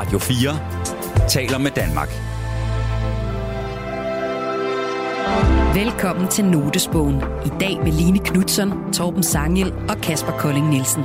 Radio 0.00 0.18
4 0.18 1.28
taler 1.28 1.58
med 1.58 1.70
Danmark. 1.70 2.08
Velkommen 5.74 6.28
til 6.28 6.44
Notesbogen. 6.44 7.16
I 7.16 7.48
dag 7.60 7.78
med 7.84 7.92
Line 7.92 8.18
Knudsen, 8.18 8.70
Torben 8.92 9.22
Sangel 9.22 9.72
og 9.88 9.96
Kasper 10.02 10.32
Kolding 10.32 10.68
Nielsen. 10.68 11.02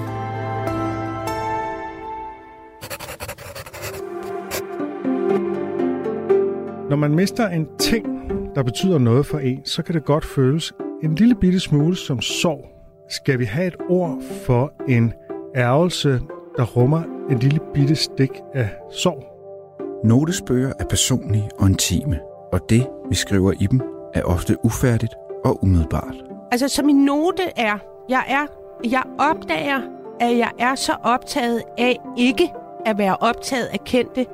Når 6.90 6.96
man 6.96 7.16
mister 7.16 7.48
en 7.48 7.68
ting, 7.80 8.06
der 8.56 8.64
betyder 8.64 8.98
noget 8.98 9.26
for 9.26 9.40
en, 9.40 9.66
så 9.66 9.84
kan 9.84 9.96
det 9.96 10.06
godt 10.06 10.26
føles 10.26 10.74
en 11.04 11.16
lille 11.16 11.36
bitte 11.36 11.60
smule 11.60 11.96
som 11.96 12.22
sorg. 12.22 12.66
Skal 13.10 13.40
vi 13.40 13.46
have 13.46 13.68
et 13.68 13.78
ord 13.90 14.22
for 14.46 14.74
en 14.88 15.14
ærgelse, 15.56 16.22
der 16.58 16.64
rummer 16.64 17.15
en 17.30 17.40
lille 17.40 17.60
bitte 17.74 17.96
stik 17.96 18.42
af 18.54 18.70
sorg? 18.92 19.24
Notesbøger 20.04 20.74
er 20.80 20.86
personlige 20.86 21.50
og 21.60 21.70
intime, 21.70 22.20
og 22.52 22.70
det, 22.70 22.88
vi 23.10 23.16
skriver 23.16 23.52
i 23.52 23.68
dem, 23.72 23.82
er 24.14 24.24
ofte 24.24 24.58
ufærdigt 24.66 25.14
og 25.46 25.64
umiddelbart. 25.64 26.16
Altså, 26.52 26.68
så 26.68 26.84
min 26.84 27.06
note 27.06 27.44
er, 27.56 27.78
jeg 28.10 28.24
er, 28.28 28.46
jeg 28.92 29.04
opdager, 29.20 29.82
at 30.20 30.38
jeg 30.38 30.52
er 30.60 30.76
så 30.76 30.96
optaget 31.04 31.62
af 31.78 31.98
ikke 32.18 32.52
at 32.86 32.98
være 32.98 33.16
optaget 33.16 33.66
af 33.66 33.80
kendte, 33.86 34.26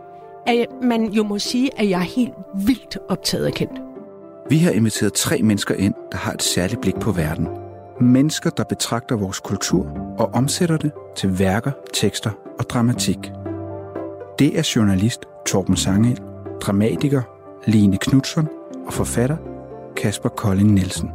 at 0.48 0.65
man 0.84 1.05
jo 1.05 1.23
må 1.23 1.39
sige, 1.39 1.70
at 1.77 1.89
jeg 1.89 1.99
er 1.99 2.15
helt 2.15 2.34
vildt 2.65 2.98
optaget 3.09 3.45
af 3.45 3.53
kendte. 3.53 3.81
Vi 4.49 4.57
har 4.57 4.71
inviteret 4.71 5.13
tre 5.13 5.41
mennesker 5.41 5.76
ind, 5.76 5.93
der 6.12 6.17
har 6.17 6.34
et 6.34 6.43
særligt 6.43 6.81
blik 6.81 6.95
på 6.95 7.12
verden. 7.12 7.48
Mennesker, 8.01 8.49
der 8.49 8.63
betragter 8.63 9.15
vores 9.15 9.39
kultur 9.39 9.85
og 10.20 10.29
omsætter 10.34 10.77
det 10.77 10.91
til 11.15 11.39
værker, 11.39 11.71
tekster 11.93 12.31
og 12.61 12.70
dramatik. 12.70 13.17
Det 14.39 14.59
er 14.59 14.71
journalist 14.75 15.25
Torben 15.47 15.75
Sangel, 15.75 16.20
dramatiker 16.62 17.21
Line 17.67 17.98
Knudsen 17.98 18.48
og 18.87 18.93
forfatter 18.93 19.37
Kasper 19.98 20.29
Kolding 20.29 20.71
Nielsen. 20.71 21.09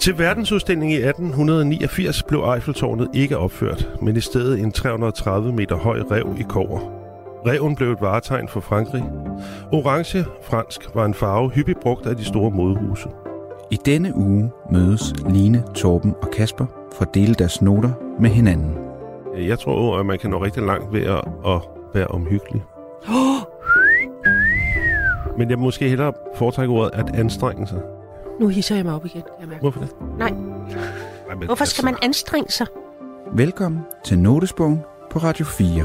Til 0.00 0.18
verdensudstillingen 0.18 1.00
i 1.00 1.02
1889 1.02 2.22
blev 2.22 2.40
Eiffeltårnet 2.54 3.08
ikke 3.14 3.38
opført, 3.38 3.88
men 4.02 4.16
i 4.16 4.20
stedet 4.20 4.60
en 4.60 4.72
330 4.72 5.52
meter 5.52 5.76
høj 5.76 6.00
rev 6.10 6.36
i 6.38 6.42
kover. 6.48 6.80
Reven 7.46 7.76
blev 7.76 7.92
et 7.92 8.00
varetegn 8.00 8.48
for 8.48 8.60
Frankrig. 8.60 9.04
Orange 9.72 10.24
fransk 10.42 10.80
var 10.94 11.04
en 11.04 11.14
farve 11.14 11.50
hyppigt 11.50 11.80
brugt 11.80 12.06
af 12.06 12.16
de 12.16 12.24
store 12.24 12.50
modehuse. 12.50 13.08
I 13.70 13.78
denne 13.86 14.16
uge 14.16 14.50
mødes 14.72 15.14
Line, 15.28 15.62
Torben 15.74 16.14
og 16.22 16.30
Kasper 16.30 16.66
for 16.96 17.02
at 17.02 17.14
dele 17.14 17.34
deres 17.34 17.62
noter 17.62 17.90
med 18.20 18.30
hinanden. 18.30 18.83
Jeg 19.38 19.58
tror, 19.58 19.98
at 19.98 20.06
man 20.06 20.18
kan 20.18 20.30
nå 20.30 20.44
rigtig 20.44 20.62
langt 20.62 20.92
ved 20.92 21.02
at, 21.02 21.24
at 21.46 21.60
være 21.94 22.06
omhyggelig. 22.06 22.62
Men 25.38 25.50
jeg 25.50 25.58
måske 25.58 25.88
hellere 25.88 26.12
foretrække 26.36 26.74
ordet 26.74 26.90
at 26.94 27.14
anstrenge 27.14 27.66
sig. 27.66 27.80
Nu 28.40 28.48
hisser 28.48 28.76
jeg 28.76 28.84
mig 28.84 28.94
op 28.94 29.06
igen, 29.06 29.22
kan 29.22 29.30
jeg 29.40 29.48
mærke. 29.48 29.60
Hvorfor 29.60 29.80
det? 29.80 29.90
Nej, 30.18 30.28
Ej, 30.28 31.34
men 31.34 31.46
hvorfor 31.46 31.64
skal 31.64 31.84
man 31.84 31.96
anstrenge 32.02 32.50
sig? 32.50 32.66
Velkommen 33.32 33.80
til 34.04 34.18
Notesbogen 34.18 34.80
på 35.10 35.18
Radio 35.18 35.44
4. 35.44 35.84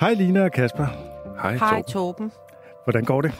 Hej 0.00 0.14
Lina 0.14 0.44
og 0.44 0.52
Kasper. 0.52 1.07
Hej, 1.42 1.56
Hej, 1.56 1.82
Torben. 1.82 1.84
Torben. 1.92 2.32
Hvordan 2.84 3.04
går 3.04 3.20
det? 3.20 3.32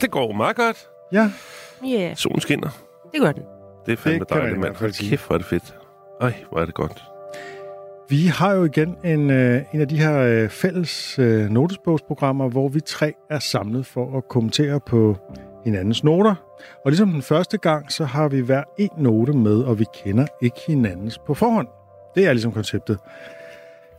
Det 0.00 0.10
går 0.10 0.32
meget 0.32 0.56
godt. 0.56 0.88
Ja, 1.12 1.30
Ja, 1.84 2.00
yeah, 2.00 2.16
Solen 2.16 2.40
skinner. 2.40 2.68
det 3.12 3.20
gør 3.20 3.32
den. 3.32 3.42
Det 3.86 3.92
er 3.92 3.96
fandme 3.96 4.18
Det 4.20 4.28
dejligt, 4.30 4.58
mand. 4.60 5.08
Kæft, 5.10 5.26
hvor 5.26 5.34
er 5.34 5.38
det 5.38 5.46
fedt. 5.46 5.76
Ej, 6.20 6.34
hvor 6.50 6.60
er 6.60 6.64
det 6.64 6.74
godt. 6.74 7.02
vi 8.08 8.26
har 8.26 8.52
jo 8.54 8.64
igen 8.64 8.96
en, 9.04 9.30
øh, 9.30 9.62
en 9.74 9.80
af 9.80 9.88
de 9.88 9.98
her 9.98 10.18
øh, 10.18 10.48
fælles 10.48 11.18
øh, 11.18 11.50
notesbogsprogrammer, 11.50 12.48
hvor 12.48 12.68
vi 12.68 12.80
tre 12.80 13.12
er 13.30 13.38
samlet 13.38 13.86
for 13.86 14.16
at 14.18 14.28
kommentere 14.28 14.80
på 14.80 15.16
hinandens 15.64 16.04
noter. 16.04 16.34
Og 16.84 16.90
ligesom 16.90 17.10
den 17.10 17.22
første 17.22 17.58
gang, 17.58 17.92
så 17.92 18.04
har 18.04 18.28
vi 18.28 18.40
hver 18.40 18.62
en 18.78 18.90
note 18.96 19.32
med, 19.32 19.62
og 19.62 19.78
vi 19.78 19.84
kender 19.94 20.26
ikke 20.42 20.56
hinandens 20.66 21.18
på 21.18 21.34
forhånd. 21.34 21.68
Det 22.14 22.26
er 22.26 22.32
ligesom 22.32 22.52
konceptet. 22.52 22.98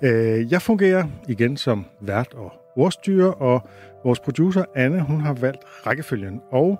Øh, 0.02 0.52
Jeg 0.52 0.62
fungerer 0.62 1.03
igen 1.28 1.58
som 1.58 1.86
vært 2.02 2.34
og 2.34 2.52
ordstyre, 2.75 3.34
og 3.34 3.67
vores 4.03 4.19
producer 4.19 4.63
Anne, 4.75 5.01
hun 5.01 5.22
har 5.22 5.34
valgt 5.34 5.61
rækkefølgen. 5.88 6.41
Og 6.51 6.79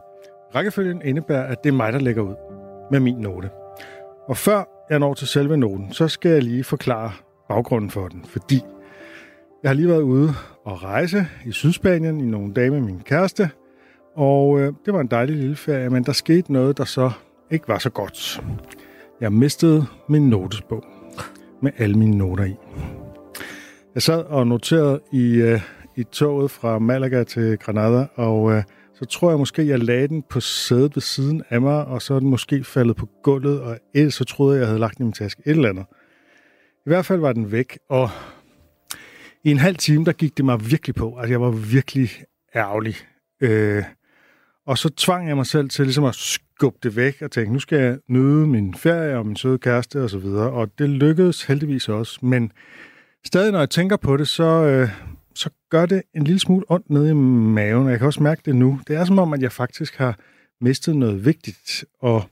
rækkefølgen 0.56 1.02
indebærer, 1.06 1.44
at 1.44 1.64
det 1.64 1.70
er 1.70 1.74
mig, 1.74 1.94
der 1.94 2.00
lægger 2.00 2.22
ud 2.22 2.36
med 2.92 3.00
min 3.00 3.16
note. 3.16 3.50
Og 4.28 4.38
før 4.38 4.64
jeg 4.90 5.00
når 5.00 5.14
til 5.14 5.28
selve 5.28 5.58
noten, 5.58 5.92
så 5.92 6.08
skal 6.08 6.32
jeg 6.32 6.44
lige 6.44 6.64
forklare 6.64 7.12
baggrunden 7.50 7.90
for 7.90 8.08
den, 8.08 8.26
fordi 8.26 8.62
jeg 9.64 9.70
har 9.70 9.76
lige 9.76 9.88
været 9.88 10.02
ude 10.02 10.30
og 10.66 10.84
rejse 10.84 11.28
i 11.46 11.52
Sydspanien 11.52 12.22
i 12.22 12.26
nogle 12.26 12.54
dage 12.54 12.70
med 12.70 12.82
min 12.82 13.00
kæreste, 13.00 13.50
og 14.16 14.60
øh, 14.60 14.74
det 14.86 14.94
var 14.94 15.02
en 15.02 15.08
dejlig 15.08 15.36
lille 15.36 15.56
ferie, 15.56 15.90
men 15.90 16.04
der 16.04 16.12
skete 16.12 16.54
noget, 16.54 16.78
der 16.78 16.86
så 16.86 17.12
ikke 17.52 17.68
var 17.68 17.78
så 17.78 17.90
godt. 17.90 18.44
Jeg 19.22 19.34
mistede 19.34 19.86
min 20.10 20.30
notesbog 20.30 20.84
med 21.62 21.72
alle 21.78 21.96
mine 21.98 22.18
noter 22.18 22.44
i. 22.44 22.56
Jeg 23.96 24.02
sad 24.02 24.24
og 24.24 24.48
noterede 24.48 25.00
i, 25.14 25.36
øh, 25.36 25.62
i 25.96 26.04
toget 26.04 26.52
fra 26.52 26.80
Malaga 26.80 27.24
til 27.24 27.58
Granada, 27.58 28.08
og 28.16 28.52
øh, 28.52 28.64
så 28.94 29.06
tror 29.06 29.30
jeg 29.30 29.40
måske, 29.40 29.68
jeg 29.68 29.80
lagde 29.80 30.08
den 30.08 30.24
på 30.30 30.40
sædet 30.40 30.96
ved 30.96 31.02
siden 31.02 31.44
af 31.50 31.62
mig, 31.62 31.86
og 31.86 32.02
så 32.02 32.14
er 32.14 32.20
den 32.20 32.30
måske 32.30 32.64
faldet 32.64 32.96
på 32.96 33.10
gulvet, 33.24 33.62
og 33.62 33.78
ellers 33.94 34.14
så 34.14 34.26
troede 34.26 34.56
jeg, 34.56 34.60
jeg 34.60 34.68
havde 34.68 34.80
lagt 34.80 34.98
den 34.98 35.04
i 35.04 35.06
min 35.06 35.14
taske. 35.14 35.42
Et 35.46 35.52
eller 35.52 35.70
andet. 35.70 35.86
I 36.86 36.90
hvert 36.90 37.06
fald 37.06 37.20
var 37.20 37.34
den 37.34 37.52
væk, 37.52 37.80
og 37.90 38.10
i 39.44 39.52
en 39.52 39.58
halv 39.58 39.76
time, 39.76 40.06
der 40.06 40.12
gik 40.12 40.38
det 40.38 40.46
mig 40.46 40.72
virkelig 40.72 40.96
på. 40.96 41.18
Altså, 41.18 41.34
jeg 41.34 41.42
var 41.42 41.52
virkelig 41.52 42.10
ærgerlig. 42.56 42.96
Øh, 43.42 43.84
og 44.66 44.78
så 44.78 44.90
tvang 44.90 45.28
jeg 45.28 45.36
mig 45.36 45.46
selv 45.46 45.70
til 45.70 45.86
ligesom 45.86 46.04
at 46.04 46.16
skubbe 46.16 46.78
det 46.84 46.96
væk 46.96 47.22
og 47.22 47.32
tænke, 47.32 47.54
nu 47.54 47.60
skal 47.60 47.80
jeg 47.80 47.98
nyde 48.10 48.48
min 48.48 48.74
ferie 48.74 49.18
og 49.18 49.26
min 49.26 49.36
søde 49.36 49.58
kæreste 49.58 50.04
og 50.04 50.10
så 50.10 50.18
videre. 50.18 50.52
Og 50.52 50.70
det 50.78 50.90
lykkedes 50.90 51.44
heldigvis 51.44 51.90
også. 51.90 52.20
Men 52.22 52.52
stadig, 53.26 53.52
når 53.52 53.60
jeg 53.60 53.70
tænker 53.70 53.98
på 53.98 54.18
det, 54.18 54.28
så, 54.28 54.44
øh, 54.44 54.90
så 54.90 55.13
gør 55.74 55.86
det 55.86 56.02
en 56.16 56.24
lille 56.24 56.40
smule 56.40 56.66
ondt 56.70 56.90
nede 56.90 57.10
i 57.10 57.14
maven. 57.14 57.86
og 57.86 57.92
Jeg 57.92 58.00
kan 58.00 58.08
også 58.08 58.24
mærke 58.24 58.42
det 58.46 58.56
nu. 58.56 58.80
Det 58.88 58.96
er 58.96 59.06
som 59.06 59.20
om, 59.20 59.34
at 59.34 59.42
jeg 59.42 59.52
faktisk 59.52 59.98
har 59.98 60.20
mistet 60.62 60.96
noget 60.96 61.26
vigtigt. 61.26 61.86
Og 62.02 62.24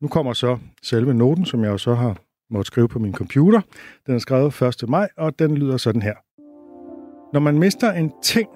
nu 0.00 0.08
kommer 0.08 0.32
så 0.32 0.58
selve 0.82 1.14
noten, 1.14 1.44
som 1.44 1.64
jeg 1.64 1.70
jo 1.70 1.78
så 1.78 1.94
har 1.94 2.16
måttet 2.50 2.66
skrive 2.66 2.88
på 2.88 2.98
min 2.98 3.14
computer. 3.14 3.60
Den 4.06 4.14
er 4.14 4.18
skrevet 4.18 4.62
1. 4.82 4.88
maj, 4.88 5.08
og 5.16 5.38
den 5.38 5.54
lyder 5.54 5.76
sådan 5.76 6.02
her. 6.02 6.14
Når 7.32 7.40
man 7.40 7.58
mister 7.58 7.92
en 7.92 8.12
ting, 8.22 8.48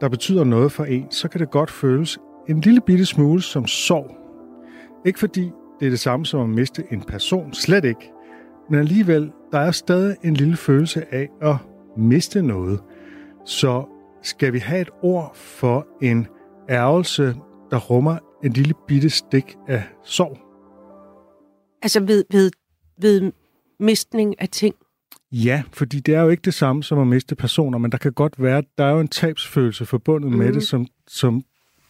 der 0.00 0.08
betyder 0.08 0.44
noget 0.44 0.72
for 0.72 0.84
en, 0.84 1.10
så 1.10 1.28
kan 1.28 1.40
det 1.40 1.50
godt 1.50 1.70
føles 1.70 2.18
en 2.48 2.60
lille 2.60 2.80
bitte 2.80 3.06
smule 3.06 3.42
som 3.42 3.66
sorg. 3.66 4.16
Ikke 5.06 5.18
fordi 5.18 5.50
det 5.80 5.86
er 5.86 5.90
det 5.90 6.00
samme 6.00 6.26
som 6.26 6.40
at 6.40 6.48
miste 6.48 6.84
en 6.90 7.00
person, 7.00 7.52
slet 7.52 7.84
ikke. 7.84 8.10
Men 8.70 8.80
alligevel, 8.80 9.32
der 9.52 9.58
er 9.58 9.70
stadig 9.70 10.16
en 10.24 10.34
lille 10.34 10.56
følelse 10.56 11.14
af 11.14 11.28
at 11.40 11.56
miste 11.96 12.42
noget. 12.42 12.80
Så 13.46 13.84
skal 14.22 14.52
vi 14.52 14.58
have 14.58 14.80
et 14.80 14.90
ord 15.02 15.36
for 15.36 15.86
en 16.02 16.26
ærgelse, 16.68 17.34
der 17.70 17.78
rummer 17.78 18.18
en 18.44 18.52
lille 18.52 18.74
bitte 18.88 19.10
stik 19.10 19.56
af 19.68 19.82
sorg? 20.04 20.38
Altså 21.82 22.00
ved, 22.00 22.24
ved, 22.30 22.50
ved 23.00 23.32
mistning 23.80 24.40
af 24.40 24.48
ting. 24.48 24.74
Ja, 25.32 25.62
fordi 25.72 26.00
det 26.00 26.14
er 26.14 26.20
jo 26.20 26.28
ikke 26.28 26.40
det 26.40 26.54
samme 26.54 26.82
som 26.82 26.98
at 26.98 27.06
miste 27.06 27.34
personer, 27.34 27.78
men 27.78 27.92
der 27.92 27.98
kan 27.98 28.12
godt 28.12 28.42
være, 28.42 28.62
der 28.78 28.84
er 28.84 28.90
jo 28.90 29.00
en 29.00 29.08
tabsfølelse 29.08 29.86
forbundet 29.86 30.30
mm. 30.30 30.36
med 30.38 30.46
Mhm. 30.46 30.54
det, 30.54 30.62
som, 30.62 30.86
som 31.08 31.42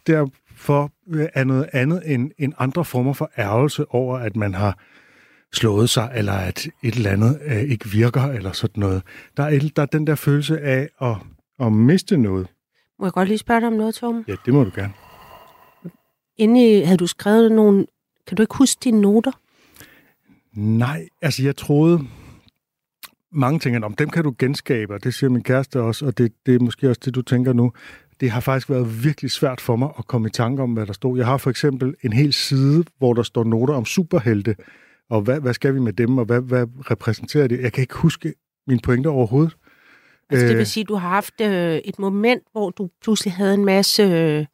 derfor 0.07 0.91
er 1.35 1.45
noget 1.45 1.69
andet 1.73 2.03
end, 2.05 2.31
end 2.39 2.53
andre 2.59 2.85
former 2.85 3.13
for 3.13 3.31
ærgelse 3.39 3.85
over, 3.91 4.19
at 4.19 4.37
man 4.37 4.55
har 4.55 4.79
slået 5.53 5.91
sig, 5.91 6.13
eller 6.15 6.33
at 6.33 6.67
et 6.83 6.95
eller 6.95 7.11
andet 7.11 7.41
øh, 7.45 7.63
ikke 7.63 7.89
virker, 7.89 8.23
eller 8.23 8.53
sådan 8.53 8.81
noget. 8.81 9.03
Der 9.37 9.43
er, 9.43 9.49
et, 9.49 9.77
der 9.77 9.83
er 9.83 9.87
den 9.87 10.07
der 10.07 10.15
følelse 10.15 10.61
af 10.61 10.89
at, 11.01 11.17
at 11.63 11.73
miste 11.73 12.17
noget. 12.17 12.49
Må 12.99 13.07
jeg 13.07 13.13
godt 13.13 13.29
lige 13.29 13.39
spørge 13.39 13.61
dig 13.61 13.67
om 13.67 13.73
noget, 13.73 13.95
Torben? 13.95 14.25
Ja, 14.29 14.35
det 14.47 14.55
må 14.55 14.65
du 14.65 14.71
gerne. 14.75 14.93
Inde 16.37 16.85
havde 16.85 16.99
du 16.99 17.07
skrevet 17.07 17.53
nogle... 17.53 17.87
Kan 18.27 18.37
du 18.37 18.43
ikke 18.43 18.57
huske 18.57 18.81
dine 18.85 19.01
noter? 19.01 19.33
Nej, 20.53 21.09
altså 21.23 21.43
jeg 21.43 21.57
troede, 21.57 22.01
mange 23.33 23.59
tænker, 23.59 23.81
om 23.81 23.95
dem 23.95 24.11
kan 24.11 24.25
du 24.25 24.35
genskabe, 24.39 24.95
og 24.95 25.05
det 25.05 25.15
siger 25.15 25.31
min 25.31 25.43
kæreste 25.43 25.81
også, 25.81 26.07
og 26.07 26.19
det, 26.19 26.33
det 26.47 26.55
er 26.55 26.59
måske 26.59 26.89
også 26.89 27.01
det, 27.05 27.15
du 27.15 27.23
tænker 27.23 27.53
nu. 27.53 27.73
Det 28.21 28.31
har 28.31 28.41
faktisk 28.41 28.71
været 28.71 29.05
virkelig 29.05 29.31
svært 29.31 29.61
for 29.61 29.77
mig 29.77 29.91
at 29.99 30.07
komme 30.07 30.29
i 30.29 30.31
tanke 30.31 30.63
om, 30.63 30.73
hvad 30.73 30.87
der 30.87 30.93
stod. 30.93 31.19
Jeg 31.19 31.27
har 31.27 31.37
for 31.37 31.51
eksempel 31.51 31.95
en 32.03 32.13
hel 32.13 32.33
side, 32.33 32.85
hvor 32.99 33.15
der 33.15 33.23
står 33.23 33.45
noter 33.45 33.75
om 33.75 33.85
superhelte, 33.85 34.57
og 35.11 35.21
hvad, 35.21 35.41
hvad 35.41 35.55
skal 35.55 35.75
vi 35.75 35.81
med 35.81 35.93
dem, 35.93 36.19
og 36.19 36.25
hvad, 36.25 36.41
hvad 36.41 36.67
repræsenterer 36.91 37.47
det? 37.47 37.61
Jeg 37.61 37.73
kan 37.73 37.83
ikke 37.83 37.97
huske 37.97 38.35
mine 38.67 38.81
pointer 38.81 39.11
overhovedet. 39.11 39.57
Altså, 40.33 40.47
det 40.47 40.53
Øh. 40.53 40.59
vil 40.59 40.67
sige, 40.67 40.83
at 40.85 40.89
du 40.89 40.95
har 40.95 41.09
haft 41.09 41.41
øh, 41.41 41.75
et 41.77 41.99
moment, 41.99 42.43
hvor 42.53 42.71
du 42.71 42.89
pludselig 43.03 43.33
havde 43.33 43.55
en 43.55 43.65
masse 43.65 44.03
øh, 44.03 44.45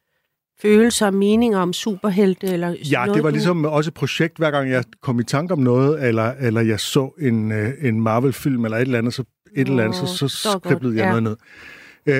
følelser 0.62 1.06
og 1.06 1.14
meninger 1.14 1.58
om 1.58 1.72
superhelte? 1.72 2.46
Eller 2.46 2.69
Ja, 2.90 2.98
noget, 3.04 3.14
det 3.16 3.22
var 3.25 3.30
du- 3.30 3.34
ligesom 3.34 3.64
også 3.64 3.88
et 3.90 3.94
projekt, 3.94 4.36
hver 4.36 4.50
gang 4.50 4.70
jeg 4.70 4.84
kom 5.02 5.20
i 5.20 5.25
tanke 5.25 5.52
om 5.52 5.58
noget, 5.58 6.08
eller, 6.08 6.32
eller 6.40 6.60
jeg 6.60 6.80
så 6.80 7.10
en, 7.20 7.52
øh, 7.52 7.72
en 7.82 8.00
Marvel-film 8.00 8.64
eller 8.64 8.76
et 8.76 8.82
eller 8.82 8.98
andet, 8.98 9.14
så, 9.14 9.25
et 9.56 9.69
eller 9.69 9.84
andet, 9.84 9.96
så, 10.08 10.28
så 10.28 10.58
skriblede 10.58 10.96
jeg 10.96 11.04
ja. 11.04 11.20
noget 11.20 11.22
ned. 11.22 11.36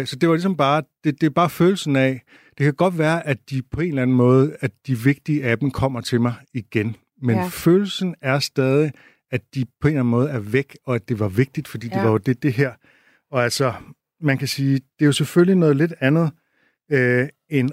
Øh, 0.01 0.07
Så 0.07 0.17
det 0.17 0.29
var 0.29 0.35
ligesom 0.35 0.57
bare, 0.57 0.83
det, 1.05 1.21
det 1.21 1.27
er 1.27 1.31
bare 1.31 1.51
følelsen 1.51 1.97
af, 1.97 2.23
det 2.59 2.65
kan 2.65 2.75
godt 2.75 2.99
være, 2.99 3.27
at 3.27 3.39
de 3.51 3.63
på 3.73 3.81
en 3.81 3.89
eller 3.89 4.03
anden 4.03 4.17
måde, 4.17 4.57
at 4.61 4.71
de 4.87 4.99
vigtige 4.99 5.45
af 5.45 5.59
dem 5.59 5.71
kommer 5.71 6.01
til 6.01 6.21
mig 6.21 6.35
igen. 6.55 6.97
Men 7.23 7.37
Ja. 7.37 7.47
følelsen 7.51 8.15
er 8.23 8.39
stadig, 8.39 8.93
at 9.31 9.41
de 9.55 9.65
på 9.81 9.89
en 9.89 9.95
eller 9.95 10.01
anden 10.01 10.11
måde 10.11 10.29
er 10.31 10.39
væk, 10.39 10.77
og 10.87 10.95
at 10.95 11.09
det 11.09 11.21
var 11.21 11.29
vigtigt, 11.29 11.69
fordi. 11.69 11.89
Ja. 11.93 11.97
det 11.97 12.05
var 12.05 12.11
jo 12.11 12.17
det, 12.19 12.43
det 12.43 12.53
her. 12.53 12.73
Og 13.31 13.45
altså, 13.45 13.73
man 14.21 14.39
kan 14.39 14.49
sige, 14.49 14.75
det 14.75 15.01
er 15.01 15.07
jo 15.07 15.13
selvfølgelig 15.13 15.57
noget 15.57 15.77
lidt 15.77 15.93
andet, 16.01 16.31
øh, 16.93 17.29
end 17.51 17.71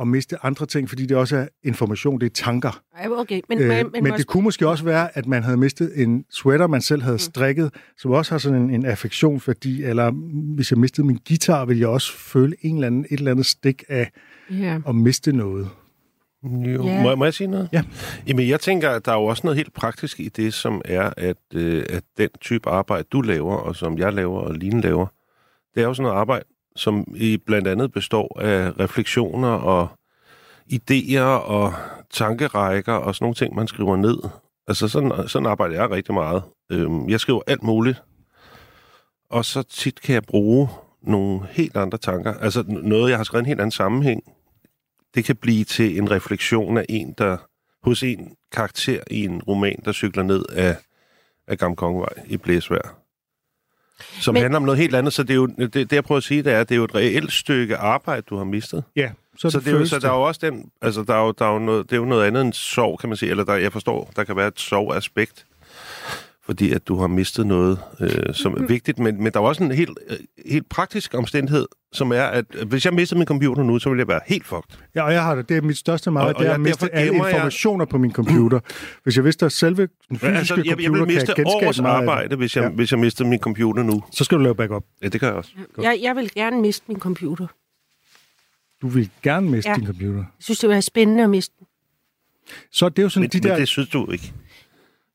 at 0.00 0.08
miste 0.08 0.44
andre 0.44 0.66
ting, 0.66 0.88
fordi 0.88 1.06
det 1.06 1.16
også 1.16 1.36
er 1.36 1.46
information, 1.62 2.20
det 2.20 2.26
er 2.26 2.30
tanker. 2.34 2.82
Okay, 3.18 3.40
men, 3.48 3.58
Øh, 3.58 3.68
men, 3.68 4.02
men, 4.02 4.12
det 4.12 4.26
kunne 4.26 4.42
måske 4.42 4.68
også 4.68 4.84
være, 4.84 5.18
at 5.18 5.26
man 5.26 5.42
havde 5.42 5.56
mistet 5.56 6.02
en 6.02 6.24
sweater, 6.30 6.66
man 6.66 6.80
selv 6.80 7.00
Mm. 7.00 7.04
havde 7.04 7.18
strikket, 7.18 7.74
som 7.98 8.10
også 8.10 8.32
har 8.34 8.38
sådan 8.38 8.62
en, 8.62 8.70
en 8.70 8.86
affektionsværdi, 8.86 9.82
eller 9.82 10.10
mm, 10.10 10.18
hvis 10.54 10.70
jeg 10.70 10.78
mistede 10.78 11.06
min 11.06 11.18
guitar, 11.28 11.64
ville 11.64 11.80
jeg 11.80 11.88
også 11.88 12.12
føle 12.12 12.56
en 12.60 12.74
eller 12.74 12.86
anden, 12.86 13.06
et 13.10 13.18
eller 13.18 13.30
andet 13.30 13.46
stik 13.46 13.84
af 13.88 14.10
ja. 14.50 14.78
at 14.88 14.94
miste 14.94 15.32
noget. 15.32 15.68
Jo. 16.44 16.84
Ja. 16.84 17.02
Må, 17.02 17.14
må 17.14 17.24
jeg 17.24 17.34
sige 17.34 17.48
noget? 17.48 17.68
Ja. 17.72 17.82
Jamen, 18.26 18.48
jeg 18.48 18.60
tænker, 18.60 18.90
at 18.90 19.04
der 19.04 19.12
er 19.12 19.16
jo 19.16 19.24
også 19.24 19.40
noget 19.44 19.56
helt 19.56 19.74
praktisk 19.74 20.20
i 20.20 20.28
det, 20.28 20.54
som 20.54 20.82
er, 20.84 21.12
at, 21.16 21.36
øh, 21.54 21.84
at 21.90 22.02
den 22.18 22.28
type 22.40 22.70
arbejde, 22.70 23.04
du 23.12 23.20
laver, 23.20 23.56
og 23.56 23.76
som 23.76 23.98
jeg 23.98 24.12
laver, 24.12 24.40
og 24.40 24.54
Line 24.54 24.80
laver, 24.80 25.06
det 25.74 25.82
er 25.82 25.86
jo 25.86 25.94
sådan 25.94 26.02
noget 26.02 26.20
arbejde, 26.20 26.44
som 26.76 27.14
i 27.16 27.36
blandt 27.36 27.68
andet 27.68 27.92
består 27.92 28.40
af 28.40 28.80
refleksioner 28.80 29.48
og 29.48 29.88
idéer 30.72 31.20
og 31.20 31.72
tankerækker 32.10 32.92
og 32.92 33.14
sådan 33.14 33.24
nogle 33.24 33.34
ting, 33.34 33.54
man 33.54 33.68
skriver 33.68 33.96
ned. 33.96 34.18
Altså, 34.68 34.88
sådan, 34.88 35.28
sådan 35.28 35.46
arbejder 35.46 35.74
jeg 35.74 35.90
rigtig 35.90 36.14
meget. 36.14 36.42
Øhm, 36.72 37.08
jeg 37.08 37.20
skriver 37.20 37.40
alt 37.46 37.62
muligt, 37.62 38.02
og 39.30 39.44
så 39.44 39.62
tit 39.62 40.00
kan 40.00 40.14
jeg 40.14 40.22
bruge 40.22 40.68
nogle 41.02 41.40
helt 41.50 41.76
andre 41.76 41.98
tanker. 41.98 42.34
Altså, 42.34 42.64
noget, 42.68 43.10
jeg 43.10 43.18
har 43.18 43.24
skrevet 43.24 43.42
en 43.42 43.46
helt 43.46 43.60
anden 43.60 43.70
sammenhæng, 43.70 44.22
det 45.14 45.24
kan 45.24 45.36
blive 45.36 45.64
til 45.64 45.98
en 45.98 46.10
refleksion 46.10 46.78
af 46.78 46.84
en, 46.88 47.14
der 47.18 47.36
hos 47.82 48.02
en 48.02 48.32
karakter 48.52 49.00
i 49.10 49.24
en 49.24 49.42
roman, 49.42 49.82
der 49.84 49.92
cykler 49.92 50.22
ned 50.22 50.44
af, 50.52 50.76
af 51.46 51.58
Gamle 51.58 51.76
Kongevej 51.76 52.12
i 52.26 52.36
blæsvær. 52.36 52.98
Som 54.20 54.34
Men- 54.34 54.42
handler 54.42 54.56
om 54.56 54.62
noget 54.62 54.78
helt 54.78 54.94
andet, 54.94 55.12
så 55.12 55.22
det, 55.22 55.30
er 55.30 55.34
jo, 55.34 55.46
det, 55.46 55.74
det 55.74 55.92
jeg 55.92 56.04
prøver 56.04 56.16
at 56.16 56.22
sige, 56.24 56.42
det 56.42 56.52
er, 56.52 56.60
at 56.60 56.68
det 56.68 56.74
er 56.74 56.76
jo 56.76 56.84
et 56.84 56.94
reelt 56.94 57.32
stykke 57.32 57.76
arbejde, 57.76 58.22
du 58.22 58.36
har 58.36 58.44
mistet. 58.44 58.84
Ja, 58.96 59.10
Så, 59.38 59.50
så, 59.50 59.60
det 59.60 59.68
er 59.68 59.72
jo, 59.72 59.86
så 59.86 59.98
der 59.98 60.08
er 60.10 60.14
jo 60.14 60.22
også 60.22 60.40
den, 60.42 60.70
altså 60.82 61.02
der 61.02 61.14
er 61.14 61.20
jo, 61.24 61.32
der 61.38 61.44
er 61.46 61.52
jo 61.52 61.58
noget, 61.58 61.90
det 61.90 61.96
er 61.96 62.00
jo 62.00 62.04
noget 62.04 62.26
andet 62.26 62.42
end 62.42 62.52
sorg, 62.52 62.98
kan 63.00 63.08
man 63.08 63.16
sige, 63.16 63.30
eller 63.30 63.44
der, 63.44 63.54
jeg 63.54 63.72
forstår, 63.72 64.10
der 64.16 64.24
kan 64.24 64.36
være 64.36 64.48
et 64.48 64.60
sorgaspekt, 64.60 65.46
fordi 66.48 66.72
at 66.72 66.88
du 66.88 66.96
har 66.96 67.06
mistet 67.06 67.46
noget, 67.46 67.78
øh, 68.00 68.34
som 68.34 68.52
er 68.54 68.66
vigtigt, 68.66 68.98
men, 68.98 69.22
men 69.22 69.32
der 69.32 69.40
er 69.40 69.44
også 69.44 69.64
en 69.64 69.70
helt, 69.72 69.98
øh, 70.10 70.16
helt 70.46 70.68
praktisk 70.68 71.14
omstændighed, 71.14 71.66
som 71.92 72.12
er, 72.12 72.22
at 72.22 72.44
øh, 72.54 72.68
hvis 72.68 72.84
jeg 72.84 72.94
mistede 72.94 73.18
min 73.18 73.26
computer 73.26 73.62
nu, 73.62 73.78
så 73.78 73.88
ville 73.88 74.00
jeg 74.00 74.08
være 74.08 74.20
helt 74.26 74.46
fucked. 74.46 74.76
Ja, 74.94 75.02
og 75.02 75.12
jeg 75.12 75.22
har 75.22 75.34
det. 75.34 75.48
Det 75.48 75.56
er 75.56 75.60
mit 75.62 75.76
største 75.76 76.10
meget, 76.10 76.28
Og- 76.28 76.34
og 76.34 76.38
det 76.40 76.40
er 76.46 76.50
jeg- 76.50 76.54
at 76.54 76.60
miste 76.60 76.94
alle 76.94 77.06
gemmer 77.12 77.26
jeg- 77.26 77.34
informationer 77.34 77.84
på 77.84 77.98
min 77.98 78.12
computer. 78.12 78.60
Hvis 79.04 79.16
jeg 79.16 79.24
vidste, 79.24 79.46
at 79.46 79.52
selve 79.52 79.88
den 80.08 80.16
fysiske 80.18 80.36
Altså, 80.38 80.54
jeg, 80.54 80.66
jeg 80.66 80.72
computer 80.74 80.90
vil 80.90 80.98
kan 80.98 81.06
miste 81.14 81.34
genskabe 81.36 81.66
års 81.68 81.80
meget 81.80 81.94
af 81.94 82.02
det, 82.02 82.08
arbejde, 82.10 82.36
hvis 82.36 82.56
jeg, 82.56 82.62
Ja. 82.62 82.68
ja. 82.68 82.74
hvis 82.74 82.90
jeg 82.92 82.98
mistede 83.00 83.28
min 83.28 83.38
computer 83.40 83.82
nu. 83.82 84.02
så 84.12 84.24
skal 84.24 84.38
du 84.38 84.42
lave 84.42 84.54
backup. 84.54 84.84
Ja, 85.02 85.08
det 85.08 85.20
gør 85.20 85.26
jeg 85.26 85.36
også. 85.36 85.50
Jeg, 85.82 85.98
jeg 86.02 86.16
vil 86.16 86.30
gerne 86.34 86.60
miste 86.60 86.84
min 86.88 86.98
computer. 87.00 87.46
Du 88.82 88.88
vil 88.88 89.10
gerne 89.22 89.50
miste 89.50 89.70
Ja. 89.70 89.76
din 89.76 89.86
computer. 89.86 90.16
Jeg 90.18 90.24
synes, 90.38 90.58
det 90.58 90.68
vil 90.68 90.72
være 90.74 90.82
spændende 90.82 91.22
at 91.24 91.30
miste 91.30 91.54
den. 91.58 91.66
Så 92.72 92.88
det 92.88 92.98
er 92.98 93.02
jo 93.02 93.08
sådan 93.08 93.22
Men, 93.22 93.30
de 93.30 93.38
men 93.42 93.50
der... 93.52 93.56
det 93.58 93.68
synes 93.68 93.88
du 93.88 94.10
ikke. 94.10 94.32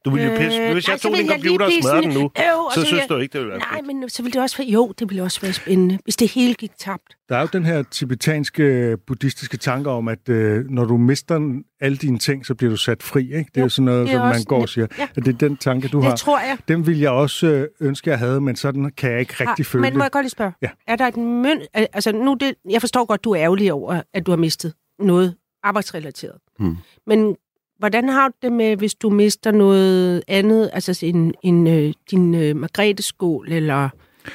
Du 0.06 0.10
vil 0.10 0.24
jo 0.24 0.32
Øh, 0.32 0.38
pisse. 0.38 0.74
Hvis 0.74 0.88
nej, 0.88 0.94
jeg 0.94 1.02
tog 1.02 1.16
din 1.18 1.28
computer 1.30 1.66
og 1.66 1.72
smadrede 1.82 2.02
den 2.04 2.12
nu, 2.14 2.20
Øv, 2.22 2.60
og 2.66 2.72
så 2.74 2.82
så 2.82 2.86
synes 2.88 3.02
jeg- 3.02 3.10
du 3.10 3.18
ikke, 3.18 3.34
det 3.34 3.40
ville 3.40 3.50
være 3.52 3.60
Nej, 3.60 3.76
fedt. 3.78 3.88
men 3.88 4.10
så 4.10 4.24
ville 4.24 4.34
det 4.34 4.42
også 4.42 4.58
være... 4.58 4.68
Jo, 4.68 4.94
det 5.00 5.10
ville 5.10 5.24
også 5.24 5.42
være 5.42 5.54
spændende, 5.54 6.00
hvis 6.04 6.16
det 6.16 6.32
hele 6.32 6.54
gik 6.54 6.72
tabt. 6.80 7.18
Der 7.30 7.36
er 7.38 7.42
jo 7.42 7.48
den 7.54 7.66
her 7.66 7.84
tibetanske 7.92 8.98
buddhistiske 9.08 9.58
tanke 9.58 9.90
om, 9.90 10.08
at 10.08 10.30
øh, 10.30 10.66
når 10.70 10.86
du 10.86 10.98
mister 10.98 11.62
alle 11.82 11.98
dine 11.98 12.18
ting, 12.20 12.46
så 12.46 12.56
bliver 12.56 12.70
du 12.72 12.78
sat 12.78 13.04
fri. 13.04 13.22
Ikke? 13.24 13.50
Det 13.56 13.58
er 13.58 13.62
Jo, 13.62 13.70
sådan 13.70 13.86
noget, 13.86 14.08
det 14.08 14.14
som 14.16 14.22
man 14.28 14.44
går 14.44 14.62
og 14.62 14.70
siger. 14.70 14.88
ja. 14.98 15.08
At 15.16 15.26
det 15.26 15.28
er 15.34 15.38
den 15.48 15.58
tanke, 15.58 15.88
du 15.88 15.98
Det 15.98 16.06
har. 16.08 16.16
tror 16.16 16.40
jeg. 16.40 16.58
Den 16.68 16.88
vil 16.88 17.00
jeg 17.00 17.12
også 17.12 17.48
øh, 17.48 17.68
ønske, 17.80 18.10
jeg 18.10 18.20
havde, 18.20 18.42
men 18.42 18.56
sådan 18.56 18.92
kan 18.98 19.12
jeg 19.12 19.20
ikke 19.20 19.34
rigtig 19.34 19.66
Har- 19.66 19.70
føle 19.72 19.82
Men 19.82 19.94
må 19.94 19.98
det. 20.00 20.04
jeg 20.04 20.12
godt 20.12 20.24
lige 20.24 20.30
spørge? 20.30 20.52
Ja. 20.62 20.70
Er 20.88 20.96
der 20.96 21.08
et 21.08 21.18
møn... 21.18 21.62
Altså, 21.74 22.12
nu 22.12 22.34
det, 22.40 22.54
jeg 22.70 22.82
forstår 22.82 23.06
godt, 23.06 23.24
du 23.24 23.32
er 23.32 23.42
ærgerlig 23.42 23.74
over, 23.74 24.02
at 24.14 24.26
du 24.26 24.32
har 24.32 24.38
mistet 24.38 24.74
noget 25.00 25.36
arbejdsrelateret. 25.64 26.36
Hmm. 26.60 26.76
Men 27.08 27.36
hvordan 27.84 28.10
har 28.10 28.28
du 28.28 28.34
det 28.42 28.52
med, 28.52 28.76
hvis 28.78 28.94
du 28.96 29.10
mister 29.10 29.52
noget 29.52 30.24
andet, 30.28 30.70
altså 30.74 31.00
en, 31.06 31.34
en, 31.44 31.68
øh, 31.68 31.94
din 32.12 32.36
øh, 32.36 32.56
Margrethe-skål, 32.56 33.52
eller... 33.52 33.90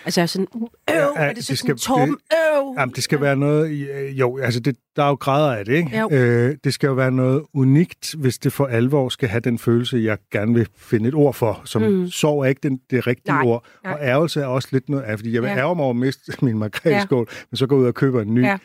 Altså 0.05 0.27
sådan, 0.27 0.47
øv, 0.55 0.69
Ja, 0.89 1.07
er 1.17 1.29
det 1.29 1.37
det 1.37 1.45
skal- 1.45 1.57
sådan, 1.57 1.77
Torben, 1.77 2.17
øv? 2.57 2.75
Jamen, 2.79 2.95
det 2.95 3.05
skal 3.05 3.21
være 3.21 3.37
noget... 3.37 3.71
øh, 3.71 4.19
Jo, 4.21 4.39
altså, 4.39 4.61
det, 4.61 4.77
der 4.97 5.05
er 5.05 5.09
jo 5.09 5.15
grader 5.15 5.57
af 5.57 5.65
det, 5.65 5.75
ikke? 5.75 5.99
Jo. 5.99 6.09
Øh, 6.13 6.57
det 6.65 6.75
skal 6.75 6.87
jo 6.87 6.93
være 6.93 7.11
noget 7.11 7.43
unikt, 7.55 8.15
hvis 8.19 8.39
det 8.39 8.53
for 8.53 8.67
alvor 8.67 9.09
skal 9.09 9.29
have 9.29 9.41
den 9.41 9.59
følelse, 9.59 9.99
jeg 9.99 10.19
gerne 10.33 10.55
vil 10.55 10.67
finde 10.77 11.09
et 11.09 11.15
ord 11.15 11.35
for. 11.35 11.63
Som 11.65 11.83
Mm. 11.83 12.09
sorg 12.11 12.41
er 12.41 12.45
ikke 12.47 12.61
den, 12.63 12.81
det 12.91 13.07
rigtige 13.07 13.33
Nej, 13.35 13.43
ord. 13.45 13.65
nej. 13.85 13.93
Og 13.93 13.99
ærgelse 14.03 14.41
er 14.41 14.47
også 14.47 14.69
lidt 14.73 14.89
noget 14.89 15.03
af, 15.05 15.19
fordi 15.19 15.35
jeg 15.35 15.43
vil 15.43 15.49
Ja. 15.49 15.57
ærge 15.59 15.75
mig 15.75 15.85
over 15.85 15.91
at 15.95 15.97
miste 15.97 16.33
min 16.45 16.59
margreteskål, 16.59 17.29
men 17.51 17.57
så 17.57 17.67
gå 17.67 17.77
ud 17.77 17.87
og 17.87 17.95
købe 17.95 18.23
en 18.23 18.35
ny. 18.35 18.43
Ja. 18.45 18.59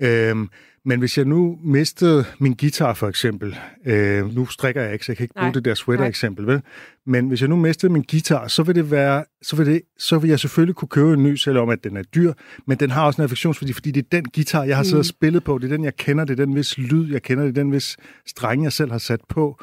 Øhm, 0.00 0.48
men 0.84 0.98
hvis 0.98 1.18
jeg 1.18 1.24
nu 1.26 1.58
mistede 1.64 2.24
min 2.38 2.54
guitar 2.60 2.94
for 2.94 3.08
eksempel, 3.08 3.56
øh, 3.86 4.34
nu 4.34 4.46
strikker 4.46 4.82
jeg 4.82 4.92
ikke, 4.92 5.04
så 5.04 5.12
jeg 5.12 5.16
kan 5.16 5.24
ikke 5.24 5.34
Nej. 5.34 5.44
bruge 5.44 5.54
det 5.54 5.64
der 5.64 5.74
sweater-eksempel, 5.74 6.46
vel? 6.46 6.62
Men 7.06 7.28
hvis 7.28 7.40
jeg 7.40 7.48
nu 7.48 7.56
mistede 7.56 7.92
min 7.92 8.04
guitar, 8.10 8.48
så 8.48 8.62
vil 8.62 8.74
det 8.74 8.90
være, 8.90 9.24
så 9.42 9.56
vil, 9.56 9.66
det, 9.66 9.82
så 9.98 10.18
vil 10.18 10.30
jeg 10.30 10.40
selvfølgelig 10.40 10.74
kunne 10.74 10.88
købe 10.88 11.12
en 11.12 11.22
ny, 11.22 11.34
selvom 11.36 11.68
at 11.68 11.84
den 11.84 11.96
er 11.96 12.02
dyr, 12.02 12.32
men 12.66 12.78
den 12.78 12.90
har 12.90 13.06
også 13.06 13.22
en 13.22 13.24
affektionsværdi, 13.24 13.72
fordi 13.72 13.90
det 13.90 14.00
er 14.04 14.08
den 14.20 14.24
guitar, 14.34 14.64
jeg 14.64 14.76
har 14.76 14.82
siddet 14.84 14.98
og 14.98 15.04
spillet 15.04 15.44
på, 15.44 15.58
det 15.58 15.72
er 15.72 15.76
den, 15.76 15.84
jeg 15.84 15.96
kender, 15.96 16.24
det 16.24 16.40
er 16.40 16.44
den 16.44 16.54
vis 16.56 16.78
lyd, 16.78 17.12
jeg 17.12 17.22
kender, 17.22 17.44
det 17.44 17.50
er 17.58 17.62
den 17.62 17.72
vis 17.72 17.96
streng, 18.26 18.64
jeg 18.64 18.72
selv 18.72 18.90
har 18.90 18.98
sat 18.98 19.20
på. 19.28 19.60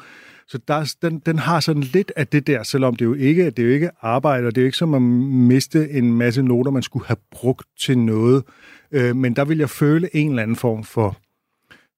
Så 0.48 0.58
der, 0.68 0.74
er- 0.74 0.94
den, 1.02 1.18
den 1.26 1.38
har 1.38 1.60
sådan 1.60 1.82
lidt 1.82 2.12
af 2.16 2.26
det 2.26 2.46
der, 2.46 2.62
selvom 2.62 2.96
det 2.96 3.04
jo 3.04 3.14
ikke, 3.14 3.46
det 3.50 3.58
er 3.58 3.66
jo 3.66 3.72
ikke 3.72 3.90
arbejde, 4.02 4.46
og 4.46 4.54
det 4.54 4.60
er 4.60 4.62
jo 4.62 4.66
ikke 4.66 4.78
som 4.78 4.94
at 4.94 5.02
miste 5.02 5.90
en 5.90 6.12
masse 6.12 6.42
noter, 6.42 6.70
man 6.70 6.82
skulle 6.82 7.06
have 7.06 7.16
brugt 7.30 7.66
til 7.80 7.98
noget. 7.98 8.42
Øh, 8.92 9.16
men 9.16 9.36
der 9.36 9.44
vil 9.44 9.58
jeg 9.58 9.70
føle 9.70 10.16
en 10.16 10.28
eller 10.28 10.42
anden 10.42 10.56
form 10.56 10.84
for 10.84 11.16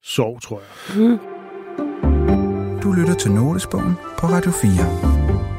sorg, 0.02 0.42
tror 0.42 0.60
jeg. 0.60 1.18
Du 2.82 2.92
lytter 2.92 3.14
til 3.14 3.30
Notesbogen 3.30 3.94
på 4.18 4.26
Radio 4.26 4.50
4. 4.50 5.51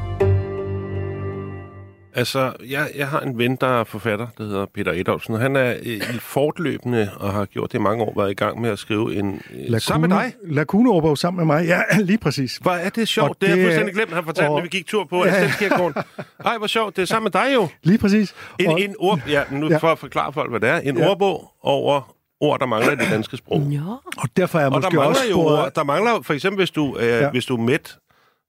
Altså, 2.16 2.52
jeg, 2.68 2.88
jeg 2.96 3.08
har 3.08 3.20
en 3.20 3.38
ven, 3.38 3.56
der 3.56 3.80
er 3.80 3.84
forfatter, 3.84 4.26
der 4.38 4.44
hedder 4.44 4.66
Peter 4.74 4.92
Adolfsen, 4.92 5.34
og 5.34 5.40
han 5.40 5.56
er 5.56 5.70
øh, 5.82 5.96
i 5.96 6.18
fortløbende, 6.20 7.10
og 7.16 7.32
har 7.32 7.44
gjort 7.44 7.72
det 7.72 7.78
i 7.78 7.80
mange 7.80 8.04
år, 8.04 8.12
været 8.16 8.30
i 8.30 8.34
gang 8.34 8.60
med 8.60 8.70
at 8.70 8.78
skrive 8.78 9.14
en... 9.16 9.40
Øh, 9.70 9.80
sammen 9.80 10.10
med 10.10 10.18
dig? 10.18 10.32
Lacune 10.44 11.16
sammen 11.16 11.46
med 11.46 11.56
mig, 11.56 11.66
ja, 11.66 11.80
lige 12.00 12.18
præcis. 12.18 12.56
Hvor 12.56 12.70
er 12.70 12.88
det 12.88 13.08
sjovt. 13.08 13.30
Og 13.30 13.36
Det 13.40 13.48
har 13.48 13.56
jeg 13.56 13.58
det- 13.64 13.66
fuldstændig 13.66 13.94
glemt, 13.94 14.12
han 14.12 14.24
fortalte, 14.24 14.48
og- 14.48 14.54
når 14.56 14.62
vi 14.62 14.68
gik 14.68 14.86
tur 14.86 15.04
på 15.04 15.24
Ja. 15.24 15.30
Ej, 16.44 16.58
hvor 16.58 16.66
sjovt. 16.66 16.96
Det 16.96 17.02
er 17.02 17.06
sammen 17.06 17.24
med 17.34 17.42
dig 17.42 17.54
jo. 17.54 17.68
Lige 17.82 17.98
præcis. 17.98 18.34
En, 18.60 18.66
Og- 18.66 18.80
en 18.80 18.94
ord, 18.98 19.20
ja, 19.28 19.42
nu 19.50 19.68
Ja. 19.70 19.76
for 19.76 19.88
at 19.92 19.98
forklare 19.98 20.32
folk, 20.32 20.50
hvad 20.50 20.60
det 20.60 20.68
er. 20.68 20.76
En 20.78 20.98
Ja. 20.98 21.08
ordbog 21.10 21.50
over 21.62 22.14
ord, 22.40 22.60
der 22.60 22.66
mangler 22.66 22.92
i 22.92 22.96
det 22.96 23.06
danske 23.10 23.36
sprog. 23.36 23.60
Ja. 23.60 23.80
Og 24.16 24.28
derfor 24.36 24.58
er 24.58 24.62
jeg 24.62 24.72
Og 24.72 24.82
der 24.82 24.86
måske 24.88 24.96
mangler 24.96 25.10
også 25.10 25.30
jo 25.30 25.38
ord. 25.40 25.72
Der 25.74 25.84
mangler 25.84 26.22
for 26.22 26.34
eksempel, 26.34 26.56
hvis 26.60 26.70
du, 26.70 26.96
øh, 26.98 27.06
ja. 27.06 27.30
hvis 27.30 27.44
du 27.46 27.56
er 27.56 27.60
mæt, 27.60 27.96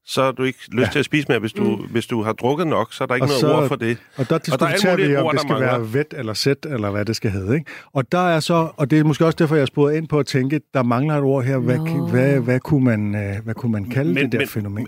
så 0.08 0.24
har 0.24 0.32
du 0.32 0.44
ikke 0.44 0.60
lyst 0.72 0.86
ja. 0.88 0.92
til 0.92 1.00
at 1.00 1.06
spise 1.06 1.26
mere. 1.30 1.40
Hvis 1.40 1.54
du, 1.54 1.64
mm. 1.64 1.88
hvis 1.92 2.06
du 2.08 2.22
har 2.22 2.34
drukket 2.34 2.68
nok, 2.68 2.94
så 2.94 3.04
er 3.04 3.08
der 3.08 3.16
ikke 3.16 3.24
Og 3.26 3.28
noget 3.28 3.40
så- 3.42 3.54
ord 3.56 3.68
for 3.68 3.76
det. 3.76 3.98
Og 4.18 4.30
der 4.30 4.36
Og 4.36 4.60
der 4.60 4.66
er 4.66 4.72
diskuterer 4.72 4.94
mulige 4.94 5.10
vi, 5.10 5.16
om 5.16 5.26
ord, 5.26 5.34
det 5.34 5.42
der 5.42 5.48
skal 5.48 5.62
være 5.62 5.94
vet 5.94 6.14
eller 6.18 6.34
sæt, 6.34 6.66
eller 6.70 6.92
hvad 6.92 7.06
det 7.06 7.16
skal 7.16 7.32
hedde. 7.32 7.56
Ikke? 7.56 7.72
Og 7.94 8.12
der 8.12 8.18
er 8.30 8.40
så, 8.40 8.70
og 8.78 8.92
det 8.92 9.00
er 9.00 9.04
måske 9.04 9.26
også 9.26 9.36
derfor, 9.40 9.56
jeg 9.56 9.68
spurgte 9.68 9.98
ind 9.98 10.08
på 10.08 10.20
at 10.20 10.26
tænke, 10.26 10.62
der 10.74 10.84
mangler 10.84 11.16
et 11.16 11.24
ord 11.24 11.44
her. 11.44 11.58
Hvad, 11.58 11.78
Nå. 11.78 12.08
hvad, 12.08 12.40
hvad, 12.40 12.60
kunne, 12.60 12.84
man, 12.84 13.16
øh, 13.16 13.44
hvad 13.44 13.54
kunne 13.54 13.72
man 13.72 13.90
kalde 13.90 14.14
Men- 14.14 14.24
det 14.24 14.32
der 14.32 14.38
men- 14.40 14.48
fænomen? 14.48 14.88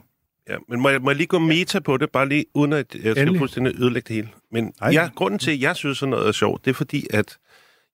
Ja, 0.49 0.55
men 0.69 0.81
må 0.81 0.89
jeg, 0.89 1.01
må 1.01 1.09
jeg 1.09 1.17
lige 1.17 1.27
gå 1.27 1.39
meta 1.39 1.79
på 1.79 1.97
det, 1.97 2.09
bare 2.13 2.29
lige 2.29 2.45
uden 2.53 2.73
at 2.73 2.95
jeg 2.95 3.01
skal 3.01 3.17
Endelig. 3.17 3.39
fuldstændig 3.39 3.73
ødelægge 3.81 4.07
det 4.07 4.15
hele. 4.15 4.29
Men 4.51 4.73
Ej. 4.81 4.89
ja, 4.89 5.09
grunden 5.15 5.39
til, 5.39 5.51
at 5.51 5.61
jeg 5.61 5.75
synes, 5.75 5.97
sådan 5.97 6.09
noget 6.09 6.27
er 6.27 6.31
sjovt, 6.31 6.65
det 6.65 6.71
er 6.71 6.75
fordi, 6.75 7.07
at 7.13 7.37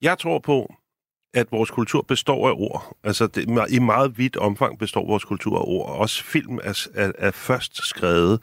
jeg 0.01 0.17
tror 0.17 0.39
på, 0.39 0.73
at 1.33 1.51
vores 1.51 1.71
kultur 1.71 2.01
består 2.01 2.49
af 2.49 2.53
ord. 2.57 2.97
Altså 3.03 3.27
det, 3.27 3.69
i 3.69 3.79
meget 3.79 4.17
vidt 4.17 4.37
omfang 4.37 4.79
består 4.79 5.07
vores 5.07 5.23
kultur 5.23 5.57
af 5.57 5.63
ord. 5.65 5.89
Også 5.89 6.23
film 6.23 6.59
er, 6.63 6.87
er, 6.93 7.11
er 7.17 7.31
først 7.31 7.87
skrevet. 7.87 8.39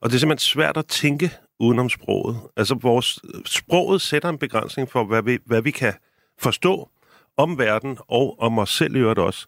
Og 0.00 0.10
det 0.10 0.16
er 0.16 0.20
simpelthen 0.20 0.38
svært 0.38 0.76
at 0.76 0.86
tænke 0.86 1.30
udenom 1.60 1.88
sproget. 1.88 2.36
Altså 2.56 2.74
vores 2.74 3.18
sproget 3.46 4.00
sætter 4.00 4.28
en 4.28 4.38
begrænsning 4.38 4.90
for, 4.90 5.04
hvad 5.04 5.22
vi, 5.22 5.38
hvad 5.44 5.62
vi 5.62 5.70
kan 5.70 5.92
forstå 6.38 6.88
om 7.36 7.58
verden 7.58 7.98
og 8.08 8.36
om 8.38 8.58
os 8.58 8.70
selv 8.70 8.96
i 8.96 8.98
øvrigt 8.98 9.18
også. 9.18 9.46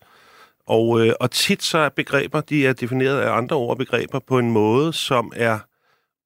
Og, 0.66 1.06
øh, 1.06 1.12
og 1.20 1.30
tit 1.30 1.62
så 1.62 1.78
er 1.78 1.88
begreber, 1.88 2.40
de 2.40 2.66
er 2.66 2.72
defineret 2.72 3.20
af 3.20 3.36
andre 3.36 3.56
ord 3.56 3.70
og 3.70 3.78
begreber 3.78 4.18
på 4.18 4.38
en 4.38 4.50
måde, 4.50 4.92
som 4.92 5.32
er 5.36 5.58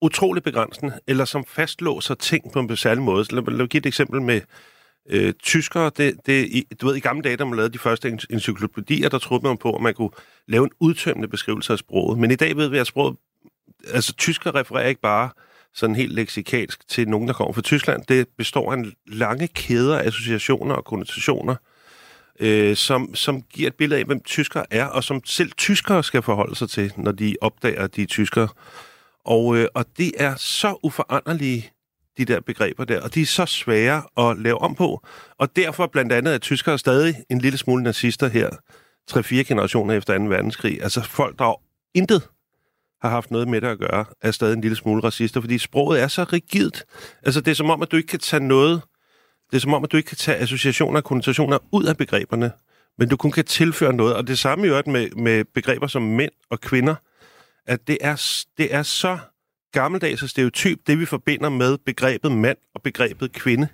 utrolig 0.03 0.43
begrænsende, 0.43 1.01
eller 1.07 1.25
som 1.25 1.45
fastlåser 1.45 2.15
ting 2.15 2.53
på 2.53 2.59
en 2.59 2.77
særlig 2.77 3.03
måde. 3.03 3.25
Så 3.25 3.35
lad, 3.35 3.43
lad 3.43 3.57
mig 3.57 3.69
give 3.69 3.79
et 3.79 3.87
eksempel 3.87 4.23
med 4.23 4.41
Øh, 5.09 5.33
tyskere, 5.33 5.91
det, 5.97 6.15
det, 6.27 6.47
i, 6.47 6.67
du 6.81 6.87
ved, 6.87 6.97
i 6.97 7.01
gamle 7.01 7.23
dage, 7.23 7.37
da 7.37 7.45
man 7.45 7.57
lavede 7.57 7.73
de 7.73 7.79
første 7.79 8.19
encyklopædier, 8.31 9.09
der 9.09 9.19
troede 9.19 9.47
man 9.47 9.57
på, 9.57 9.77
at 9.77 9.83
man 9.83 9.95
kunne 9.95 10.11
lave 10.49 10.65
en 10.65 10.71
udtømmende 10.81 11.29
beskrivelse 11.29 11.73
af 11.73 11.79
sproget. 11.79 12.19
Men 12.19 12.31
i 12.31 12.35
dag 12.35 12.57
ved 12.57 12.69
vi, 12.69 12.79
at 12.79 12.87
sproget, 12.87 13.17
altså 13.93 14.15
tysker 14.15 14.55
refererer 14.55 14.89
ikke 14.89 15.01
bare 15.01 15.31
sådan 15.75 15.97
helt 15.97 16.13
leksikalsk 16.13 16.89
til 16.89 17.09
nogen, 17.09 17.29
der 17.29 17.35
kommer 17.35 17.53
fra 17.53 17.63
Tyskland. 17.63 18.03
Det 18.09 18.29
består 18.39 18.73
af 18.73 18.77
en 18.77 18.93
lange 19.07 19.49
kæder 19.49 19.99
af 19.99 20.07
associationer 20.07 20.75
og 20.75 20.85
konnotationer, 20.85 21.55
øh, 22.41 22.77
som, 22.77 23.15
som 23.15 23.43
giver 23.43 23.69
et 23.69 23.75
billede 23.75 24.01
af, 24.01 24.07
hvem 24.07 24.23
tyskere 24.23 24.65
er, 24.71 24.85
og 24.85 25.05
som 25.05 25.25
selv 25.25 25.53
tyskere 25.53 26.05
skal 26.05 26.23
forholde 26.23 26.57
sig 26.57 26.71
til, 26.71 26.93
når 26.97 27.13
de 27.13 27.37
opdager, 27.41 27.85
at 27.85 27.97
de 27.97 28.03
er 28.03 28.07
tyskere. 28.07 28.49
Og, 29.25 29.57
øh, 29.57 29.67
og 29.75 29.85
det 29.99 30.13
er 30.19 30.35
så 30.37 30.79
uforanderlige, 30.83 31.71
de 32.21 32.33
der 32.33 32.41
begreber 32.41 32.85
der, 32.85 33.01
og 33.01 33.15
de 33.15 33.23
er 33.23 33.27
så 33.27 33.47
svære 33.47 34.03
at 34.29 34.39
lave 34.39 34.59
om 34.59 34.75
på. 34.75 35.07
Og 35.39 35.57
derfor 35.57 35.87
blandt 35.87 36.13
andet 36.13 36.35
er 36.35 36.39
tyskere 36.39 36.79
stadig 36.79 37.15
en 37.31 37.39
lille 37.39 37.59
smule 37.59 37.83
nazister 37.83 38.29
her, 38.29 38.51
3-4 39.11 39.35
generationer 39.35 39.95
efter 39.95 40.19
2. 40.19 40.25
verdenskrig. 40.25 40.83
Altså 40.83 41.03
folk, 41.03 41.39
der 41.39 41.61
intet 41.95 42.29
har 43.03 43.11
haft 43.11 43.31
noget 43.31 43.49
med 43.49 43.61
det 43.61 43.67
at 43.67 43.79
gøre, 43.79 44.05
er 44.23 44.31
stadig 44.31 44.55
en 44.55 44.61
lille 44.61 44.77
smule 44.77 45.05
racister, 45.05 45.41
fordi 45.41 45.59
sproget 45.59 46.01
er 46.01 46.09
så 46.09 46.25
rigidt. 46.25 46.85
Altså 47.23 47.41
det 47.41 47.51
er 47.51 47.55
som 47.55 47.71
om, 47.71 47.83
at 47.83 47.93
du 47.93 47.97
ikke 47.97 48.07
kan 48.07 48.19
tage 48.19 48.45
noget, 48.45 48.83
det 49.51 49.57
er 49.57 49.61
som 49.61 49.75
om, 49.75 49.85
at 49.85 49.93
du 49.93 49.97
ikke 49.97 50.09
kan 50.09 50.17
tage 50.17 50.39
associationer 50.39 51.01
og 51.01 51.05
konnotationer 51.05 51.59
ud 51.73 51.85
af 51.85 51.97
begreberne, 51.97 52.53
men 52.99 53.09
du 53.09 53.17
kun 53.17 53.31
kan 53.31 53.45
tilføre 53.45 53.93
noget. 53.93 54.15
Og 54.15 54.27
det 54.27 54.39
samme 54.39 54.67
i 54.67 54.69
øvrigt 54.69 54.87
med, 54.87 55.11
med 55.11 55.45
begreber 55.55 55.87
som 55.87 56.03
mænd 56.03 56.33
og 56.51 56.61
kvinder, 56.61 56.95
at 57.67 57.89
det 57.89 57.99
er, 58.01 58.43
det 58.59 58.75
er 58.75 58.83
så 58.83 59.19
gammeldags 59.73 60.23
og 60.23 60.29
stereotyp, 60.29 60.79
det 60.87 61.01
vi 61.01 61.07
forbinder 61.07 61.49
med 61.49 61.79
begrebet 61.87 62.33
mand 62.33 62.57
og 62.75 62.83
begrebet 62.83 63.33
kvinde. 63.33 63.69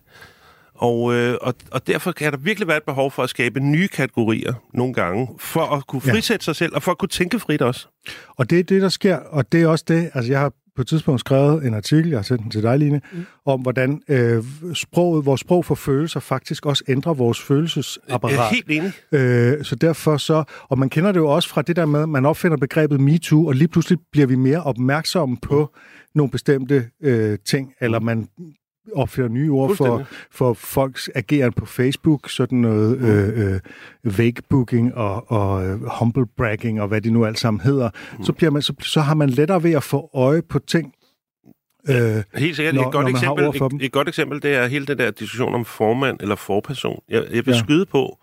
Og, 0.74 1.14
øh, 1.14 1.36
og, 1.40 1.54
og 1.70 1.86
derfor 1.86 2.12
kan 2.12 2.32
der 2.32 2.38
virkelig 2.38 2.68
være 2.68 2.76
et 2.76 2.82
behov 2.82 3.10
for 3.10 3.22
at 3.22 3.30
skabe 3.30 3.60
nye 3.60 3.88
kategorier 3.88 4.54
nogle 4.74 4.94
gange, 4.94 5.28
for 5.38 5.60
at 5.76 5.86
kunne 5.86 6.02
Ja. 6.06 6.12
frisætte 6.12 6.44
sig 6.44 6.56
selv, 6.56 6.74
og 6.74 6.82
for 6.82 6.90
at 6.92 6.98
kunne 6.98 7.08
tænke 7.08 7.38
frit 7.38 7.62
også. 7.62 7.86
Og 8.28 8.50
det 8.50 8.58
er 8.58 8.62
det, 8.62 8.82
der 8.82 8.88
sker, 8.88 9.16
og 9.16 9.52
det 9.52 9.62
er 9.62 9.66
også 9.68 9.84
det, 9.88 10.10
altså 10.14 10.32
jeg 10.32 10.40
har 10.40 10.52
på 10.76 10.82
et 10.82 10.88
tidspunkt 10.88 11.20
skrevet 11.20 11.66
en 11.66 11.74
artikel, 11.74 12.08
jeg 12.10 12.18
har 12.18 12.22
sendt 12.22 12.42
den 12.42 12.50
til 12.50 12.62
dig, 12.62 12.78
Line, 12.78 13.00
mm. 13.12 13.24
om 13.46 13.60
hvordan 13.60 14.02
øh, 14.08 14.44
sproget, 14.74 15.26
vores 15.26 15.40
sprog 15.40 15.64
for 15.64 15.74
følelser 15.74 16.20
faktisk 16.20 16.66
også 16.66 16.84
ændrer 16.88 17.14
vores 17.14 17.38
Jeg 17.38 17.42
er 17.42 17.46
følelsesapparat. 17.46 18.50
helt 18.50 18.70
enig. 18.70 18.92
Øh, 19.12 19.64
så 19.64 19.76
derfor 19.76 20.16
så, 20.16 20.44
og 20.68 20.78
man 20.78 20.88
kender 20.88 21.12
det 21.12 21.20
jo 21.20 21.28
også 21.28 21.48
fra 21.48 21.62
det 21.62 21.76
der 21.76 21.86
med, 21.86 22.02
at 22.02 22.08
man 22.08 22.26
opfinder 22.26 22.56
begrebet 22.56 23.00
MeToo, 23.00 23.46
og 23.46 23.54
lige 23.54 23.68
pludselig 23.68 23.98
bliver 24.12 24.26
vi 24.26 24.34
mere 24.34 24.62
opmærksomme 24.62 25.36
på 25.42 25.74
nogle 26.14 26.30
bestemte 26.30 26.90
øh, 27.02 27.38
ting, 27.46 27.72
eller 27.80 28.00
man 28.00 28.28
opfinder 28.94 29.28
nye 29.28 29.50
ord 29.50 29.76
for, 29.76 30.06
for 30.30 30.52
folks 30.52 31.10
ageren 31.14 31.52
på 31.52 31.66
Facebook, 31.66 32.30
sådan 32.30 32.58
noget 32.58 32.98
øh, 32.98 33.54
øh, 33.54 33.60
vague 34.18 34.42
booking 34.48 34.94
og, 34.94 35.30
og 35.30 35.66
øh, 35.66 35.80
humble 35.98 36.26
bragging 36.26 36.80
og 36.80 36.88
hvad 36.88 37.00
det 37.00 37.12
nu 37.12 37.24
alt 37.24 37.38
sammen 37.38 37.60
hedder, 37.60 37.90
mm. 38.18 38.24
så, 38.24 38.32
bliver 38.32 38.50
man, 38.50 38.62
så, 38.62 38.74
så 38.80 39.00
har 39.00 39.14
man 39.14 39.30
lettere 39.30 39.62
ved 39.62 39.72
at 39.72 39.82
få 39.82 40.10
øje 40.14 40.42
på 40.42 40.58
ting. 40.58 40.94
Øh, 41.88 42.22
Helt 42.34 42.56
sikkert. 42.56 42.74
Når- 42.74 42.86
et, 42.86 42.92
godt 42.92 43.08
eksempel, 43.08 43.44
et, 43.44 43.84
et 43.84 43.92
godt 43.92 44.08
eksempel, 44.08 44.42
det 44.42 44.54
er 44.54 44.66
hele 44.66 44.86
den 44.86 44.98
der 44.98 45.10
diskussion 45.10 45.54
om 45.54 45.64
formand 45.64 46.20
eller 46.20 46.34
forperson. 46.34 47.00
Jeg, 47.08 47.26
jeg 47.32 47.46
vil 47.46 47.52
ja. 47.52 47.58
skyde 47.58 47.86
på, 47.86 48.18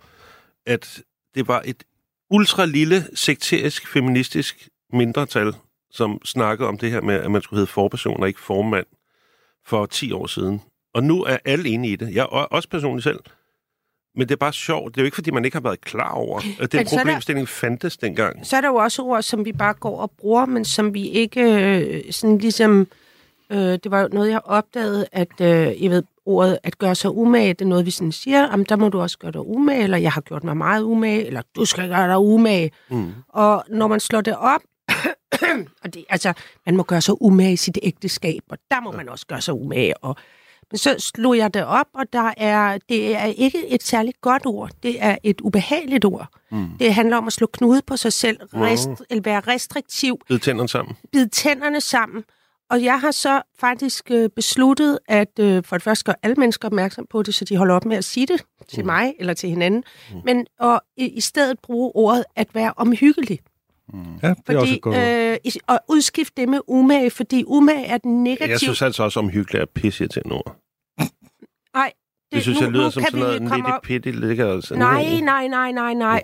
at 0.65 1.01
det 1.36 1.48
var 1.48 1.62
et 1.65 1.84
ultra 2.29 2.65
lille 2.65 3.03
sekterisk, 3.13 3.88
feministisk 3.88 4.70
mindretal, 4.93 5.53
som 5.91 6.20
snakkede 6.25 6.67
om 6.67 6.77
det 6.77 6.91
her 6.91 7.01
med, 7.01 7.15
at 7.15 7.32
man 7.32 7.41
skulle 7.41 7.58
hedde 7.58 7.72
forperson 7.72 8.22
og 8.22 8.27
ikke 8.27 8.39
formand 8.39 8.86
for 9.65 9.86
10 9.86 10.12
år 10.12 10.27
siden. 10.27 10.62
Og 10.93 11.03
nu 11.03 11.24
er 11.24 11.38
alle 11.46 11.70
enige 11.70 11.93
i 11.93 11.96
det. 11.96 12.15
Jeg 12.15 12.22
er 12.22 12.25
også 12.25 12.70
personligt 12.70 13.03
selv. 13.03 13.20
Men 14.15 14.27
det 14.27 14.32
er 14.32 14.38
bare 14.38 14.53
sjovt. 14.53 14.96
Det 14.96 15.01
er 15.01 15.03
jo 15.03 15.05
ikke, 15.05 15.15
fordi 15.15 15.32
man 15.32 15.46
ikke 15.46 15.55
har 15.55 15.62
været 15.62 15.82
klar 15.82 16.12
over, 16.12 16.38
at 16.60 16.72
den 16.72 16.79
er 16.79 16.84
der- 16.84 16.98
problemstilling 16.98 17.48
fandtes 17.50 17.98
dengang. 17.98 18.46
Så 18.48 18.58
er 18.58 18.62
der 18.62 18.67
jo 18.67 18.75
også 18.75 19.01
ord, 19.01 19.22
som 19.22 19.46
vi 19.46 19.51
bare 19.51 19.74
går 19.74 19.98
og 20.00 20.12
bruger, 20.17 20.46
men 20.46 20.65
som 20.65 20.93
vi 20.93 21.08
ikke 21.08 21.41
øh, 21.41 22.12
sådan 22.13 22.38
ligesom... 22.38 22.88
Øh, 23.50 23.58
det 23.58 23.91
var 23.91 24.01
jo 24.01 24.08
noget, 24.12 24.29
jeg 24.29 24.41
opdagede, 24.46 25.05
at 25.12 25.41
øh, 25.41 25.84
jeg 25.84 25.91
ved, 25.91 26.03
ordet 26.25 26.58
at 26.63 26.77
gøre 26.77 26.96
sig 26.96 27.12
umage, 27.12 27.50
det 27.53 27.62
er 27.62 27.65
noget, 27.70 27.86
vi 27.86 27.91
sådan 27.91 28.12
siger, 28.12 28.41
jamen, 28.41 28.65
der 28.70 28.75
må 28.75 28.89
du 28.89 29.01
også 29.01 29.17
gøre 29.17 29.32
dig 29.32 29.41
umage, 29.48 29.84
eller 29.84 29.98
jeg 29.98 30.12
har 30.12 30.22
gjort 30.22 30.43
mig 30.43 30.58
meget 30.58 30.84
umage, 30.84 31.25
eller 31.25 31.41
du 31.55 31.65
skal 31.65 31.89
gøre 31.89 32.08
dig 32.08 32.17
umage. 32.17 32.72
Mm. 32.89 33.12
Og 33.29 33.63
når 33.70 33.88
man 33.88 34.00
slår 34.00 34.22
det 34.22 34.36
op, 34.38 34.62
og 35.84 35.94
det, 35.94 36.06
altså, 36.10 36.34
man 36.66 36.78
må 36.78 36.84
gøre 36.84 37.02
sig 37.02 37.22
umage 37.22 37.54
i 37.54 37.58
sit 37.58 37.78
ægteskab, 37.84 38.42
og 38.50 38.58
der 38.72 38.82
må 38.82 38.92
man 38.92 39.10
også 39.10 39.26
gøre 39.28 39.42
sig 39.42 39.54
umage. 39.54 39.98
Og, 39.98 40.16
men 40.72 40.78
så 40.78 40.96
slog 41.00 41.38
jeg 41.38 41.54
det 41.54 41.66
op, 41.66 41.88
og 41.94 42.14
der 42.14 42.34
er, 42.38 42.78
det 42.90 43.16
er 43.16 43.26
ikke 43.26 43.68
et 43.68 43.84
særligt 43.84 44.22
godt 44.22 44.46
ord. 44.46 44.72
Det 44.84 45.04
er 45.04 45.18
et 45.24 45.42
ubehageligt 45.42 46.06
ord. 46.06 46.28
Mm. 46.52 46.68
Det 46.80 46.94
handler 46.94 47.18
om 47.18 47.28
at 47.28 47.34
slå 47.34 47.48
knude 47.54 47.82
på 47.88 47.98
sig 47.98 48.14
selv, 48.14 48.38
rest, 48.54 48.90
eller 49.10 49.22
være 49.22 49.40
restriktiv, 49.40 50.18
Bid 50.28 50.40
tænderne 50.40 50.70
sammen. 50.70 50.96
bide 51.12 51.30
tænderne 51.30 51.82
sammen. 51.82 52.24
Og 52.70 52.84
jeg 52.84 53.00
har 53.00 53.12
så 53.12 53.42
faktisk 53.60 54.12
øh, 54.12 54.30
besluttet, 54.30 55.00
at 55.08 55.40
øh, 55.40 55.64
for 55.64 55.76
det 55.76 55.84
første 55.84 56.04
gør 56.06 56.14
alle 56.24 56.36
mennesker 56.36 56.68
opmærksom 56.68 57.06
på 57.10 57.24
det, 57.24 57.36
så 57.36 57.46
de 57.46 57.58
holder 57.58 57.76
op 57.76 57.86
med 57.86 57.98
at 57.98 58.06
sige 58.06 58.26
det 58.26 58.42
til 58.70 58.80
Mm. 58.80 58.86
mig 58.86 59.14
eller 59.20 59.34
til 59.34 59.50
hinanden. 59.50 59.84
Men 60.26 60.46
og 60.60 60.82
i, 60.98 61.06
i 61.08 61.22
stedet 61.22 61.60
bruge 61.60 61.92
ordet 61.96 62.24
at 62.36 62.48
være 62.56 62.74
omhyggelig. 62.78 63.40
Ja, 64.24 64.30
det 64.30 64.56
er 64.56 64.60
også 64.60 64.60
Fordi, 64.60 64.80
godt 64.80 64.98
øh, 64.98 65.38
og 65.68 65.80
udskifte 65.90 66.42
det 66.42 66.50
med 66.50 66.60
umage, 66.68 67.12
fordi 67.12 67.44
umage 67.48 67.86
er 67.86 67.98
den 67.98 68.24
negative... 68.24 68.50
Jeg 68.50 68.60
synes 68.60 68.82
altså 68.82 69.04
også, 69.04 69.20
om 69.20 69.30
hyggeligt 69.30 69.62
er 69.62 69.66
pisse 69.66 70.08
til 70.08 70.22
ord. 70.32 70.56
Nej, 71.75 71.92
Det, 71.96 72.34
det 72.34 72.42
synes 72.42 72.60
nu, 72.60 72.63
jeg 72.66 72.72
lyder 72.72 72.86
nu 72.86 72.92
som 72.92 73.04
sådan 73.04 73.20
noget 73.20 73.42
nitty 73.42 73.60
op- 73.66 73.82
pitty 73.82 74.08
ligger 74.10 74.62
sådan 74.62 74.80
Nej, 74.82 75.20
nej, 75.20 75.48
nej, 75.48 75.72
nej, 75.72 75.94
nej. 75.94 76.24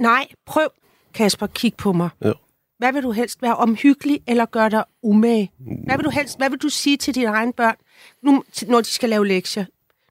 Nej, 0.00 0.26
prøv, 0.46 0.68
Kasper, 1.14 1.46
kig 1.46 1.74
på 1.74 1.92
mig. 1.92 2.08
Jo. 2.24 2.34
Hvad 2.78 2.92
vil 2.92 3.02
du 3.02 3.12
helst 3.12 3.42
være 3.42 3.56
omhyggelig 3.56 4.20
eller 4.28 4.46
gøre 4.46 4.70
dig 4.70 4.84
umage? 5.02 5.50
Hvad 5.86 5.96
vil 5.96 6.04
du 6.04 6.10
helst, 6.10 6.38
hvad 6.38 6.50
vil 6.50 6.58
du 6.58 6.68
sige 6.68 6.96
til 6.96 7.14
dine 7.14 7.26
egne 7.26 7.52
børn, 7.52 7.74
nu, 8.22 8.44
når 8.68 8.78
de 8.80 8.86
skal 8.86 9.08
lave 9.08 9.26
lektier? 9.26 9.64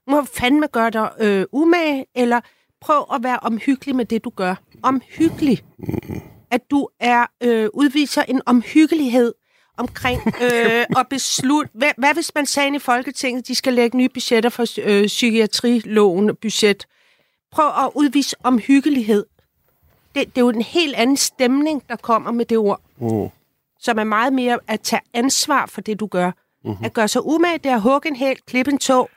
Nu 0.06 0.16
må 0.16 0.24
fandme 0.24 0.66
gøre 0.66 0.90
dig 0.90 1.10
øh, 1.20 1.44
umage, 1.52 2.06
eller 2.14 2.40
prøv 2.80 3.06
at 3.14 3.22
være 3.22 3.38
omhyggelig 3.42 3.96
med 3.96 4.04
det, 4.04 4.24
du 4.24 4.30
gør. 4.30 4.54
Omhyggelig. 4.82 5.62
At 6.50 6.70
du 6.70 6.88
er 7.00 7.26
øh, 7.42 7.68
udviser 7.74 8.22
en 8.22 8.40
omhyggelighed 8.46 9.34
omkring 9.76 10.20
øh, 10.42 10.84
at 10.98 11.06
beslutte... 11.10 11.70
Hvad, 11.74 11.90
hvad 11.98 12.14
hvis 12.14 12.32
man 12.34 12.46
sagde 12.46 12.76
i 12.76 12.78
Folketinget, 12.78 13.48
de 13.48 13.54
skal 13.54 13.72
lægge 13.72 13.96
nye 13.96 14.08
budgetter 14.08 14.50
for 14.50 14.64
øh, 14.82 15.06
psykiatriloven 15.06 16.36
budget? 16.42 16.86
Prøv 17.52 17.66
at 17.66 17.90
udvise 17.94 18.36
omhyggelighed. 18.42 19.26
Det, 20.14 20.26
det 20.28 20.38
er 20.38 20.40
jo 20.40 20.48
en 20.48 20.62
helt 20.62 20.94
anden 20.96 21.16
stemning, 21.16 21.82
der 21.88 21.96
kommer 21.96 22.32
med 22.32 22.44
det 22.44 22.58
ord, 22.58 22.80
Mm. 23.00 23.28
som 23.80 23.98
er 23.98 24.04
meget 24.04 24.32
mere 24.32 24.58
at 24.66 24.80
tage 24.80 25.00
ansvar 25.14 25.66
for 25.66 25.80
det, 25.80 26.00
du 26.00 26.06
gør. 26.06 26.30
Mm-hmm. 26.64 26.84
At 26.84 26.92
gøre 26.92 27.08
sig 27.08 27.26
umage, 27.26 27.58
det 27.58 27.70
er 27.70 27.74
at 27.74 27.80
hugge 27.80 28.08
en 28.08 28.16
hæl, 28.16 28.36
klippe 28.46 28.72
en 28.72 28.78
tog 28.78 29.10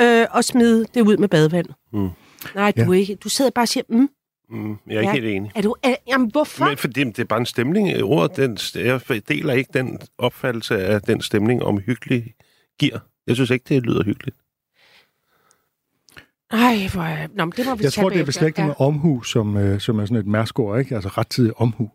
øh, 0.00 0.26
og 0.30 0.44
smide 0.44 0.86
det 0.94 1.00
ud 1.00 1.16
med 1.16 1.28
badevand. 1.28 1.66
Mm. 1.92 2.10
Nej, 2.54 2.70
du, 2.72 2.92
ja. 2.92 2.98
ikke. 2.98 3.14
du 3.14 3.28
sidder 3.28 3.50
bare 3.50 3.62
og 3.62 3.68
siger, 3.68 3.84
mm, 3.88 4.08
Mm. 4.50 4.76
Jeg 4.86 4.96
er 4.96 5.00
ikke 5.00 5.08
Ja. 5.08 5.12
helt 5.12 5.26
enig. 5.26 5.50
er 5.54 5.62
du... 5.62 5.74
Er, 5.82 5.94
jamen, 6.08 6.30
hvorfor? 6.30 6.64
Men 6.64 6.76
fordi 6.76 7.04
det 7.04 7.18
er 7.18 7.24
bare 7.24 7.40
en 7.40 7.46
stemning. 7.46 8.02
Ordet, 8.02 8.36
den, 8.36 8.58
jeg 8.84 9.28
deler 9.28 9.52
ikke 9.52 9.70
den 9.74 9.98
opfattelse 10.18 10.78
af 10.86 11.02
den 11.02 11.20
stemning 11.20 11.62
om 11.62 11.78
hyggelig 11.78 12.34
giver. 12.78 12.98
Jeg 13.26 13.36
synes 13.36 13.50
ikke, 13.50 13.64
det 13.68 13.82
lyder 13.82 14.04
hyggeligt. 14.04 14.36
Ej, 16.50 16.88
hvor. 16.92 17.36
Nå, 17.36 17.44
men 17.44 17.52
det 17.56 17.66
må 17.66 17.74
vi 17.74 17.84
Jeg 17.84 17.92
tror, 17.92 18.08
det 18.08 18.20
er 18.20 18.24
beslægtet 18.24 18.64
med 18.64 18.74
omhu, 18.78 19.22
som, 19.22 19.56
øh, 19.56 19.80
som 19.80 19.98
er 19.98 20.04
sådan 20.04 20.16
et 20.16 20.26
mærskord, 20.26 20.78
ikke? 20.78 20.94
Altså 20.94 21.08
rettidig 21.08 21.60
omhu. 21.60 21.90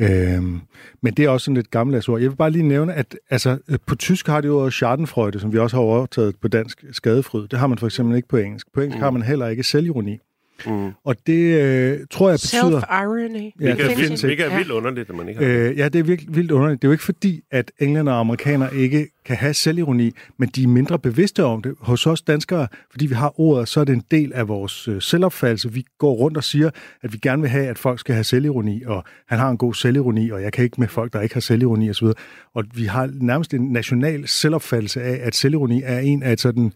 Øhm, 0.00 0.60
men 1.02 1.14
det 1.14 1.24
er 1.24 1.28
også 1.28 1.44
sådan 1.44 1.56
et 1.56 1.70
gammeldags 1.70 2.08
ord. 2.08 2.20
Jeg 2.20 2.30
vil 2.30 2.36
bare 2.36 2.50
lige 2.50 2.68
nævne, 2.68 2.94
at 2.94 3.16
altså, 3.30 3.58
øh, 3.68 3.78
på 3.86 3.94
tysk 3.94 4.26
har 4.26 4.40
de 4.40 4.48
ordet 4.48 4.72
schadenfreude, 4.72 5.40
som 5.40 5.52
vi 5.52 5.58
også 5.58 5.76
har 5.76 5.82
overtaget 5.82 6.36
på 6.40 6.48
dansk 6.48 6.84
skadefryd. 6.92 7.48
Det 7.48 7.58
har 7.58 7.66
man 7.66 7.78
for 7.78 7.86
eksempel 7.86 8.16
ikke 8.16 8.28
på 8.28 8.36
engelsk. 8.36 8.72
På 8.74 8.80
engelsk 8.80 8.96
mm. 8.96 9.02
har 9.02 9.10
man 9.10 9.22
heller 9.22 9.48
ikke 9.48 9.62
selvironi. 9.62 10.18
Mm. 10.66 10.90
Og 11.04 11.16
det 11.26 11.62
øh, 11.62 11.98
tror 12.10 12.28
jeg 12.28 12.38
betyder... 12.42 12.80
Self-irony. 12.80 13.52
Ja, 13.60 13.74
det 13.74 13.80
er, 13.80 13.96
vildt, 13.96 14.40
er 14.40 14.56
vildt 14.56 14.70
underligt, 14.70 15.10
at 15.10 15.16
man 15.16 15.28
ikke 15.28 15.44
har. 15.44 15.50
Øh, 15.50 15.78
ja, 15.78 15.88
det 15.88 15.98
er 15.98 16.02
virkelig 16.02 16.36
vildt 16.36 16.50
underligt. 16.50 16.82
Det 16.82 16.86
er 16.86 16.90
jo 16.90 16.92
ikke 16.92 17.04
fordi, 17.04 17.40
at 17.50 17.72
englænder 17.78 18.12
og 18.12 18.20
amerikanere 18.20 18.76
ikke 18.76 19.08
kan 19.24 19.36
have 19.36 19.54
selvironi, 19.54 20.10
men 20.38 20.48
de 20.48 20.62
er 20.62 20.68
mindre 20.68 20.98
bevidste 20.98 21.44
om 21.44 21.62
det. 21.62 21.74
Hos 21.80 22.06
os 22.06 22.22
danskere, 22.22 22.66
fordi 22.90 23.06
vi 23.06 23.14
har 23.14 23.40
ordet, 23.40 23.68
så 23.68 23.80
er 23.80 23.84
det 23.84 23.92
en 23.92 24.02
del 24.10 24.32
af 24.32 24.48
vores 24.48 24.88
øh, 24.88 25.02
selvopfattelse. 25.02 25.72
Vi 25.72 25.84
går 25.98 26.14
rundt 26.14 26.36
og 26.36 26.44
siger, 26.44 26.70
at 27.02 27.12
vi 27.12 27.18
gerne 27.18 27.42
vil 27.42 27.50
have, 27.50 27.66
at 27.66 27.78
folk 27.78 28.00
skal 28.00 28.14
have 28.14 28.24
selvironi, 28.24 28.82
og 28.82 29.04
han 29.28 29.38
har 29.38 29.50
en 29.50 29.58
god 29.58 29.74
selvironi, 29.74 30.30
og 30.30 30.42
jeg 30.42 30.52
kan 30.52 30.64
ikke 30.64 30.80
med 30.80 30.88
folk, 30.88 31.12
der 31.12 31.20
ikke 31.20 31.34
har 31.34 31.40
selvironi 31.40 31.90
osv. 31.90 32.06
Og 32.54 32.64
vi 32.74 32.84
har 32.84 33.10
nærmest 33.12 33.54
en 33.54 33.72
national 33.72 34.28
selvopfattelse 34.28 35.02
af, 35.02 35.20
at 35.22 35.34
selvironi 35.34 35.82
er 35.84 35.98
en 35.98 36.22
af 36.22 36.38
sådan, 36.38 36.72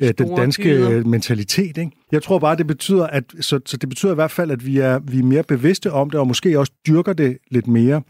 øh, 0.00 0.12
den 0.18 0.36
danske 0.36 0.62
dyder. 0.62 0.90
øh, 0.90 1.06
mentalitet. 1.06 1.78
Ikke? 1.78 1.90
Jeg 2.12 2.22
tror 2.22 2.38
bare, 2.38 2.56
det 2.56 2.66
betyder, 2.66 3.06
at, 3.06 3.24
så, 3.40 3.60
så 3.66 3.76
det 3.76 3.88
betyder 3.88 4.12
i 4.12 4.14
hvert 4.14 4.30
fald, 4.30 4.50
at 4.50 4.66
vi 4.66 4.78
er, 4.78 4.98
vi 4.98 5.18
er 5.18 5.22
mere 5.22 5.42
bevidste 5.42 5.92
om 5.92 6.10
det, 6.10 6.20
og 6.20 6.26
måske 6.26 6.58
også 6.58 6.72
dyrker 6.86 7.12
det 7.12 7.38
lidt 7.50 7.66
mere. 7.66 8.02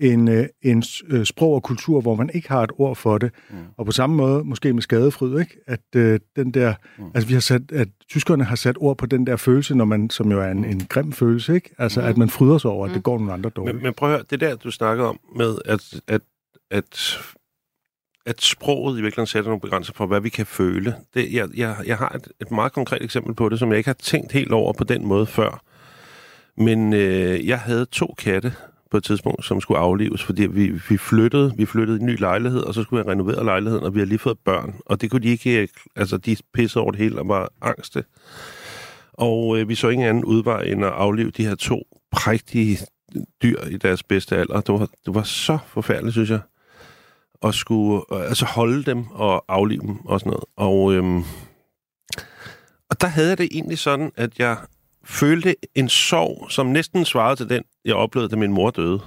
En, 0.00 0.28
øh, 0.28 0.46
en 0.62 0.82
øh, 1.08 1.24
sprog 1.24 1.54
og 1.54 1.62
kultur, 1.62 2.00
hvor 2.00 2.14
man 2.14 2.30
ikke 2.34 2.48
har 2.48 2.62
et 2.62 2.70
ord 2.78 2.96
for 2.96 3.18
det. 3.18 3.30
Mm. 3.50 3.56
Og 3.76 3.86
på 3.86 3.92
samme 3.92 4.16
måde, 4.16 4.44
måske 4.44 4.72
med 4.72 4.82
skadefryd, 4.82 5.40
ikke? 5.40 5.56
at 5.66 5.80
øh, 5.96 6.20
den 6.36 6.54
der, 6.54 6.74
mm. 6.98 7.04
altså 7.14 7.28
vi 7.28 7.34
har 7.34 7.40
sat, 7.40 7.72
at 7.72 7.88
tyskerne 8.08 8.44
har 8.44 8.56
sat 8.56 8.76
ord 8.80 8.98
på 8.98 9.06
den 9.06 9.26
der 9.26 9.36
følelse, 9.36 9.74
når 9.74 9.84
man, 9.84 10.10
som 10.10 10.30
jo 10.32 10.40
er 10.40 10.50
en, 10.50 10.64
en 10.64 10.86
grim 10.88 11.12
følelse, 11.12 11.54
ikke? 11.54 11.70
altså 11.78 12.00
mm. 12.00 12.06
at 12.06 12.16
man 12.16 12.28
fryder 12.28 12.58
sig 12.58 12.70
over, 12.70 12.86
at 12.86 12.94
det 12.94 13.02
går 13.02 13.18
nogle 13.18 13.32
andre 13.32 13.50
dårligt. 13.50 13.76
Men, 13.76 13.82
men 13.82 13.94
prøv 13.94 14.08
at 14.08 14.16
høre, 14.16 14.24
det 14.30 14.40
der, 14.40 14.56
du 14.56 14.70
snakker 14.70 15.04
om 15.04 15.20
med, 15.36 15.58
at, 15.64 16.00
at, 16.08 16.20
at 16.70 17.18
at 18.26 18.42
sproget 18.42 18.98
i 18.98 19.02
virkeligheden 19.02 19.26
sætter 19.26 19.50
nogle 19.50 19.60
begrænser 19.60 19.92
for, 19.92 20.06
hvad 20.06 20.20
vi 20.20 20.28
kan 20.28 20.46
føle. 20.46 20.94
Det, 21.14 21.32
jeg, 21.32 21.48
jeg, 21.56 21.76
jeg 21.86 21.96
har 21.96 22.08
et, 22.08 22.28
et 22.40 22.50
meget 22.50 22.72
konkret 22.72 23.02
eksempel 23.02 23.34
på 23.34 23.48
det, 23.48 23.58
som 23.58 23.70
jeg 23.70 23.78
ikke 23.78 23.88
har 23.88 23.94
tænkt 23.94 24.32
helt 24.32 24.52
over 24.52 24.72
på 24.72 24.84
den 24.84 25.06
måde 25.06 25.26
før. 25.26 25.62
Men 26.56 26.92
øh, 26.92 27.46
jeg 27.46 27.58
havde 27.58 27.86
to 27.86 28.14
katte 28.18 28.52
på 28.90 28.96
et 28.96 29.04
tidspunkt, 29.04 29.44
som 29.44 29.60
skulle 29.60 29.80
aflives, 29.80 30.22
fordi 30.22 30.46
vi, 30.46 30.68
vi 30.88 30.96
flyttede, 30.96 31.52
vi 31.56 31.66
flyttede 31.66 31.98
i 31.98 32.00
en 32.00 32.06
ny 32.06 32.18
lejlighed, 32.18 32.60
og 32.60 32.74
så 32.74 32.82
skulle 32.82 33.04
jeg 33.04 33.10
renovere 33.12 33.44
lejligheden, 33.44 33.84
og 33.84 33.94
vi 33.94 33.98
har 33.98 34.06
lige 34.06 34.18
fået 34.18 34.38
børn. 34.38 34.74
Og 34.86 35.00
det 35.00 35.10
kunne 35.10 35.22
de 35.22 35.28
ikke, 35.28 35.62
øh, 35.62 35.68
altså 35.96 36.16
de 36.16 36.36
pissede 36.54 36.82
over 36.82 36.90
det 36.90 37.00
hele 37.00 37.18
og 37.18 37.28
var 37.28 37.52
angste. 37.62 38.04
Og 39.12 39.58
øh, 39.58 39.68
vi 39.68 39.74
så 39.74 39.88
ingen 39.88 40.08
anden 40.08 40.24
udvej 40.24 40.62
end 40.62 40.84
at 40.84 40.92
aflive 40.92 41.30
de 41.30 41.46
her 41.46 41.54
to 41.54 41.82
prægtige 42.10 42.78
dyr 43.42 43.60
i 43.70 43.76
deres 43.76 44.02
bedste 44.02 44.36
alder. 44.36 44.60
Det 44.60 44.72
var, 44.72 44.88
det 45.06 45.14
var 45.14 45.22
så 45.22 45.58
forfærdeligt, 45.66 46.14
synes 46.14 46.30
jeg 46.30 46.40
at 47.42 47.54
skulle 47.54 48.02
øh, 48.12 48.28
altså 48.28 48.44
holde 48.44 48.82
dem 48.84 49.06
og 49.10 49.44
aflive 49.48 49.80
dem 49.80 50.06
og 50.06 50.20
sådan 50.20 50.30
noget. 50.30 50.44
Og, 50.56 50.94
øhm, 50.94 51.22
og 52.90 53.00
der 53.00 53.06
havde 53.06 53.28
jeg 53.28 53.38
det 53.38 53.48
egentlig 53.52 53.78
sådan, 53.78 54.12
at 54.16 54.38
jeg 54.38 54.56
følte 55.04 55.54
en 55.74 55.88
sorg, 55.88 56.46
som 56.50 56.66
næsten 56.66 57.04
svarede 57.04 57.36
til 57.36 57.48
den, 57.48 57.62
jeg 57.84 57.94
oplevede, 57.94 58.28
da 58.30 58.36
min 58.36 58.52
mor 58.52 58.70
døde. 58.70 59.00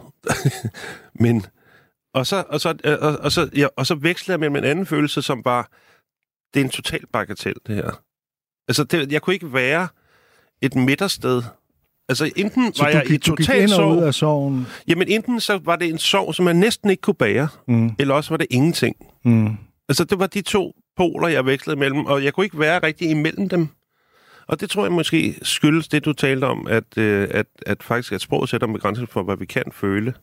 Men, 1.24 1.46
og 2.14 2.28
så, 2.28 2.44
og, 2.50 2.62
så, 2.62 2.76
øh, 2.84 2.98
og, 3.02 3.18
og, 3.18 3.32
så, 3.32 3.50
ja, 3.56 3.68
og 3.78 3.86
så 3.88 3.96
vekslede 3.96 4.32
jeg 4.34 4.40
mellem 4.40 4.56
en 4.56 4.64
anden 4.72 4.86
følelse, 4.86 5.22
som 5.22 5.42
var, 5.46 5.70
det 6.54 6.60
er 6.60 6.64
en 6.64 6.70
total 6.72 7.08
bagatel, 7.14 7.56
det 7.68 7.76
her. 7.76 8.02
Altså, 8.68 8.84
det, 8.84 9.12
jeg 9.12 9.22
kunne 9.22 9.34
ikke 9.34 9.54
være 9.54 9.88
et 10.62 10.76
midtersted 10.76 11.44
Altså, 12.10 12.32
enten 12.36 12.74
så 12.74 12.84
var 12.84 12.92
du 12.92 12.98
jeg 12.98 13.12
i 13.12 13.18
total 13.18 13.70
sorg... 13.70 13.98
ud 13.98 14.04
af 14.04 14.14
sorgen? 14.14 14.68
Jamen, 14.88 15.08
enten 15.08 15.40
så 15.40 15.58
var 15.64 15.76
det 15.76 15.90
en 15.90 15.98
sorg, 15.98 16.36
som 16.36 16.46
jeg 16.46 16.54
næsten 16.54 16.90
ikke 16.90 17.02
kunne 17.02 17.14
bære, 17.14 17.48
Mm. 17.68 17.92
eller 18.00 18.14
også 18.14 18.30
var 18.30 18.38
det 18.38 18.48
ingenting. 18.50 18.96
Mm. 19.26 19.50
Altså, 19.90 20.04
det 20.04 20.20
var 20.20 20.28
de 20.28 20.42
to 20.42 20.76
poler, 20.98 21.28
jeg 21.28 21.46
vekslede 21.46 21.80
mellem, 21.80 22.06
og 22.06 22.24
jeg 22.24 22.34
kunne 22.34 22.44
ikke 22.46 22.60
være 22.60 22.80
rigtig 22.84 23.10
imellem 23.10 23.50
dem. 23.50 23.68
Og 24.48 24.62
det 24.62 24.70
tror 24.70 24.84
jeg 24.84 24.92
måske 24.92 25.36
skyldes 25.42 25.88
det, 25.88 26.06
du 26.06 26.14
talte 26.14 26.46
om, 26.46 26.68
at, 26.70 26.98
øh, 26.98 27.28
at, 27.32 27.46
at 27.66 27.84
faktisk 27.84 28.14
at 28.14 28.22
sproget 28.22 28.50
sætter 28.50 28.68
en 28.68 28.74
begrænsning 28.74 29.10
for, 29.10 29.24
hvad 29.24 29.38
vi 29.38 29.46
kan 29.46 29.64
føle. 29.72 30.14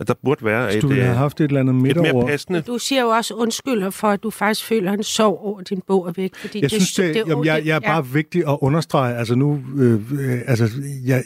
At 0.00 0.08
der 0.08 0.14
burde 0.24 0.44
være 0.44 0.64
Hvis 0.64 0.76
et, 0.76 0.82
du 0.82 0.90
øh, 0.90 1.04
haft 1.04 1.40
et 1.40 1.44
eller 1.44 1.60
andet 1.60 1.90
et 1.90 1.96
mere 1.96 2.26
passende... 2.26 2.60
Du 2.60 2.78
siger 2.78 3.02
jo 3.02 3.08
også 3.08 3.34
undskyld 3.34 3.92
for, 3.92 4.08
at 4.08 4.22
du 4.22 4.30
faktisk 4.30 4.64
føler 4.64 4.92
en 4.92 5.02
sorg 5.02 5.38
over, 5.42 5.60
din 5.60 5.82
bog 5.86 6.08
er 6.08 6.12
væk. 6.12 6.36
Fordi 6.36 6.62
Jeg 6.62 6.70
synes, 6.70 6.92
det, 6.94 7.14
det, 7.14 7.24
jamen, 7.28 7.44
jeg, 7.44 7.62
jeg 7.66 7.76
er 7.76 7.80
bare 7.80 8.06
vigtigt 8.06 8.48
at 8.48 8.58
understrege, 8.60 9.16
altså 9.16 9.34
nu, 9.34 9.60
øh, 9.76 10.00
øh, 10.12 10.40
altså, 10.46 10.70
jeg, 11.06 11.24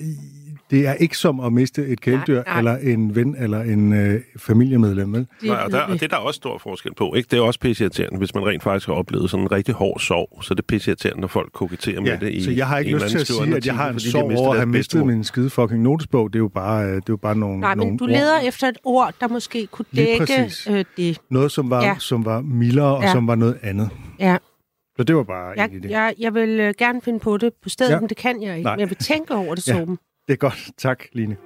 det 0.73 0.87
er 0.87 0.95
ikke 0.95 1.19
som 1.19 1.41
at 1.41 1.53
miste 1.53 1.87
et 1.87 2.01
kæledyr, 2.01 2.35
Nej, 2.35 2.63
nej. 2.63 2.79
eller 2.79 2.93
en 2.95 3.15
ven, 3.17 3.37
eller 3.39 3.61
en 3.63 3.93
øh, 3.93 4.21
familiemedlem, 4.39 5.13
vel? 5.13 5.21
Det, 5.21 5.49
Nej, 5.49 5.57
og, 5.65 5.71
der, 5.71 5.81
og 5.81 5.93
det 5.93 6.03
er 6.03 6.09
der 6.09 6.17
også 6.17 6.37
stor 6.39 6.59
forskel 6.59 6.95
på. 6.95 7.15
Ikke? 7.15 7.29
Det 7.31 7.37
er 7.37 7.41
også 7.43 7.61
pisseirriterende, 7.61 8.19
hvis 8.19 8.35
man 8.35 8.47
rent 8.47 8.63
faktisk 8.63 8.87
har 8.87 8.95
oplevet 8.95 9.31
sådan 9.31 9.45
en 9.45 9.53
rigtig 9.53 9.75
hård 9.75 10.01
sorg. 10.01 10.45
Så 10.45 10.55
det 10.55 10.61
er 10.61 10.67
pisseirriterende, 10.69 11.21
når 11.21 11.29
folk 11.29 11.53
koketterer 11.53 12.01
med 12.01 12.19
det 12.19 12.33
i 12.33 12.43
så 12.43 12.51
jeg 12.51 12.67
har 12.67 12.79
ikke 12.79 12.93
lyst 12.95 13.07
til 13.09 13.19
at 13.19 13.27
sige, 13.27 13.57
at 13.57 13.67
jeg 13.67 13.75
har 13.77 13.91
en 13.91 14.01
sorg 14.01 14.39
over 14.39 14.51
at 14.53 14.57
have 14.59 14.67
mistet 14.67 15.07
min 15.07 15.25
skide 15.25 15.51
fucking 15.51 15.83
notesbog. 15.83 16.33
Det 16.33 16.39
er 16.39 16.43
jo 16.43 16.49
bare, 16.49 16.85
øh, 16.85 16.91
det 16.91 16.97
er 16.97 17.03
jo 17.09 17.17
bare 17.17 17.37
nogle, 17.37 17.61
Nej, 17.61 17.75
nogle 17.75 17.91
men 17.91 17.99
du 17.99 18.05
ord. 18.05 18.11
leder 18.11 18.39
efter 18.41 18.69
et 18.69 18.79
ord, 18.85 19.15
der 19.21 19.29
måske 19.29 19.67
kunne 19.67 19.87
dække 19.97 20.51
øh, 20.71 20.85
det. 20.97 21.19
Noget, 21.31 21.53
som 21.53 21.71
var, 21.71 21.85
Ja. 21.85 21.95
som 21.99 22.25
var 22.25 22.41
mildere, 22.41 22.97
og 22.97 23.03
Ja. 23.03 23.13
som 23.13 23.27
var 23.27 23.35
noget 23.35 23.59
andet. 23.63 23.91
Ja. 24.21 24.37
Så 24.97 25.03
det 25.05 25.17
var 25.17 25.23
bare 25.23 25.53
Jeg, 25.57 25.71
det. 25.83 25.91
jeg, 25.91 26.15
jeg 26.19 26.35
vil 26.35 26.61
øh, 26.61 26.75
gerne 26.79 27.01
finde 27.03 27.19
på 27.19 27.37
det 27.37 27.53
på 27.63 27.69
stedet, 27.69 27.91
Ja. 27.91 27.95
ja. 27.95 28.01
men 28.01 28.09
det 28.09 28.17
kan 28.17 28.43
jeg 28.43 28.57
ikke. 28.57 28.65
Nej. 28.65 28.75
Men 28.77 28.81
jeg 28.81 28.89
vil 28.91 28.97
tænke 28.97 29.35
over 29.35 29.55
det, 29.55 29.69
Ja. 29.69 29.85
Det 30.29 30.33
er 30.33 30.37
godt. 30.37 30.71
Tak, 30.79 31.05
Line. 31.13 31.37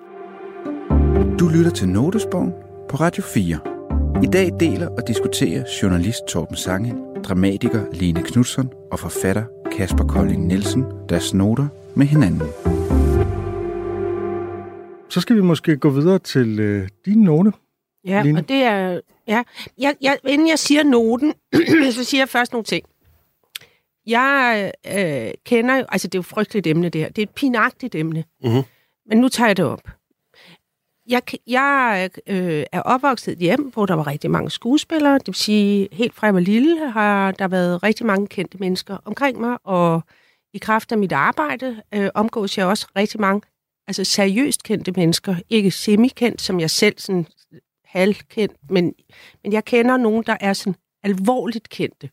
Du 1.39 1.49
lytter 1.49 1.71
til 1.71 1.89
Notesbogen 1.89 2.53
på 2.89 2.97
Radio 2.97 3.23
4. 3.23 4.23
I 4.23 4.27
dag 4.27 4.51
deler 4.61 4.89
og 4.89 5.09
diskuterer 5.09 5.65
journalist 5.83 6.27
Torben 6.29 6.57
Sange, 6.57 6.95
dramatiker 7.25 7.85
Line 7.93 8.23
Knudsen 8.23 8.71
og 8.93 8.99
forfatter 8.99 9.45
Kasper 9.77 10.05
Kolding 10.05 10.47
Nielsen 10.47 10.85
deres 11.09 11.35
noter 11.35 11.67
med 11.95 12.07
hinanden. 12.07 12.43
Så 15.09 15.21
skal 15.21 15.37
vi 15.37 15.41
måske 15.41 15.77
gå 15.77 15.91
videre 15.91 16.19
til 16.19 16.61
øh, 16.61 16.89
din 17.05 17.19
note. 17.19 17.53
Ja, 18.05 18.23
Line? 18.23 18.39
og 18.39 18.49
det 18.49 18.63
er... 18.63 19.01
Ja, 19.29 19.43
jeg, 19.79 19.95
jeg, 20.03 20.19
inden 20.29 20.49
jeg 20.49 20.59
siger 20.59 20.83
noten, 20.83 21.35
så 21.97 22.05
siger 22.05 22.21
jeg 22.21 22.29
først 22.29 22.53
nogle 22.53 22.65
ting. 22.65 22.85
Jeg 24.07 24.73
øh, 24.97 25.31
kender 25.45 25.77
jo... 25.77 25.85
Altså, 25.89 26.09
det 26.09 26.15
er 26.15 26.19
jo 26.19 26.21
et 26.21 26.27
frygteligt 26.27 26.67
emne, 26.67 26.89
det 26.89 27.01
her. 27.01 27.09
Det 27.09 27.23
er 27.23 27.27
et 27.27 27.35
pinagtigt 27.35 27.95
emne. 27.95 28.25
Mhm. 28.43 28.63
Men 29.07 29.19
nu 29.19 29.29
tager 29.29 29.49
jeg 29.49 29.57
det 29.57 29.65
op. 29.65 29.83
Jeg, 31.09 31.23
jeg 31.47 32.11
øh, 32.27 32.65
er 32.73 32.81
opvokset 32.81 33.33
i 33.33 33.35
et 33.35 33.39
hjem, 33.39 33.71
hvor 33.73 33.87
der 33.87 33.95
var 33.95 34.07
rigtig 34.07 34.31
mange 34.31 34.51
skuespillere. 34.51 35.15
Det 35.19 35.27
vil 35.27 35.35
sige, 35.35 35.89
helt 35.93 36.15
fra 36.15 36.27
jeg 36.27 36.35
var 36.35 36.41
lille, 36.41 36.91
har 36.91 37.33
der 37.33 37.49
været 37.49 37.83
rigtig 37.83 38.07
mange 38.07 38.27
kendte 38.27 38.59
mennesker 38.59 38.97
omkring 39.05 39.41
mig. 39.41 39.59
Og 39.65 40.03
i 40.55 40.59
kraft 40.59 40.93
af 40.93 40.99
mit 40.99 41.13
arbejde 41.13 41.83
øh, 41.95 42.09
omgås 42.15 42.59
jeg 42.59 42.67
også 42.67 42.87
rigtig 42.97 43.21
mange 43.21 43.41
altså 43.87 44.05
seriøst 44.05 44.63
kendte 44.63 44.93
mennesker. 44.93 45.35
Ikke 45.51 45.71
semi-kendt, 45.71 46.43
som 46.43 46.61
jeg 46.61 46.71
selv 46.71 46.99
sådan 46.99 47.27
halvkendt, 47.85 48.57
men, 48.71 48.95
men 49.43 49.53
jeg 49.53 49.65
kender 49.65 49.97
nogen, 49.97 50.25
der 50.27 50.37
er 50.41 50.53
sådan 50.53 50.77
alvorligt 51.03 51.69
kendte. 51.69 52.11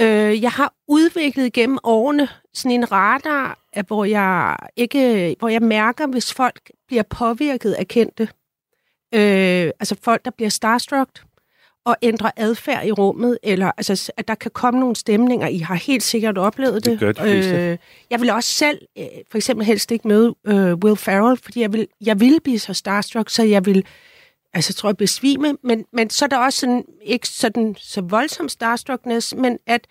Øh, 0.00 0.42
jeg 0.42 0.50
har 0.50 0.74
udviklet 0.88 1.52
gennem 1.52 1.78
årene 1.84 2.28
sådan 2.54 2.70
en 2.70 2.92
radar, 2.92 3.58
hvor 3.86 4.04
jeg 4.04 4.56
ikke, 4.76 5.36
hvor 5.38 5.48
jeg 5.48 5.62
mærker, 5.62 6.06
hvis 6.06 6.34
folk 6.34 6.70
bliver 6.86 7.02
påvirket 7.02 7.72
af 7.72 7.88
kendte. 7.88 8.28
Øh, 9.14 9.70
altså 9.80 9.96
folk, 10.02 10.24
der 10.24 10.30
bliver 10.30 10.50
starstruck 10.50 11.10
og 11.86 11.96
ændrer 12.02 12.30
adfærd 12.36 12.86
i 12.86 12.92
rummet, 12.92 13.38
eller 13.42 13.70
altså, 13.76 14.12
at 14.16 14.28
der 14.28 14.34
kan 14.34 14.50
komme 14.50 14.80
nogle 14.80 14.96
stemninger. 14.96 15.48
I 15.48 15.58
har 15.58 15.74
helt 15.74 16.02
sikkert 16.02 16.38
oplevet 16.38 16.84
det. 16.84 17.00
Det 17.00 17.00
gør 17.00 17.12
de 17.12 17.70
øh, 17.70 17.78
jeg 18.10 18.20
vil 18.20 18.30
også 18.30 18.52
selv, 18.52 18.78
øh, 18.98 19.04
for 19.30 19.38
eksempel 19.38 19.66
helst 19.66 19.90
ikke 19.90 20.08
møde 20.08 20.34
øh, 20.46 20.74
Will 20.74 20.96
Ferrell, 20.96 21.36
fordi 21.36 21.60
jeg 21.60 21.72
vil, 21.72 21.86
jeg 22.00 22.20
vil 22.20 22.40
blive 22.44 22.58
så 22.58 22.72
starstruck, 22.72 23.30
så 23.30 23.42
jeg 23.42 23.66
vil 23.66 23.84
altså 24.56 24.74
tror 24.74 24.88
jeg 24.88 24.96
besvime, 24.96 25.56
men, 25.62 25.84
men 25.92 26.10
så 26.10 26.24
er 26.24 26.28
der 26.28 26.38
også 26.38 26.60
sådan, 26.60 26.84
ikke 27.02 27.28
sådan 27.28 27.74
så 27.78 28.00
voldsom 28.00 28.48
starstruckness, 28.48 29.34
men 29.34 29.58
at 29.66 29.86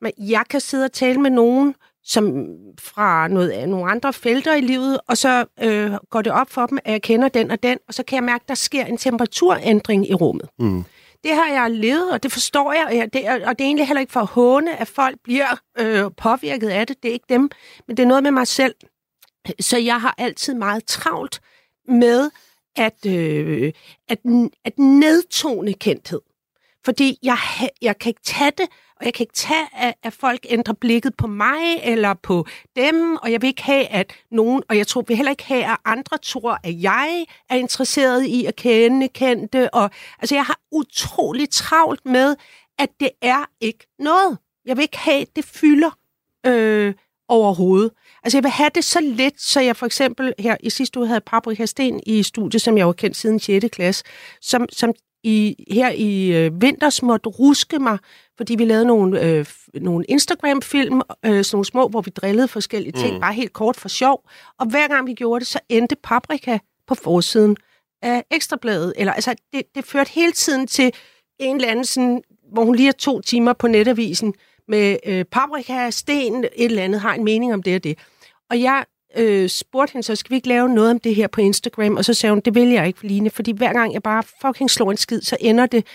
man, 0.00 0.12
jeg 0.18 0.44
kan 0.50 0.60
sidde 0.60 0.84
og 0.84 0.92
tale 0.92 1.20
med 1.20 1.30
nogen, 1.30 1.74
som 2.04 2.46
fra 2.80 3.28
noget, 3.28 3.68
nogle 3.68 3.90
andre 3.90 4.12
felter 4.12 4.54
i 4.54 4.60
livet, 4.60 5.00
og 5.08 5.16
så 5.16 5.44
øh, 5.62 5.92
går 6.10 6.22
det 6.22 6.32
op 6.32 6.50
for 6.50 6.66
dem, 6.66 6.78
at 6.84 6.92
jeg 6.92 7.02
kender 7.02 7.28
den 7.28 7.50
og 7.50 7.62
den, 7.62 7.78
og 7.88 7.94
så 7.94 8.02
kan 8.02 8.16
jeg 8.16 8.24
mærke, 8.24 8.42
at 8.42 8.48
der 8.48 8.54
sker 8.54 8.84
en 8.84 8.98
temperaturændring 8.98 10.10
i 10.10 10.14
rummet. 10.14 10.48
Mm. 10.58 10.84
Det 11.24 11.34
har 11.34 11.48
jeg 11.52 11.70
levet, 11.70 12.12
og 12.12 12.22
det 12.22 12.32
forstår 12.32 12.72
jeg, 12.72 12.86
og, 12.86 12.96
jeg 12.96 13.12
det 13.12 13.26
er, 13.26 13.48
og 13.48 13.58
det 13.58 13.64
er 13.64 13.68
egentlig 13.68 13.86
heller 13.86 14.00
ikke 14.00 14.12
for 14.12 14.20
at 14.20 14.26
håne, 14.26 14.80
at 14.80 14.88
folk 14.88 15.16
bliver 15.24 15.60
øh, 15.78 16.04
påvirket 16.16 16.68
af 16.68 16.86
det. 16.86 17.02
Det 17.02 17.08
er 17.08 17.12
ikke 17.12 17.26
dem, 17.28 17.50
men 17.88 17.96
det 17.96 18.02
er 18.02 18.06
noget 18.06 18.22
med 18.22 18.30
mig 18.30 18.46
selv. 18.46 18.74
Så 19.60 19.78
jeg 19.78 20.00
har 20.00 20.14
altid 20.18 20.54
meget 20.54 20.84
travlt 20.84 21.40
med 21.88 22.30
at, 22.76 23.06
øh, 23.06 23.72
at, 24.08 24.18
at 24.64 24.78
nedtone 24.78 25.72
kendthed. 25.72 26.20
Fordi 26.84 27.18
jeg, 27.22 27.38
jeg 27.82 27.98
kan 27.98 28.10
ikke 28.10 28.22
tage 28.24 28.50
det, 28.50 28.66
og 28.96 29.04
jeg 29.04 29.14
kan 29.14 29.24
ikke 29.24 29.34
tage, 29.34 29.68
at, 29.72 29.94
at 30.02 30.12
folk 30.12 30.46
ændrer 30.48 30.74
blikket 30.74 31.16
på 31.16 31.26
mig 31.26 31.80
eller 31.82 32.14
på 32.14 32.46
dem, 32.76 33.16
og 33.16 33.32
jeg 33.32 33.42
vil 33.42 33.48
ikke 33.48 33.62
have, 33.62 33.86
at 33.86 34.12
nogen, 34.30 34.62
og 34.68 34.76
jeg 34.76 34.86
tror, 34.86 35.04
vi 35.08 35.14
heller 35.14 35.30
ikke 35.30 35.44
have, 35.44 35.64
at 35.64 35.76
andre 35.84 36.18
tror, 36.18 36.58
at 36.64 36.82
jeg 36.82 37.24
er 37.50 37.56
interesseret 37.56 38.24
i 38.24 38.44
at 38.44 38.56
kende 38.56 39.08
kendte, 39.08 39.74
og 39.74 39.90
altså 40.18 40.34
jeg 40.34 40.44
har 40.44 40.60
utrolig 40.72 41.50
travlt 41.50 42.06
med, 42.06 42.36
at 42.78 42.88
det 43.00 43.10
er 43.22 43.44
ikke 43.60 43.86
noget. 43.98 44.38
Jeg 44.66 44.76
vil 44.76 44.82
ikke 44.82 44.98
have, 44.98 45.20
at 45.20 45.36
det 45.36 45.44
fylder 45.44 45.90
øh, 46.46 46.94
overhovedet. 47.28 47.90
Altså, 48.24 48.36
jeg 48.38 48.42
vil 48.44 48.50
have 48.50 48.70
det 48.74 48.84
så 48.84 49.00
lidt, 49.00 49.40
så 49.40 49.60
jeg 49.60 49.76
for 49.76 49.86
eksempel 49.86 50.32
her 50.38 50.56
i 50.60 50.70
sidste 50.70 50.98
uge 50.98 51.08
havde 51.08 51.20
Paprika 51.20 51.66
Sten 51.66 52.00
i 52.06 52.22
studiet, 52.22 52.62
som 52.62 52.78
jeg 52.78 52.86
var 52.86 52.92
kendt 52.92 53.16
siden 53.16 53.40
6. 53.40 53.66
klasse, 53.72 54.04
som, 54.40 54.66
som 54.72 54.92
i, 55.24 55.64
her 55.70 55.90
i 55.90 56.32
øh, 56.32 56.62
vinters 56.62 57.02
måtte 57.02 57.28
ruske 57.28 57.78
mig, 57.78 57.98
fordi 58.36 58.54
vi 58.54 58.64
lavede 58.64 58.86
nogle, 58.86 59.22
øh, 59.22 59.46
nogle 59.74 60.04
Instagram-film, 60.08 61.00
øh, 61.24 61.44
sådan 61.44 61.56
nogle 61.56 61.64
små, 61.64 61.88
hvor 61.88 62.00
vi 62.00 62.10
drillede 62.10 62.48
forskellige 62.48 62.92
ting, 62.92 63.14
Mm. 63.14 63.20
bare 63.20 63.32
helt 63.34 63.52
kort 63.52 63.76
for 63.76 63.88
sjov. 63.88 64.28
Og 64.58 64.66
hver 64.66 64.88
gang 64.88 65.06
vi 65.06 65.14
gjorde 65.14 65.40
det, 65.40 65.46
så 65.48 65.58
endte 65.68 65.96
Paprika 66.02 66.58
på 66.86 66.94
forsiden 66.94 67.56
af 68.02 68.24
Ekstrabladet. 68.30 68.92
Eller, 68.96 69.12
altså, 69.12 69.34
det, 69.52 69.62
det 69.74 69.84
førte 69.84 70.10
hele 70.14 70.32
tiden 70.32 70.66
til 70.66 70.92
en 71.40 71.56
eller 71.56 71.68
anden, 71.68 71.84
sådan, 71.84 72.22
hvor 72.52 72.64
hun 72.64 72.74
lige 72.76 72.86
har 72.86 72.92
to 72.92 73.20
timer 73.20 73.52
på 73.52 73.66
netavisen 73.66 74.34
med 74.68 74.96
øh, 75.06 75.24
paprika, 75.24 75.90
sten, 75.90 76.44
et 76.44 76.50
eller 76.54 76.82
andet, 76.82 77.00
har 77.00 77.14
en 77.14 77.24
mening 77.24 77.54
om 77.54 77.62
det 77.62 77.76
og 77.76 77.84
det. 77.84 77.98
Og 78.50 78.60
jeg 78.60 78.84
øh, 79.16 79.48
spurgte 79.48 79.92
hende, 79.92 80.06
så 80.06 80.16
skal 80.16 80.30
vi 80.30 80.36
ikke 80.36 80.48
lave 80.48 80.68
noget 80.68 80.90
om 80.90 81.00
det 81.00 81.14
her 81.14 81.26
på 81.26 81.40
Instagram? 81.40 81.96
Og 81.96 82.04
så 82.04 82.14
sagde 82.14 82.32
hun, 82.32 82.42
det 82.44 82.54
vil 82.54 82.68
jeg 82.68 82.86
ikke, 82.86 83.06
Line, 83.06 83.30
fordi 83.30 83.52
hver 83.52 83.72
gang 83.72 83.92
jeg 83.92 84.02
bare 84.02 84.22
fucking 84.42 84.70
slår 84.70 84.90
en 84.90 84.96
skid, 84.96 85.20
så 85.20 85.36
ender 85.40 85.66
det 85.66 85.86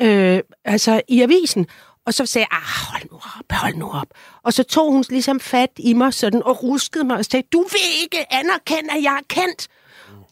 øh, 0.00 0.40
altså 0.64 1.02
i 1.08 1.22
avisen. 1.22 1.66
Og 2.06 2.14
så 2.14 2.26
sagde 2.26 2.46
jeg, 2.50 2.58
ah, 2.58 2.92
hold 2.92 3.10
nu 3.10 3.16
op, 3.16 3.52
hold 3.52 3.74
nu 3.74 3.90
op. 3.90 4.06
Og 4.42 4.52
så 4.52 4.62
tog 4.62 4.92
hun 4.92 5.04
ligesom 5.10 5.40
fat 5.40 5.70
i 5.76 5.92
mig 5.92 6.14
sådan, 6.14 6.42
og 6.42 6.62
ruskede 6.62 7.04
mig 7.04 7.16
og 7.16 7.24
sagde, 7.24 7.46
du 7.52 7.62
vil 7.62 8.02
ikke 8.02 8.32
anerkende, 8.32 8.90
at 8.96 9.02
jeg 9.02 9.14
er 9.14 9.26
kendt. 9.28 9.68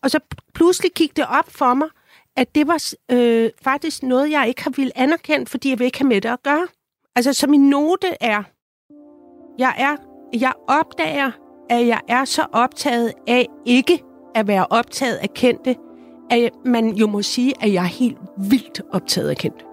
Og 0.02 0.10
så 0.10 0.20
pludselig 0.54 0.92
gik 0.92 1.16
det 1.16 1.26
op 1.28 1.50
for 1.50 1.74
mig, 1.74 1.88
at 2.36 2.54
det 2.54 2.66
var 2.66 2.92
øh, 3.10 3.50
faktisk 3.62 4.02
noget, 4.02 4.30
jeg 4.30 4.48
ikke 4.48 4.62
har 4.62 4.70
ville 4.70 4.98
anerkende, 4.98 5.46
fordi 5.46 5.70
jeg 5.70 5.78
vil 5.78 5.84
ikke 5.84 5.98
have 5.98 6.08
med 6.08 6.20
det 6.20 6.28
at 6.28 6.42
gøre. 6.42 6.66
Altså, 7.16 7.32
så 7.32 7.46
min 7.46 7.70
note 7.70 8.06
er, 8.20 8.42
jeg 9.58 9.74
er, 9.78 9.96
jeg 10.40 10.52
opdager, 10.68 11.30
at 11.70 11.86
jeg 11.86 12.00
er 12.08 12.24
så 12.24 12.46
optaget 12.52 13.12
af 13.28 13.46
ikke 13.66 14.02
at 14.34 14.46
være 14.46 14.66
optaget 14.70 15.16
af 15.16 15.30
kendte, 15.34 15.76
at 16.30 16.50
man 16.64 16.88
jo 16.94 17.06
må 17.06 17.22
sige, 17.22 17.52
at 17.60 17.72
jeg 17.72 17.82
er 17.82 17.88
helt 17.88 18.18
vildt 18.48 18.80
optaget 18.92 19.28
af 19.30 19.36
kendte. 19.36 19.64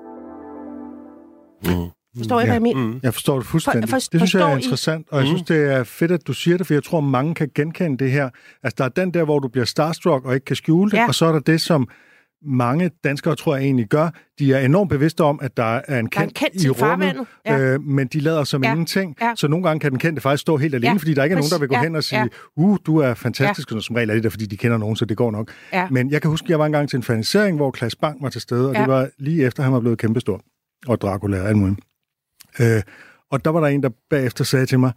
Mm. 1.65 1.89
Forstår 2.17 2.39
I, 2.39 2.43
hvad 2.43 2.53
jeg 2.53 2.61
mener? 2.61 2.81
Mm. 2.81 2.99
Jeg 3.03 3.13
forstår 3.13 3.35
det 3.37 3.45
fuldstændig. 3.45 3.89
For- 3.89 3.95
for- 3.95 3.99
det 3.99 4.19
synes 4.19 4.33
jeg 4.33 4.39
er 4.41 4.45
forstår 4.45 4.55
I- 4.57 4.59
interessant, 4.61 5.07
og 5.11 5.19
jeg 5.19 5.27
synes, 5.27 5.41
det 5.41 5.71
er 5.73 5.83
fedt, 5.83 6.11
at 6.11 6.27
du 6.27 6.33
siger 6.33 6.57
det, 6.57 6.67
for 6.67 6.73
jeg 6.73 6.83
tror, 6.83 6.99
mange 7.01 7.35
kan 7.35 7.49
genkende 7.55 7.97
det 7.97 8.11
her. 8.11 8.29
Altså, 8.63 8.75
der 8.77 8.83
er 8.83 8.89
den 8.89 9.13
der, 9.13 9.23
hvor 9.23 9.39
du 9.39 9.47
bliver 9.47 9.65
starstruck 9.65 10.25
og 10.25 10.33
ikke 10.33 10.45
kan 10.45 10.55
skjule 10.55 10.91
det, 10.91 10.97
Ja. 10.97 11.07
og 11.07 11.15
så 11.15 11.25
er 11.25 11.31
der 11.31 11.39
det, 11.39 11.61
som 11.61 11.87
mange 12.45 12.91
danskere, 13.03 13.35
tror 13.35 13.55
jeg 13.55 13.63
egentlig 13.65 13.87
gør. 13.87 14.09
De 14.39 14.53
er 14.53 14.59
enormt 14.65 14.89
bevidste 14.89 15.23
om, 15.23 15.39
at 15.41 15.57
der 15.57 15.63
er 15.63 15.77
en 15.79 15.83
Der 15.87 15.95
er 15.95 15.99
en 15.99 16.09
kendt, 16.09 16.33
kendt 16.33 16.63
i 16.63 16.69
rummet. 16.69 17.15
Ja. 17.45 17.59
øh, 17.59 17.81
men 17.83 18.07
de 18.07 18.19
lader 18.19 18.43
som 18.43 18.63
Ja. 18.63 18.71
ingenting. 18.71 19.15
Ja. 19.21 19.33
Så 19.35 19.47
nogle 19.47 19.65
gange 19.67 19.79
kan 19.79 19.91
den 19.91 19.99
kendte 19.99 20.21
faktisk 20.21 20.41
stå 20.41 20.57
helt 20.57 20.75
alene, 20.75 20.91
Ja. 20.91 20.97
fordi 20.97 21.13
der 21.13 21.23
ikke 21.23 21.33
er 21.33 21.37
nogen, 21.37 21.49
der 21.51 21.59
vil 21.59 21.67
gå 21.67 21.75
Ja. 21.75 21.81
hen 21.83 21.95
og 21.95 22.03
sige, 22.03 22.19
Ja. 22.19 22.27
uh, 22.55 22.77
du 22.85 22.97
er 22.97 23.13
fantastisk, 23.13 23.71
og 23.71 23.81
som 23.83 23.95
regel 23.95 24.09
er 24.09 24.13
det 24.13 24.23
der, 24.23 24.29
fordi 24.29 24.45
de 24.45 24.57
kender 24.57 24.77
nogen, 24.77 24.95
så 24.95 25.05
det 25.05 25.17
går 25.17 25.31
nok. 25.31 25.51
Ja. 25.73 25.87
Men 25.91 26.11
jeg 26.11 26.21
kan 26.21 26.29
huske, 26.31 26.45
at 26.45 26.49
jeg 26.49 26.59
var 26.59 26.65
engang 26.65 26.89
til 26.89 26.97
en 26.97 27.03
fanisering, 27.03 27.57
hvor 27.57 27.71
Klaas 27.71 27.95
Bang 27.95 28.23
var 28.23 28.29
til 28.29 28.41
stede, 28.41 28.69
og 28.69 28.75
Ja. 28.75 28.81
det 28.81 28.89
var 28.89 29.09
lige 29.19 29.45
efter, 29.45 29.63
han 29.63 29.73
var 29.73 29.79
blevet 29.79 29.97
kæmpestor. 29.99 30.41
Og 30.87 31.01
Dracula 31.01 31.41
og 31.41 31.47
alt 31.47 31.57
muligt. 31.57 31.79
Øh, 32.59 32.81
og 33.31 33.45
der 33.45 33.51
var 33.51 33.59
der 33.59 33.67
en, 33.67 33.83
der 33.83 33.89
bagefter 34.09 34.43
sagde 34.43 34.65
til 34.65 34.79
mig, 34.79 34.91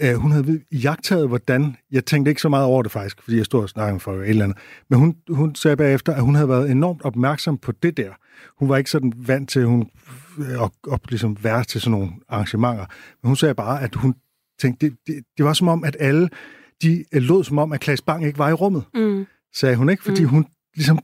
øh, 0.00 0.14
hun 0.14 0.30
havde 0.32 0.60
jagtaget, 0.72 1.28
hvordan... 1.28 1.76
Jeg 1.90 2.04
tænkte 2.04 2.28
ikke 2.30 2.40
så 2.40 2.48
meget 2.48 2.64
over 2.64 2.82
det 2.82 2.92
faktisk, 2.92 3.22
fordi 3.22 3.36
jeg 3.36 3.44
stod 3.44 3.62
og 3.62 3.68
snakkede 3.68 4.00
for 4.00 4.12
et 4.14 4.28
eller 4.28 4.44
andet. 4.44 4.58
Men 4.90 4.98
hun, 4.98 5.16
hun 5.30 5.54
sagde 5.54 5.76
bagefter, 5.76 6.14
at 6.14 6.22
hun 6.22 6.34
havde 6.34 6.48
været 6.48 6.70
enormt 6.70 7.02
opmærksom 7.04 7.58
på 7.58 7.72
det 7.72 7.96
der. 7.96 8.10
Hun 8.58 8.68
var 8.68 8.76
ikke 8.76 8.90
sådan 8.90 9.12
vant 9.16 9.50
til 9.50 9.64
hun, 9.66 9.90
øh, 10.38 10.62
at, 10.62 10.70
at 10.92 11.00
ligesom 11.08 11.36
være 11.42 11.64
til 11.64 11.80
sådan 11.80 11.90
nogle 11.90 12.10
arrangementer. 12.28 12.86
Men 13.22 13.28
hun 13.28 13.36
sagde 13.36 13.54
bare, 13.54 13.82
at 13.82 13.94
hun 13.94 14.14
tænkte, 14.60 14.86
det, 14.86 14.96
det, 15.06 15.24
det 15.36 15.44
var 15.44 15.52
som 15.52 15.68
om, 15.68 15.84
at 15.84 15.96
alle 16.00 16.28
de 16.82 17.04
øh, 17.14 17.22
lød 17.22 17.44
som 17.44 17.58
om, 17.58 17.72
at 17.72 17.80
Klaas 17.80 18.02
Bang 18.02 18.24
ikke 18.26 18.38
var 18.38 18.48
i 18.48 18.52
rummet, 18.52 18.84
Mm. 18.94 19.26
sagde 19.54 19.76
hun 19.76 19.88
ikke, 19.88 20.02
fordi 20.02 20.22
Mm. 20.22 20.28
hun 20.28 20.46
ligesom 20.76 20.98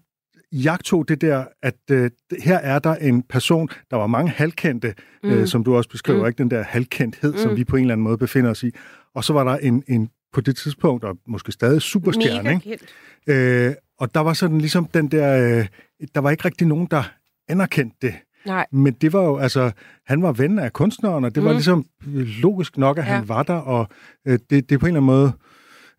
jagtog 0.53 1.09
det 1.09 1.21
der, 1.21 1.45
at 1.63 1.75
øh, 1.91 2.11
her 2.43 2.57
er 2.57 2.79
der 2.79 2.95
en 2.95 3.23
person, 3.23 3.69
der 3.91 3.97
var 3.97 4.07
mange 4.07 4.31
halvkendte, 4.31 4.95
mm. 5.23 5.31
øh, 5.31 5.47
som 5.47 5.65
du 5.65 5.77
også 5.77 5.91
beskriver, 5.91 6.21
mm. 6.21 6.27
ikke 6.27 6.39
den 6.39 6.51
der 6.51 6.63
halvkendthed, 6.63 7.33
mm. 7.33 7.39
som 7.39 7.57
vi 7.57 7.65
på 7.65 7.77
en 7.77 7.83
eller 7.83 7.95
anden 7.95 8.05
måde 8.05 8.19
befinder 8.19 8.51
os 8.51 8.63
i. 8.63 8.71
Og 9.15 9.25
så 9.25 9.33
var 9.33 9.45
der 9.45 9.57
en, 9.57 9.85
en 9.89 10.11
på 10.33 10.41
det 10.41 10.57
tidspunkt, 10.57 11.05
og 11.05 11.19
måske 11.27 11.53
stadig 11.53 11.83
superstjerne, 11.83 12.43
Mega 12.43 12.71
ikke? 12.71 13.67
Øh, 13.67 13.75
og 13.99 14.15
der 14.15 14.21
var 14.21 14.33
sådan 14.33 14.59
ligesom 14.59 14.87
den 14.95 15.09
der, 15.09 15.59
øh, 15.59 15.67
der 16.15 16.21
var 16.21 16.31
ikke 16.31 16.45
rigtig 16.45 16.67
nogen, 16.67 16.89
der 16.91 17.03
anerkendte 17.49 17.97
det. 18.03 18.15
Nej. 18.47 18.67
Men 18.73 18.93
det 18.93 19.13
var 19.13 19.23
jo, 19.23 19.37
altså, 19.37 19.71
han 20.07 20.23
var 20.23 20.33
ven 20.33 20.59
af 20.59 20.73
kunstneren, 20.73 21.25
og 21.25 21.35
det 21.35 21.43
mm. 21.43 21.47
var 21.47 21.53
ligesom 21.53 21.87
øh, 22.15 22.27
logisk 22.27 22.79
nok, 22.79 22.99
at. 22.99 23.05
Ja. 23.05 23.15
han 23.15 23.29
var 23.29 23.43
der, 23.43 23.55
og 23.55 23.89
øh, 24.27 24.39
det, 24.51 24.69
det 24.69 24.73
er 24.73 24.79
på 24.79 24.87
en 24.87 24.97
eller 24.97 25.01
anden 25.01 25.07
måde 25.07 25.33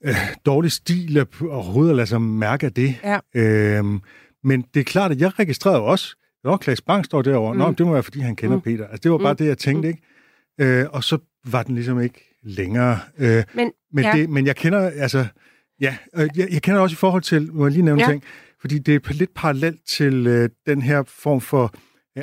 øh, 0.06 0.16
dårlig 0.46 0.72
stil 0.72 1.18
at 1.18 1.28
overhovedet 1.42 1.90
at 1.90 1.96
lade 1.96 2.08
sig 2.08 2.22
mærke 2.22 2.66
af 2.66 2.74
det. 2.74 2.96
Ja. 3.04 3.20
Øhm, 3.36 4.02
men 4.46 4.62
det 4.74 4.80
er 4.80 4.84
klart, 4.84 5.12
at 5.12 5.20
jeg 5.22 5.40
registrerede 5.40 5.82
også, 5.82 6.16
Nå, 6.44 6.58
Klaas 6.58 6.82
Bang 6.82 7.06
står 7.06 7.22
derovre. 7.22 7.54
Mm. 7.54 7.60
Nå, 7.60 7.68
Mm. 7.70 7.76
det 7.76 7.86
må 7.86 7.94
være, 7.94 8.04
fordi 8.04 8.20
han 8.20 8.36
kender 8.36 8.56
mm. 8.56 8.62
Mm. 8.66 8.78
Peter. 8.78 8.88
Altså, 8.88 9.00
det 9.04 9.12
var 9.12 9.18
bare 9.18 9.34
Mm. 9.34 9.38
det, 9.38 9.46
jeg 9.46 9.58
tænkte, 9.58 9.88
ikke? 9.88 10.02
Øh, 10.62 10.86
og 10.92 11.04
så 11.04 11.18
var 11.46 11.64
den 11.64 11.76
ligesom 11.76 12.02
ikke 12.02 12.38
længere. 12.44 13.00
Øh, 13.18 13.44
Men, 13.54 13.72
men, 13.94 14.04
ja. 14.06 14.12
det, 14.16 14.30
men 14.30 14.46
jeg 14.46 14.56
kender, 14.56 14.80
altså, 14.80 15.26
ja, 15.82 15.98
øh, 16.16 16.30
jeg, 16.36 16.48
jeg 16.54 16.62
kender 16.62 16.82
også 16.82 16.94
i 16.94 16.98
forhold 16.98 17.22
til, 17.22 17.54
må 17.54 17.66
jeg 17.66 17.72
lige 17.72 17.86
nævne 17.86 18.02
ja. 18.04 18.10
Ting, 18.10 18.24
fordi 18.62 18.80
det 18.80 18.96
er 18.96 19.14
lidt 19.14 19.34
parallelt 19.36 19.80
til 19.88 20.28
øh, 20.28 20.50
den 20.66 20.82
her 20.82 21.04
form 21.08 21.42
for 21.42 21.74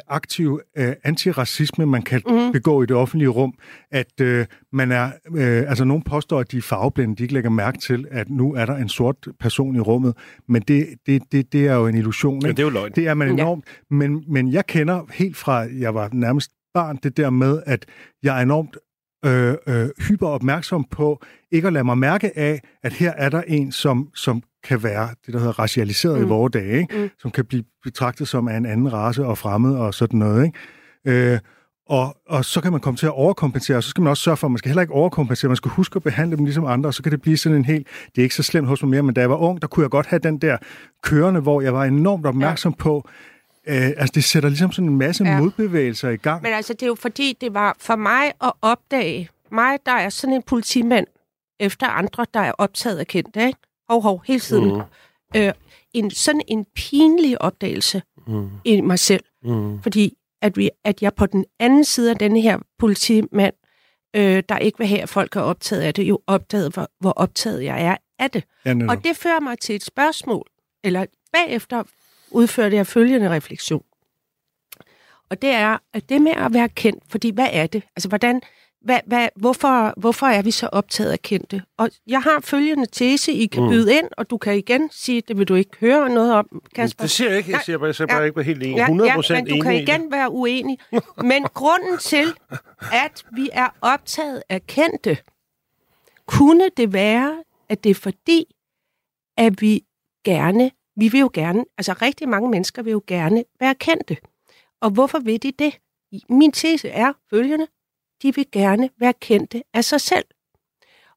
aktiv 0.09 0.61
øh, 0.78 0.92
antiracisme, 1.05 1.87
man 1.87 2.02
kan 2.02 2.22
mm. 2.28 2.52
Begå 2.52 2.83
i 2.83 2.87
det 2.87 2.96
offentlige 2.96 3.28
rum, 3.28 3.55
at 3.90 4.20
øh, 4.20 4.46
man 4.72 4.92
er, 4.92 5.11
øh, 5.37 5.64
altså 5.68 5.85
nogen 5.85 6.02
påstår, 6.02 6.40
at 6.40 6.52
de 6.52 6.57
er 6.59 6.62
farveblinde, 6.62 7.16
de 7.16 7.22
ikke 7.22 7.35
lægger 7.35 7.50
mærke 7.50 7.78
til, 7.78 8.07
at 8.11 8.31
nu 8.31 8.55
er 8.55 8.66
der 8.66 8.76
en 8.76 8.88
sort 8.88 9.16
person 9.40 9.76
i 9.76 9.81
rummet, 9.81 10.14
men 10.48 10.62
det, 10.62 10.87
det, 11.07 11.22
det, 11.33 11.52
det 11.52 11.66
er 11.66 11.74
jo 11.74 11.87
en 11.87 11.94
illusion, 11.94 12.35
Men 12.35 12.46
ikke? 12.46 12.57
det 12.57 12.59
er 12.59 12.66
jo 12.66 12.70
løgn. 12.70 12.92
Det 12.96 13.07
er 13.07 13.14
man 13.14 13.28
Ja. 13.28 13.33
enormt. 13.35 13.64
Men, 13.90 14.24
men 14.28 14.52
jeg 14.52 14.66
kender 14.66 15.00
helt 15.12 15.37
fra, 15.37 15.59
jeg 15.78 15.94
var 15.94 16.09
nærmest 16.12 16.50
barn, 16.74 16.98
det 17.02 17.16
der 17.16 17.31
med, 17.31 17.62
at 17.66 17.87
jeg 18.22 18.38
er 18.38 18.42
enormt 18.42 18.76
øh, 19.24 19.54
øh, 19.66 19.88
hyper 20.08 20.28
opmærksom 20.28 20.85
på 20.90 21.22
ikke 21.50 21.66
at 21.66 21.72
lade 21.72 21.85
mig 21.85 21.98
mærke 21.98 22.38
af, 22.38 22.61
at 22.82 22.92
her 22.92 23.12
er 23.16 23.28
der 23.28 23.42
en, 23.42 23.72
som, 23.72 24.08
som 24.14 24.42
kan 24.64 24.82
være 24.82 25.08
det, 25.26 25.35
der 25.35 25.38
hedder 25.40 25.58
racialiseret 25.58 26.18
mm. 26.18 26.24
i 26.24 26.28
vores 26.28 26.52
dage, 26.52 26.80
ikke? 26.80 26.98
Mm. 26.98 27.11
som 27.18 27.30
kan 27.30 27.44
blive 27.44 27.64
betragtet 27.82 28.28
som 28.28 28.48
af 28.48 28.56
en 28.56 28.66
anden 28.66 28.92
race 28.92 29.24
og 29.24 29.38
fremmed 29.38 29.76
og 29.76 29.94
sådan 29.94 30.18
noget. 30.18 30.44
Ikke? 30.44 31.32
Øh, 31.32 31.38
og, 31.88 32.16
og 32.28 32.44
så 32.44 32.61
kan 32.61 32.72
man 32.72 32.80
komme 32.80 32.96
til 32.96 33.06
at 33.06 33.12
overkompensere, 33.12 33.76
og 33.76 33.82
så 33.82 33.90
skal 33.90 34.02
man 34.02 34.11
også 34.11 34.22
sørge 34.22 34.37
for, 34.37 34.46
at 34.46 34.50
man 34.50 34.58
skal 34.58 34.68
heller 34.68 34.82
ikke 34.82 34.94
overkompensere, 34.94 35.48
man 35.48 35.56
skal 35.56 35.70
huske 35.70 35.96
at 35.96 36.02
behandle 36.02 36.37
dem 36.37 36.44
ligesom 36.44 36.66
andre, 36.66 36.88
og 36.88 36.94
så 36.94 37.02
kan 37.02 37.12
det 37.12 37.22
blive 37.22 37.37
sådan 37.37 37.58
en 37.58 37.64
helt, 37.64 37.87
det 38.14 38.18
er 38.18 38.22
ikke 38.22 38.35
så 38.35 38.42
slemt 38.42 38.68
hos 38.68 38.82
mig 38.82 38.90
mere, 38.90 39.02
men 39.02 39.14
da 39.14 39.20
jeg 39.20 39.30
var 39.30 39.37
ung, 39.37 39.62
der 39.62 39.68
kunne 39.68 39.82
jeg 39.82 39.90
godt 39.90 40.06
have 40.06 40.20
den 40.20 40.38
der 40.38 40.56
kørende, 41.02 41.40
hvor 41.40 41.61
jeg 41.61 41.74
var 41.74 41.85
enormt 41.85 42.26
opmærksom 42.26 42.74
ja. 42.78 42.82
på, 42.82 43.08
øh, 43.68 43.87
altså 43.96 44.12
det 44.14 44.25
sætter 44.25 44.48
ligesom 44.48 44.72
sådan 44.72 44.88
en 44.88 44.98
masse 44.98 45.25
ja. 45.25 45.40
Modbevægelser 45.40 46.09
i 46.09 46.16
gang. 46.16 46.42
Men 46.42 46.53
altså, 46.53 46.72
det 46.72 46.83
er 46.83 46.87
jo 46.87 46.94
fordi, 46.94 47.37
det 47.40 47.55
var 47.55 47.77
for 47.81 47.96
mig 47.96 48.33
at 48.42 48.53
opdage, 48.62 49.29
mig, 49.53 49.79
der 49.87 49.92
er 49.92 50.09
sådan 50.09 50.35
en 50.35 50.42
politimand, 50.42 51.07
efter 51.61 51.87
andre, 51.87 52.27
der 52.35 52.40
er 52.40 52.53
optaget 52.53 52.98
af 52.98 53.07
kendte, 53.07 53.46
ikke? 53.46 53.59
Hov, 53.88 54.03
hov, 54.03 54.22
hele 54.27 54.40
tiden. 54.40 54.68
Mm. 54.75 54.83
Mm. 55.35 55.40
Øh, 55.40 55.53
en, 55.94 56.11
sådan 56.11 56.40
en 56.48 56.66
pinlig 56.75 57.42
opdagelse 57.42 58.03
Mm. 58.27 58.51
i 58.64 58.81
mig 58.81 58.98
selv. 58.98 59.25
Mm. 59.44 59.83
Fordi 59.83 60.14
at, 60.42 60.57
vi, 60.57 60.70
at 60.85 61.03
jeg 61.03 61.14
på 61.14 61.27
den 61.27 61.44
anden 61.61 61.85
side 61.85 62.11
af 62.11 62.16
denne 62.16 62.40
her 62.40 62.59
politimand, 62.79 63.55
øh, 64.16 64.42
der 64.48 64.59
ikke 64.59 64.79
vil 64.79 64.87
have, 64.87 65.01
at 65.03 65.09
folk 65.09 65.37
er 65.37 65.40
optaget 65.40 65.83
af 65.83 65.94
det, 65.94 66.03
jo 66.03 66.20
opdaget, 66.27 66.75
hvor, 66.75 66.88
hvor 67.01 67.11
optaget 67.11 67.64
jeg 67.64 67.85
er 67.85 67.96
af 68.18 68.31
det. 68.31 68.44
Ja, 68.64 68.75
netop. 68.75 68.96
Og 68.96 69.05
det 69.05 69.16
fører 69.16 69.40
mig 69.40 69.59
til 69.59 69.75
et 69.75 69.85
spørgsmål, 69.85 70.46
eller 70.85 71.07
bagefter 71.33 71.83
udførte 72.35 72.77
jeg 72.77 72.87
følgende 72.87 73.31
refleksion. 73.31 73.85
Og 75.31 75.42
det 75.42 75.51
er, 75.51 75.79
at 75.92 76.09
det 76.09 76.23
med 76.23 76.33
at 76.33 76.53
være 76.55 76.68
kendt, 76.68 77.05
fordi 77.09 77.31
hvad 77.31 77.49
er 77.53 77.66
det? 77.66 77.83
Altså, 77.97 78.09
hvordan, 78.09 78.42
hvad, 78.81 79.01
hvad, 79.07 79.29
hvorfor, 79.37 79.95
hvorfor 80.01 80.27
er 80.27 80.42
vi 80.42 80.51
så 80.51 80.66
optaget 80.73 81.11
af 81.12 81.21
kendte? 81.23 81.62
Og 81.79 81.90
jeg 82.07 82.23
har 82.23 82.40
følgende 82.40 82.87
tese, 82.87 83.33
I 83.33 83.47
kan 83.47 83.62
Mm. 83.62 83.68
byde 83.68 83.95
ind, 83.99 84.09
og 84.16 84.31
du 84.31 84.37
kan 84.38 84.57
igen 84.59 84.88
sige, 84.92 85.21
det 85.29 85.38
vil 85.38 85.49
du 85.49 85.55
ikke 85.55 85.71
høre 85.81 86.09
noget 86.09 86.35
om, 86.35 86.62
Kasper. 86.75 87.05
Det 87.05 87.11
siger 87.11 87.29
jeg 87.29 87.38
ikke. 87.38 87.51
Jeg 87.53 87.61
siger 87.64 87.79
bare, 87.79 87.87
jeg 87.87 87.95
siger 87.95 88.07
bare 88.07 88.18
Ja. 88.18 88.25
ikke 88.25 88.42
helt 88.42 88.62
enig. 88.62 88.77
Ja, 88.77 88.83
100 88.85 89.11
ja, 89.11 89.14
procent 89.16 89.49
men 89.49 89.57
du 89.59 89.62
kan 89.62 89.75
igen 89.77 90.12
være 90.12 90.31
uenig. 90.31 90.79
Men 91.25 91.42
grunden 91.55 91.99
til, 91.99 92.27
at 92.92 93.25
vi 93.37 93.49
er 93.53 93.68
optaget 93.81 94.42
af 94.49 94.66
kendte, 94.66 95.16
kunne 96.27 96.68
det 96.77 96.92
være, 96.92 97.42
at 97.68 97.85
det 97.85 97.90
er 97.90 97.95
fordi, 97.95 98.45
at 99.37 99.61
vi 99.61 99.85
gerne, 100.25 100.71
vi 100.96 101.09
vil 101.09 101.20
jo 101.20 101.31
gerne, 101.35 101.64
altså 101.78 101.92
rigtig 101.92 102.28
mange 102.28 102.50
mennesker 102.50 102.83
vil 102.83 102.90
jo 102.90 103.02
gerne 103.07 103.44
være 103.61 103.74
kendte. 103.74 104.16
Og 104.81 104.90
hvorfor 104.90 105.18
vil 105.18 105.42
de 105.42 105.52
det? 105.52 105.78
Min 106.28 106.52
tese 106.52 106.88
er 106.88 107.12
følgende. 107.31 107.66
De 108.22 108.35
vil 108.35 108.46
gerne 108.52 108.90
være 108.98 109.12
kendte 109.12 109.62
af 109.74 109.85
sig 109.85 110.00
selv. 110.00 110.24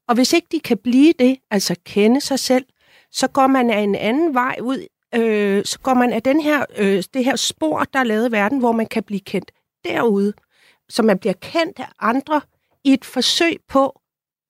Og 0.08 0.16
hvis 0.16 0.34
ikke 0.34 0.48
de 0.52 0.60
kan 0.60 0.78
blive 0.78 1.14
det, 1.20 1.38
altså 1.52 1.76
kende 1.86 2.22
sig 2.22 2.40
selv, 2.40 2.66
så 3.12 3.28
går 3.28 3.48
man 3.48 3.70
af 3.70 3.80
en 3.80 3.96
anden 3.96 4.34
vej 4.34 4.58
ud. 4.62 4.88
Øh, 5.16 5.66
så 5.66 5.80
går 5.80 5.94
man 5.94 6.14
af 6.14 6.24
den 6.24 6.42
her, 6.42 6.66
øh, 6.78 7.04
det 7.14 7.26
her 7.26 7.36
spor, 7.36 7.84
der 7.84 8.00
er 8.00 8.04
lavet 8.04 8.30
i 8.30 8.32
verden, 8.32 8.60
hvor 8.60 8.72
man 8.72 8.86
kan 8.86 9.04
blive 9.04 9.20
kendt 9.20 9.52
derude. 9.86 10.34
Så 10.90 11.04
man 11.04 11.20
bliver 11.20 11.34
kendt 11.34 11.80
af 11.80 11.88
andre 12.00 12.42
i 12.84 12.94
et 12.94 13.06
forsøg 13.06 13.58
på 13.68 14.02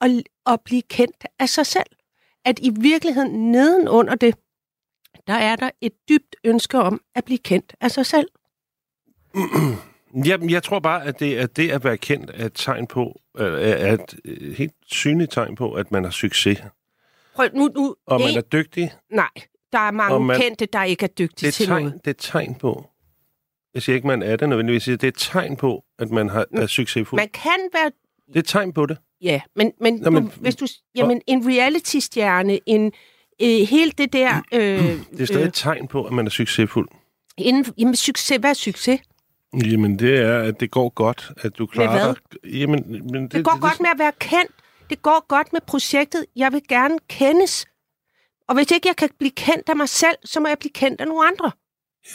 at, 0.01 0.23
at 0.45 0.61
blive 0.61 0.81
kendt 0.81 1.25
af 1.39 1.49
sig 1.49 1.65
selv. 1.65 1.89
At 2.45 2.59
i 2.59 2.69
virkeligheden 2.79 3.51
nedenunder 3.51 4.15
det, 4.15 4.35
der 5.27 5.33
er 5.33 5.55
der 5.55 5.69
et 5.81 5.93
dybt 6.09 6.35
ønske 6.43 6.79
om 6.79 7.01
at 7.15 7.25
blive 7.25 7.37
kendt 7.37 7.75
af 7.81 7.91
sig 7.91 8.05
selv. 8.05 8.27
Jamen, 10.25 10.49
jeg 10.49 10.63
tror 10.63 10.79
bare, 10.79 11.03
at 11.05 11.19
det, 11.19 11.35
at 11.37 11.57
det 11.57 11.71
at 11.71 11.83
være 11.83 11.97
kendt 11.97 12.31
er 12.33 12.45
et 12.45 12.51
tegn 12.55 12.87
på, 12.87 13.21
øh, 13.37 13.61
er 13.61 13.93
et 13.93 14.15
øh, 14.25 14.53
helt 14.57 14.73
synligt 14.85 15.31
tegn 15.31 15.55
på, 15.55 15.73
at 15.73 15.91
man 15.91 16.03
har 16.03 16.11
succes. 16.11 16.63
Prøv 17.35 17.49
nu, 17.53 17.67
nu 17.75 17.95
Og 18.07 18.19
man 18.21 18.29
er 18.37 18.41
dygtig. 18.41 18.91
Nej, 19.11 19.29
der 19.71 19.79
er 19.79 19.91
mange 19.91 20.13
Og 20.15 20.21
man- 20.21 20.41
kendte, 20.41 20.65
der 20.65 20.83
ikke 20.83 21.03
er 21.03 21.07
dygtige 21.07 21.47
Det 21.47 21.53
til 21.53 21.65
tegn, 21.65 21.83
noget. 21.83 21.99
det 22.05 22.07
er 22.07 22.11
et 22.11 22.17
tegn 22.19 22.55
på. 22.55 22.89
Jeg 23.73 23.81
siger 23.83 23.95
ikke, 23.95 24.07
man 24.07 24.21
er 24.21 24.35
det 24.35 24.49
nødvendigvis. 24.49 24.83
Det 24.83 25.03
er 25.03 25.07
et 25.07 25.15
tegn 25.17 25.55
på, 25.57 25.83
at 25.99 26.09
man 26.11 26.29
har, 26.29 26.45
er 26.53 26.67
succesfuld. 26.67 27.21
Man 27.21 27.29
kan 27.29 27.59
være 27.73 27.91
Det 28.27 28.35
er 28.35 28.39
et 28.39 28.45
tegn 28.47 28.73
på 28.73 28.85
det. 28.85 28.97
Ja, 29.21 29.41
men, 29.55 29.71
men, 29.81 29.95
Nå, 29.95 30.09
men- 30.09 30.23
du, 30.23 30.31
hvis 30.41 30.55
du... 30.55 30.67
Jamen, 30.95 31.21
en 31.27 31.47
reality-stjerne, 31.47 32.59
en... 32.65 32.91
Øh, 33.41 33.67
hele 33.67 33.91
det 33.91 34.13
der... 34.13 34.41
Øh, 34.51 34.59
Det 35.11 35.21
er 35.21 35.25
stadig 35.25 35.45
et 35.47 35.53
tegn 35.53 35.87
på, 35.87 36.03
at 36.05 36.13
man 36.13 36.25
er 36.25 36.29
succesfuld. 36.29 36.87
inden, 37.37 37.73
jamen, 37.77 37.95
succes, 37.95 38.37
hvad 38.39 38.49
er 38.49 38.53
succes? 38.53 38.99
Jamen, 39.65 39.99
det 39.99 40.19
er, 40.19 40.39
at 40.39 40.59
det 40.59 40.71
går 40.71 40.89
godt, 40.89 41.31
at 41.37 41.57
du 41.57 41.65
klarer 41.65 42.05
hvad? 42.05 42.15
dig. 42.43 42.53
Jamen, 42.61 42.83
men 43.11 43.23
det, 43.23 43.31
Det 43.31 43.45
går 43.45 43.59
godt 43.59 43.79
med 43.79 43.89
at 43.93 43.99
være 43.99 44.11
kendt. 44.19 44.51
Det 44.89 45.01
går 45.01 45.25
godt 45.27 45.53
med 45.53 45.61
projektet. 45.67 46.25
Jeg 46.35 46.51
vil 46.53 46.61
gerne 46.69 46.97
kendes. 47.09 47.65
Og 48.47 48.55
hvis 48.55 48.71
ikke 48.71 48.87
jeg 48.87 48.95
kan 48.95 49.09
blive 49.19 49.31
kendt 49.31 49.69
af 49.69 49.75
mig 49.75 49.89
selv, 49.89 50.15
så 50.25 50.39
må 50.39 50.47
jeg 50.47 50.57
blive 50.59 50.71
kendt 50.71 51.01
af 51.01 51.07
nogle 51.07 51.27
andre. 51.27 51.51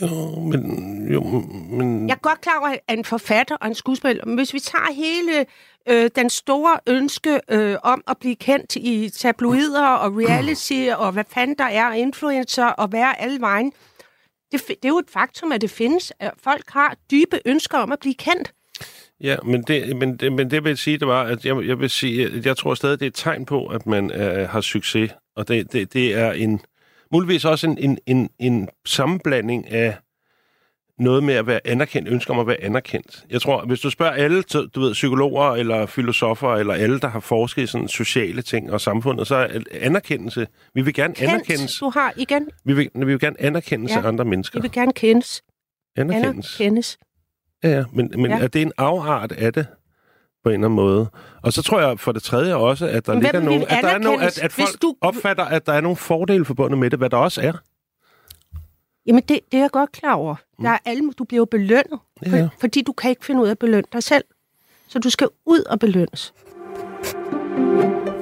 Jo, 0.03 0.41
men... 0.41 1.13
Jo, 1.13 1.23
men 1.71 2.09
Jeg 2.09 2.15
er 2.15 2.19
godt 2.19 2.41
klar 2.41 2.59
over, 2.59 2.77
at 2.89 2.99
en 2.99 3.05
forfatter 3.05 3.57
og 3.57 3.67
en 3.69 3.75
skuespiller, 3.75 4.25
men 4.27 4.35
hvis 4.35 4.55
vi 4.55 4.61
tager 4.61 4.93
hele 4.93 5.47
øh, 5.89 6.11
den 6.17 6.31
store 6.31 6.79
ønske 6.87 7.41
øh, 7.51 7.77
om 7.83 8.03
at 8.09 8.17
blive 8.21 8.37
kendt 8.37 8.77
i 8.77 9.11
tabloider 9.11 9.87
og 9.87 10.17
reality 10.17 10.89
og 10.97 11.13
hvad 11.13 11.25
fanden 11.29 11.59
der 11.59 11.65
er, 11.65 11.93
influencer 11.93 12.67
og 12.67 12.93
være 12.93 13.21
alle 13.21 13.41
vejen, 13.41 13.73
det, 14.53 14.69
det 14.69 14.85
er 14.85 14.89
jo 14.89 14.99
et 14.99 15.11
faktum, 15.11 15.53
at 15.53 15.61
det 15.61 15.71
findes. 15.71 16.13
At 16.21 16.31
folk 16.43 16.65
har 16.69 16.97
dybe 17.11 17.41
ønsker 17.45 17.79
om 17.79 17.93
at 17.93 17.99
blive 18.01 18.15
kendt. 18.15 18.53
Ja, 19.21 19.37
men 19.45 19.63
det, 19.63 19.97
men, 19.97 20.17
det, 20.17 20.33
men 20.33 20.51
det 20.51 20.65
vil 20.65 20.71
jeg 20.71 20.79
sige, 20.79 20.99
det 20.99 21.09
var, 21.09 21.23
at 21.23 21.45
jeg, 21.45 21.67
jeg 21.67 21.79
vil 21.79 21.91
sige, 21.91 22.27
at 22.27 22.47
jeg 22.47 22.57
tror 22.57 22.75
stadig, 22.75 23.01
det 23.01 23.07
er 23.07 23.11
et 23.11 23.15
tegn 23.15 23.47
på, 23.47 23.67
at 23.67 23.87
man 23.87 24.13
øh, 24.13 24.49
har 24.49 24.61
succes. 24.61 25.13
Og 25.37 25.49
det, 25.49 25.73
det, 25.73 25.93
det 25.93 26.15
er 26.15 26.33
en, 26.33 26.61
muligvis 27.13 27.45
også 27.45 27.67
en, 27.67 27.79
en, 27.79 27.99
en, 28.07 28.31
en 28.39 28.69
sammenblanding 28.87 29.71
af 29.71 29.97
noget 30.99 31.25
med 31.25 31.35
at 31.35 31.47
være 31.47 31.61
anerkendt, 31.65 32.09
ønsker 32.09 32.35
om 32.35 32.41
at 32.41 32.47
være 32.47 32.63
anerkendt. 32.63 33.25
Jeg 33.31 33.41
tror, 33.43 33.65
hvis 33.65 33.81
du 33.81 33.91
spørger 33.91 34.13
alle, 34.13 34.43
du 34.43 34.81
ved, 34.81 34.93
psykologer 34.93 35.51
eller 35.53 35.87
filosofer, 35.87 36.55
eller 36.55 36.75
alle, 36.75 37.01
der 37.01 37.09
har 37.09 37.21
forsket 37.21 37.63
i 37.63 37.67
sådan 37.67 37.89
sociale 37.89 38.43
ting 38.43 38.73
og 38.73 38.81
samfundet, 38.81 39.27
så 39.27 39.35
er 39.35 39.61
anerkendelse, 39.73 40.47
vi 40.75 40.83
vil 40.83 40.95
gerne 40.95 41.15
anerkendes, 41.21 41.79
Kendt, 41.79 41.81
du 41.81 41.91
har 42.01 42.13
igen, 42.17 42.49
vi 42.65 42.73
vil, 42.73 42.91
vi 42.95 43.05
vil 43.05 43.21
gerne 43.21 43.41
anerkendes 43.41 43.93
Ja. 43.93 43.99
af 44.01 44.09
andre 44.09 44.25
mennesker. 44.25 44.59
vi 44.59 44.63
vil 44.63 44.73
gerne 44.73 44.93
kendes. 44.93 45.43
Anerkendes. 45.97 46.61
Anerkendes. 46.61 46.99
Ja, 47.65 47.69
ja, 47.69 47.85
men, 47.93 48.13
men 48.17 48.31
ja. 48.31 48.39
er 48.39 48.47
det 48.47 48.63
en 48.63 48.73
afart 48.77 49.33
af 49.33 49.53
det 49.53 49.67
på 50.45 50.49
en 50.49 50.55
eller 50.55 50.67
anden 50.67 50.77
måde? 50.77 51.11
Og 51.43 51.53
så 51.53 51.63
tror 51.63 51.81
jeg 51.81 52.01
for 52.01 52.13
det 52.13 52.23
tredje 52.23 52.55
også, 52.55 52.87
at 52.89 53.07
der 53.07 53.15
ligger 53.15 53.31
hvem 53.31 53.43
vil 53.43 53.51
nogle, 53.51 53.73
at, 53.73 53.85
der 53.85 53.89
er 53.91 53.99
nogle, 53.99 54.23
at, 54.25 54.39
at 54.39 54.53
folk 54.53 54.83
du- 54.83 54.97
opfatter, 55.01 55.45
at 55.45 55.67
der 55.67 55.73
er 55.73 55.81
nogle 55.81 55.97
fordele 55.97 56.45
forbundet 56.45 56.79
med 56.79 56.91
det, 56.91 56.99
hvad 56.99 57.11
der 57.11 57.17
også 57.17 57.41
er. 57.41 57.53
Jamen, 59.07 59.23
det, 59.29 59.41
det 59.53 59.59
er 59.59 59.63
jeg 59.63 59.71
godt 59.71 59.93
klar 59.93 60.15
over. 60.15 60.35
Der 60.63 60.69
er 60.71 60.79
alle, 60.85 61.13
du 61.19 61.25
bliver 61.25 61.41
jo 61.41 61.45
belønnet, 61.45 61.99
Ja, 62.27 62.31
ja. 62.37 62.43
for, 62.43 62.51
fordi 62.61 62.83
du 62.83 62.93
kan 62.93 63.11
ikke 63.11 63.25
finde 63.25 63.41
ud 63.43 63.47
af 63.47 63.51
at 63.51 63.59
belønne 63.59 63.87
dig 63.93 64.03
selv. 64.03 64.25
Så 64.89 64.99
du 64.99 65.11
skal 65.11 65.29
ud 65.47 65.61
og 65.71 65.79
belønnes. 65.79 66.35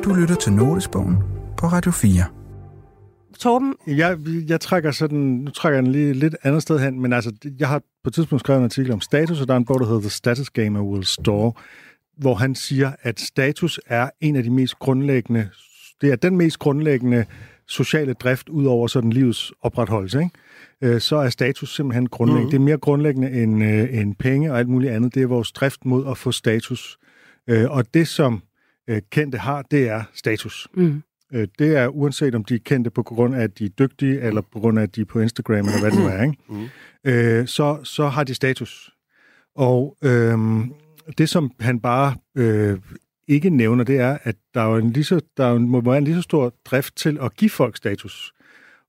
Du 0.04 0.14
lytter 0.14 0.34
til 0.40 0.52
Notesbogen 0.52 1.16
på 1.56 1.66
Radio 1.66 1.90
4. 1.92 2.24
Torben, 3.38 3.74
Jeg, 3.86 4.18
jeg 4.48 4.60
trækker 4.60 4.90
sådan, 4.90 5.18
nu 5.18 5.50
trækker 5.50 5.76
jeg 5.76 5.84
den 5.84 5.92
lige 5.92 6.12
lidt 6.12 6.36
andet 6.42 6.62
sted 6.62 6.78
hen, 6.78 7.00
men 7.00 7.12
altså, 7.12 7.32
jeg 7.58 7.68
har 7.68 7.78
på 7.78 8.08
et 8.08 8.14
tidspunkt 8.14 8.40
skrevet 8.40 8.58
en 8.58 8.64
artikel 8.64 8.92
om 8.92 9.00
status, 9.00 9.40
og 9.40 9.48
der 9.48 9.54
er 9.54 9.58
en 9.58 9.64
bog, 9.64 9.80
der 9.80 9.86
hedder 9.86 10.00
The 10.00 10.10
Status 10.10 10.50
Gamer 10.50 10.80
Will 10.82 11.04
Store, 11.06 11.52
hvor 12.18 12.34
han 12.34 12.54
siger, 12.54 12.92
at 13.02 13.20
status 13.20 13.80
er 13.86 14.10
en 14.20 14.36
af 14.36 14.42
de 14.42 14.50
mest 14.50 14.78
grundlæggende, 14.78 15.48
det 16.00 16.12
er 16.12 16.16
den 16.16 16.36
mest 16.36 16.58
grundlæggende 16.58 17.24
sociale 17.66 18.12
drift, 18.12 18.48
ud 18.48 18.64
over 18.64 18.86
sådan 18.86 19.10
livets 19.10 19.52
opretholdelse, 19.62 20.18
ikke? 20.18 20.94
Øh, 20.94 21.00
så 21.00 21.16
er 21.16 21.28
status 21.30 21.76
simpelthen 21.76 22.08
grundlæggende. 22.08 22.44
Mm. 22.44 22.50
Det 22.50 22.56
er 22.56 22.64
mere 22.64 22.78
grundlæggende 22.78 23.42
end, 23.42 23.64
øh, 23.64 24.00
end 24.00 24.14
penge 24.14 24.52
og 24.52 24.58
alt 24.58 24.68
muligt 24.68 24.92
andet. 24.92 25.14
Det 25.14 25.22
er 25.22 25.26
vores 25.26 25.52
drift 25.52 25.84
mod 25.84 26.10
at 26.10 26.18
få 26.18 26.32
status. 26.32 26.98
Øh, 27.48 27.70
og 27.70 27.94
det, 27.94 28.08
som 28.08 28.42
øh, 28.88 29.02
kendte 29.10 29.38
har, 29.38 29.62
det 29.62 29.88
er 29.88 30.02
status. 30.14 30.68
Mm. 30.74 31.02
Øh, 31.32 31.48
det 31.58 31.76
er 31.76 31.88
uanset 31.88 32.34
om 32.34 32.44
de 32.44 32.54
er 32.54 32.58
kendte 32.64 32.90
på 32.90 33.02
grund 33.02 33.34
af, 33.34 33.42
at 33.42 33.58
de 33.58 33.64
er 33.64 33.68
dygtige, 33.68 34.20
eller 34.20 34.40
på 34.52 34.60
grund 34.60 34.78
af, 34.78 34.82
at 34.82 34.96
de 34.96 35.00
er 35.00 35.04
på 35.04 35.20
Instagram, 35.20 35.54
eller 35.66 35.80
hvad 35.80 35.90
det 35.90 35.98
nu 35.98 36.06
er, 36.06 36.22
ikke? 36.22 36.36
Mm. 36.48 36.68
Øh, 37.04 37.46
så, 37.46 37.78
så 37.84 38.08
har 38.08 38.24
de 38.24 38.34
status. 38.34 38.90
Og 39.56 39.96
øh, 40.04 40.38
det, 41.18 41.28
som 41.28 41.50
han 41.60 41.80
bare 41.80 42.14
øh, 42.36 42.78
ikke 43.28 43.50
nævner, 43.50 43.84
det 43.84 43.96
er, 44.00 44.18
at 44.22 44.36
der, 44.54 44.60
er 44.60 44.66
jo 44.66 44.76
en 44.76 44.90
lige 44.90 45.04
så, 45.04 45.20
der 45.36 45.44
er 45.46 45.50
jo 45.50 45.56
en, 45.56 45.68
må 45.68 45.80
være 45.80 45.98
en 45.98 46.04
lige 46.04 46.16
så 46.16 46.22
stor 46.22 46.54
drift 46.64 46.96
til 46.96 47.18
at 47.22 47.36
give 47.36 47.50
folk 47.50 47.76
status. 47.76 48.32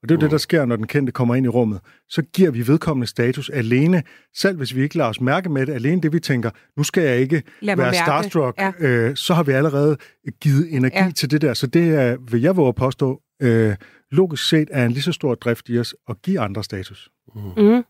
Og 0.03 0.09
det 0.09 0.15
er 0.15 0.19
jo 0.19 0.21
det, 0.21 0.31
der 0.31 0.37
sker, 0.37 0.65
når 0.65 0.75
den 0.75 0.87
kendte 0.87 1.11
kommer 1.11 1.35
ind 1.35 1.45
i 1.45 1.49
rummet. 1.49 1.79
Så 2.09 2.21
giver 2.21 2.51
vi 2.51 2.67
vedkommende 2.67 3.07
status 3.07 3.49
alene, 3.49 4.03
selv 4.35 4.57
hvis 4.57 4.75
vi 4.75 4.81
ikke 4.81 4.97
lader 4.97 5.09
os 5.09 5.21
mærke 5.21 5.49
med 5.49 5.65
det, 5.65 5.73
alene 5.73 6.01
det, 6.01 6.13
vi 6.13 6.19
tænker, 6.19 6.49
nu 6.77 6.83
skal 6.83 7.03
jeg 7.03 7.17
ikke 7.17 7.43
være 7.63 7.75
mærke. 7.75 7.97
starstruck, 7.97 8.57
Ja. 8.59 8.71
øh, 8.79 9.15
så 9.15 9.33
har 9.33 9.43
vi 9.43 9.51
allerede 9.51 9.97
givet 10.41 10.73
energi 10.75 10.97
Ja. 10.97 11.11
til 11.15 11.31
det 11.31 11.41
der. 11.41 11.53
Så 11.53 11.67
det 11.67 11.89
er, 11.95 12.17
vil 12.31 12.41
jeg 12.41 12.57
våge 12.57 12.67
at 12.69 12.75
påstå, 12.75 13.21
øh, 13.41 13.75
logisk 14.11 14.49
set 14.49 14.67
er 14.71 14.85
en 14.85 14.91
lige 14.91 15.03
så 15.03 15.11
stor 15.11 15.35
drift 15.35 15.69
i 15.69 15.79
os 15.79 15.95
at 16.09 16.21
give 16.21 16.39
andre 16.39 16.63
status. 16.63 17.09
Mm. 17.35 17.41
Det 17.55 17.83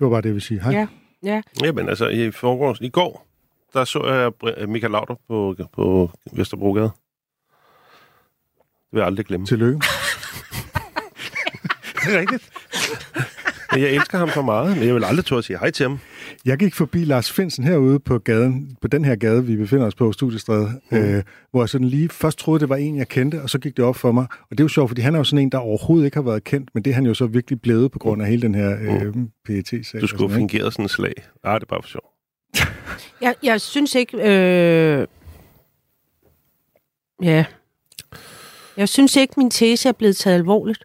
var 0.00 0.08
bare 0.10 0.20
det, 0.20 0.26
jeg 0.28 0.34
vil 0.34 0.42
sige. 0.42 0.62
Hej. 0.62 0.72
Ja. 0.72 0.86
Ja. 1.22 1.42
Jamen 1.62 1.88
altså, 1.88 2.08
i, 2.08 2.30
forgårs, 2.30 2.78
i 2.80 2.88
går, 2.88 3.26
der 3.72 3.84
så 3.84 4.32
jeg 4.58 4.68
Michael 4.68 4.90
Laudrup 4.90 5.18
på, 5.28 5.56
på 5.72 6.10
Vesterbrogade. 6.32 6.90
Det 8.66 8.92
vil 8.92 8.98
jeg 8.98 9.06
aldrig 9.06 9.26
glemme. 9.26 9.46
Tillykke. 9.46 9.80
Det 12.04 12.14
er 12.14 12.20
rigtigt. 12.20 12.50
Jeg 13.72 13.90
elsker 13.90 14.18
ham 14.18 14.28
for 14.28 14.42
meget, 14.42 14.76
men 14.76 14.86
jeg 14.86 14.94
vil 14.94 15.04
aldrig 15.04 15.24
turde 15.24 15.38
at 15.38 15.44
sige 15.44 15.58
hej 15.58 15.70
til 15.70 15.84
ham. 15.88 15.98
Jeg 16.44 16.58
gik 16.58 16.74
forbi 16.74 17.04
Lars 17.04 17.32
Finsen 17.32 17.64
herude 17.64 17.98
på 17.98 18.18
gaden, 18.18 18.76
på 18.82 18.88
den 18.88 19.04
her 19.04 19.16
gade, 19.16 19.44
vi 19.44 19.56
befinder 19.56 19.86
os 19.86 19.94
på, 19.94 20.12
Studiestræde, 20.12 20.80
mm. 20.90 20.96
øh, 20.96 21.22
hvor 21.50 21.62
jeg 21.62 21.68
sådan 21.68 21.86
lige 21.86 22.08
først 22.08 22.38
troede, 22.38 22.60
det 22.60 22.68
var 22.68 22.76
en, 22.76 22.96
jeg 22.96 23.08
kendte, 23.08 23.42
og 23.42 23.50
så 23.50 23.58
gik 23.58 23.76
det 23.76 23.84
op 23.84 23.96
for 23.96 24.12
mig. 24.12 24.26
Og 24.30 24.50
det 24.50 24.60
er 24.60 24.64
jo 24.64 24.68
sjovt, 24.68 24.90
fordi 24.90 25.02
han 25.02 25.14
er 25.14 25.18
jo 25.18 25.24
sådan 25.24 25.42
en, 25.42 25.52
der 25.52 25.58
overhovedet 25.58 26.04
ikke 26.04 26.16
har 26.16 26.22
været 26.22 26.44
kendt, 26.44 26.70
men 26.74 26.82
det 26.82 26.90
er 26.90 26.94
han 26.94 27.06
jo 27.06 27.14
så 27.14 27.26
virkelig 27.26 27.60
blevet 27.60 27.92
på 27.92 27.98
grund 27.98 28.22
af 28.22 28.28
hele 28.28 28.42
den 28.42 28.54
her 28.54 28.76
øh, 28.80 29.14
PET-sag. 29.44 30.00
Du 30.00 30.06
skulle 30.06 30.30
have 30.30 30.38
fingeret 30.38 30.72
sådan 30.72 30.84
en 30.84 30.88
slag. 30.88 31.12
Ah, 31.44 31.54
det 31.54 31.62
er 31.62 31.66
bare 31.66 31.82
for 31.82 31.88
sjov. 31.88 32.12
Jeg, 33.20 33.34
jeg 33.42 33.60
synes 33.60 33.94
ikke... 33.94 34.16
Øh... 34.16 35.06
Ja. 37.22 37.44
Jeg 38.76 38.88
synes 38.88 39.16
ikke, 39.16 39.34
min 39.36 39.50
tese 39.50 39.88
er 39.88 39.92
blevet 39.92 40.16
taget 40.16 40.34
alvorligt. 40.34 40.84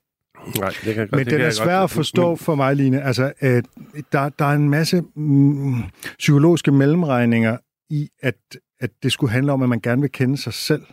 Nej, 0.60 0.74
det 0.86 0.96
kan 0.96 0.96
godt. 0.96 1.12
Men 1.12 1.20
det 1.20 1.32
den 1.32 1.38
kan 1.38 1.48
er 1.48 1.52
svær 1.52 1.80
godt. 1.80 1.84
at 1.84 1.92
forstå 1.92 2.36
for 2.36 2.56
mig, 2.56 2.76
Line. 2.76 3.02
Altså, 3.04 3.34
øh, 3.42 3.64
der, 4.12 4.30
der 4.30 4.46
er 4.46 4.54
en 4.56 4.70
masse 4.70 5.02
mm, 5.16 5.84
psykologiske 6.18 6.72
mellemregninger 6.72 7.58
i, 7.90 8.10
at, 8.22 8.36
at 8.80 8.90
det 9.04 9.12
skulle 9.12 9.32
handle 9.32 9.52
om, 9.52 9.64
at 9.64 9.70
man 9.70 9.80
gerne 9.80 10.02
vil 10.02 10.12
kende 10.12 10.38
sig 10.38 10.54
selv. 10.54 10.84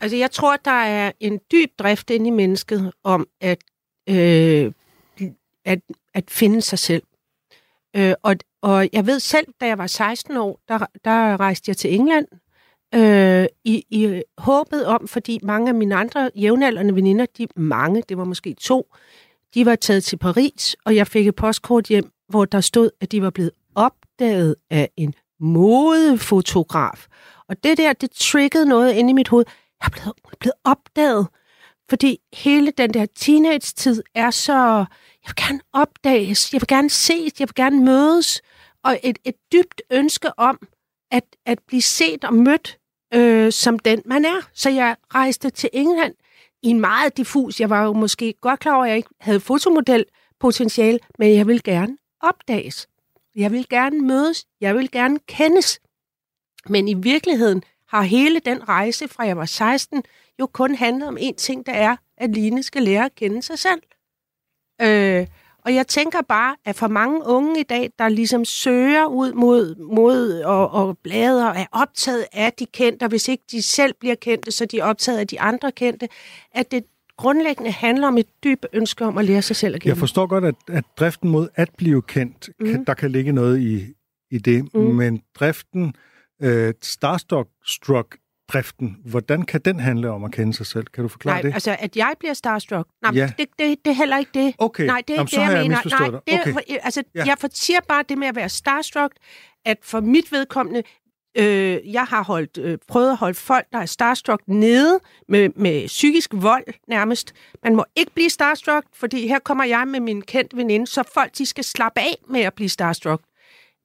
Altså, 0.00 0.16
jeg 0.16 0.30
tror, 0.30 0.56
der 0.64 0.70
er 0.70 1.12
en 1.20 1.40
dyb 1.52 1.70
drift 1.78 2.10
inde 2.10 2.26
i 2.26 2.30
mennesket 2.30 2.92
om 3.04 3.28
at, 3.40 3.58
øh, 4.08 4.72
at, 5.64 5.80
at 6.14 6.24
finde 6.28 6.62
sig 6.62 6.78
selv. 6.78 7.02
Øh, 7.96 8.14
og, 8.22 8.36
og 8.62 8.88
jeg 8.92 9.06
ved 9.06 9.20
selv, 9.20 9.46
da 9.60 9.66
jeg 9.66 9.78
var 9.78 9.86
16 9.86 10.36
år, 10.36 10.60
der, 10.68 10.86
der 11.04 11.40
rejste 11.40 11.68
jeg 11.68 11.76
til 11.76 11.94
England 11.94 12.26
øh, 12.94 13.46
i, 13.64 13.84
i 13.90 14.22
håbet 14.38 14.86
om, 14.86 15.08
fordi 15.08 15.38
mange 15.42 15.68
af 15.68 15.74
mine 15.74 15.94
andre 15.94 16.30
jævnaldrende 16.36 16.94
veninder, 16.94 17.26
de 17.38 17.46
mange, 17.56 18.02
det 18.08 18.18
var 18.18 18.24
måske 18.24 18.54
to, 18.54 18.94
de 19.54 19.66
var 19.66 19.74
taget 19.76 20.04
til 20.04 20.16
Paris, 20.16 20.76
og 20.84 20.96
jeg 20.96 21.06
fik 21.06 21.28
et 21.28 21.36
postkort 21.36 21.86
hjem, 21.86 22.10
hvor 22.28 22.44
der 22.44 22.60
stod, 22.60 22.90
at 23.00 23.12
de 23.12 23.22
var 23.22 23.30
blevet 23.30 23.50
opdaget 23.74 24.56
af 24.70 24.90
en 24.96 25.14
modefotograf. 25.40 27.06
Og 27.48 27.64
det 27.64 27.78
der, 27.78 27.92
det 27.92 28.10
triggede 28.10 28.66
noget 28.66 28.92
inde 28.92 29.10
i 29.10 29.12
mit 29.12 29.28
hoved. 29.28 29.44
Jeg 29.80 29.86
er 29.86 29.90
blevet, 29.90 30.12
jeg 30.30 30.38
blevet 30.40 30.54
opdaget, 30.64 31.26
fordi 31.88 32.18
hele 32.32 32.70
den 32.70 32.94
der 32.94 33.06
teenage-tid 33.16 34.02
er 34.14 34.30
så... 34.30 34.84
Jeg 35.26 35.34
vil 35.36 35.46
gerne 35.46 35.60
opdages, 35.72 36.52
jeg 36.52 36.60
vil 36.60 36.66
gerne 36.66 36.90
ses, 36.90 37.40
jeg 37.40 37.48
vil 37.48 37.54
gerne 37.54 37.84
mødes, 37.84 38.42
og 38.84 39.00
et, 39.02 39.18
et 39.24 39.34
dybt 39.52 39.82
ønske 39.90 40.38
om 40.38 40.58
at, 41.10 41.24
at 41.46 41.58
blive 41.66 41.82
set 41.82 42.24
og 42.24 42.34
mødt 42.34 42.78
øh, 43.14 43.52
som 43.52 43.78
den, 43.78 44.02
man 44.04 44.24
er. 44.24 44.48
Så 44.52 44.70
jeg 44.70 44.96
rejste 45.14 45.50
til 45.50 45.70
England 45.72 46.14
i 46.62 46.68
en 46.68 46.80
meget 46.80 47.16
diffus... 47.16 47.60
Jeg 47.60 47.70
var 47.70 47.84
jo 47.84 47.92
måske 47.92 48.34
godt 48.40 48.60
klar 48.60 48.74
over, 48.74 48.84
at 48.84 48.88
jeg 48.88 48.96
ikke 48.96 49.08
havde 49.20 49.40
fotomodel 49.40 50.04
potentiale, 50.40 50.98
men 51.18 51.34
jeg 51.34 51.46
vil 51.46 51.62
gerne 51.62 51.96
opdages. 52.20 52.88
Jeg 53.36 53.52
vil 53.52 53.68
gerne 53.68 54.00
mødes, 54.00 54.46
jeg 54.60 54.74
vil 54.74 54.90
gerne 54.90 55.18
kendes. 55.18 55.80
Men 56.68 56.88
i 56.88 56.94
virkeligheden 56.94 57.62
har 57.88 58.02
hele 58.02 58.40
den 58.40 58.68
rejse 58.68 59.08
fra 59.08 59.26
jeg 59.26 59.36
var 59.36 59.44
16 59.44 60.02
jo 60.40 60.46
kun 60.46 60.74
handlet 60.74 61.08
om 61.08 61.16
én 61.16 61.34
ting, 61.34 61.66
der 61.66 61.72
er, 61.72 61.96
at 62.16 62.30
Line 62.30 62.62
skal 62.62 62.82
lære 62.82 63.04
at 63.04 63.14
kende 63.14 63.42
sig 63.42 63.58
selv. 63.58 63.82
Øh, 64.82 65.26
og 65.64 65.74
jeg 65.74 65.86
tænker 65.86 66.22
bare, 66.28 66.56
at 66.64 66.76
for 66.76 66.88
mange 66.88 67.26
unge 67.26 67.60
i 67.60 67.62
dag, 67.62 67.90
der 67.98 68.08
ligesom 68.08 68.44
søger 68.44 69.06
ud 69.06 69.32
mod, 69.32 69.76
mod 69.94 70.40
og, 70.40 70.70
og 70.70 70.98
blader, 70.98 71.46
er 71.46 71.66
optaget 71.72 72.24
af 72.32 72.52
de 72.52 72.66
kendte, 72.66 73.04
og 73.04 73.08
hvis 73.08 73.28
ikke 73.28 73.44
de 73.50 73.62
selv 73.62 73.94
bliver 74.00 74.14
kendte, 74.14 74.50
så 74.50 74.64
er 74.64 74.68
de 74.68 74.80
optaget 74.80 75.18
af 75.18 75.26
de 75.26 75.40
andre 75.40 75.72
kendte, 75.72 76.08
at 76.54 76.70
det 76.70 76.84
grundlæggende 77.16 77.70
handler 77.70 78.08
om 78.08 78.18
et 78.18 78.26
dybt 78.44 78.66
ønske 78.72 79.04
om 79.04 79.18
at 79.18 79.24
lære 79.24 79.42
sig 79.42 79.56
selv 79.56 79.74
at 79.74 79.80
kende. 79.80 79.90
Jeg 79.90 79.98
forstår 79.98 80.26
godt, 80.26 80.44
at, 80.44 80.54
at 80.68 80.84
driften 80.96 81.30
mod 81.30 81.48
at 81.54 81.68
blive 81.78 82.02
kendt, 82.02 82.50
mm. 82.60 82.66
kan, 82.66 82.84
der 82.84 82.94
kan 82.94 83.10
ligge 83.10 83.32
noget 83.32 83.60
i, 83.60 83.86
i 84.30 84.38
det, 84.38 84.74
Mhm. 84.74 84.84
mm. 84.84 84.94
men 84.94 85.22
driften 85.34 85.94
Øh, 86.42 86.74
Starstruck 86.82 88.16
driften, 88.52 88.96
hvordan 89.04 89.42
kan 89.42 89.60
den 89.60 89.80
handle 89.80 90.10
om 90.10 90.24
at 90.24 90.32
kende 90.32 90.54
sig 90.54 90.66
selv? 90.66 90.84
Kan 90.84 91.02
du 91.02 91.08
forklare 91.08 91.34
Nej, 91.34 91.42
det? 91.42 91.54
altså, 91.54 91.76
at 91.78 91.96
jeg 91.96 92.14
bliver 92.18 92.34
starstruck. 92.34 92.88
Nej, 93.02 93.12
Ja. 93.14 93.32
det, 93.38 93.46
det, 93.58 93.78
det 93.84 93.90
er 93.90 93.94
heller 93.94 94.18
ikke 94.18 94.30
det. 94.34 94.54
Okay, 94.58 94.86
Nej, 94.86 95.02
det 95.08 95.14
er 95.14 95.14
Jamen, 95.14 95.26
ikke 95.26 95.36
det, 95.36 95.42
jeg 95.42 95.52
jeg 95.52 95.62
mener. 95.62 95.98
Nej, 96.10 96.20
det, 96.26 96.40
Okay. 96.56 96.74
er- 96.74 96.78
altså, 96.82 97.02
Ja. 97.14 97.24
jeg 97.26 97.36
fortiger 97.38 97.80
bare 97.88 98.04
det 98.08 98.18
med 98.18 98.28
at 98.28 98.36
være 98.36 98.48
starstruck, 98.48 99.12
at 99.64 99.76
for 99.82 100.00
mit 100.00 100.32
vedkommende, 100.32 100.82
øh, 101.38 101.92
jeg 101.92 102.02
har 102.04 102.24
holdt, 102.24 102.58
øh, 102.58 102.78
prøvet 102.88 103.10
at 103.10 103.16
holde 103.16 103.34
folk, 103.34 103.66
der 103.72 103.78
er 103.78 103.86
starstruck 103.86 104.42
nede 104.46 105.00
med, 105.28 105.48
med 105.56 105.86
psykisk 105.86 106.30
vold 106.34 106.64
nærmest. 106.88 107.32
Man 107.64 107.76
må 107.76 107.84
ikke 107.96 108.12
blive 108.14 108.30
starstruck, 108.30 108.86
fordi 108.94 109.28
her 109.28 109.38
kommer 109.38 109.64
jeg 109.64 109.88
med 109.88 110.00
min 110.00 110.22
kendte 110.22 110.56
veninde, 110.56 110.86
så 110.86 111.02
folk 111.14 111.38
de 111.38 111.46
skal 111.46 111.64
slappe 111.64 112.00
af 112.00 112.16
med 112.28 112.40
at 112.40 112.54
blive 112.54 112.68
starstruck. 112.68 113.22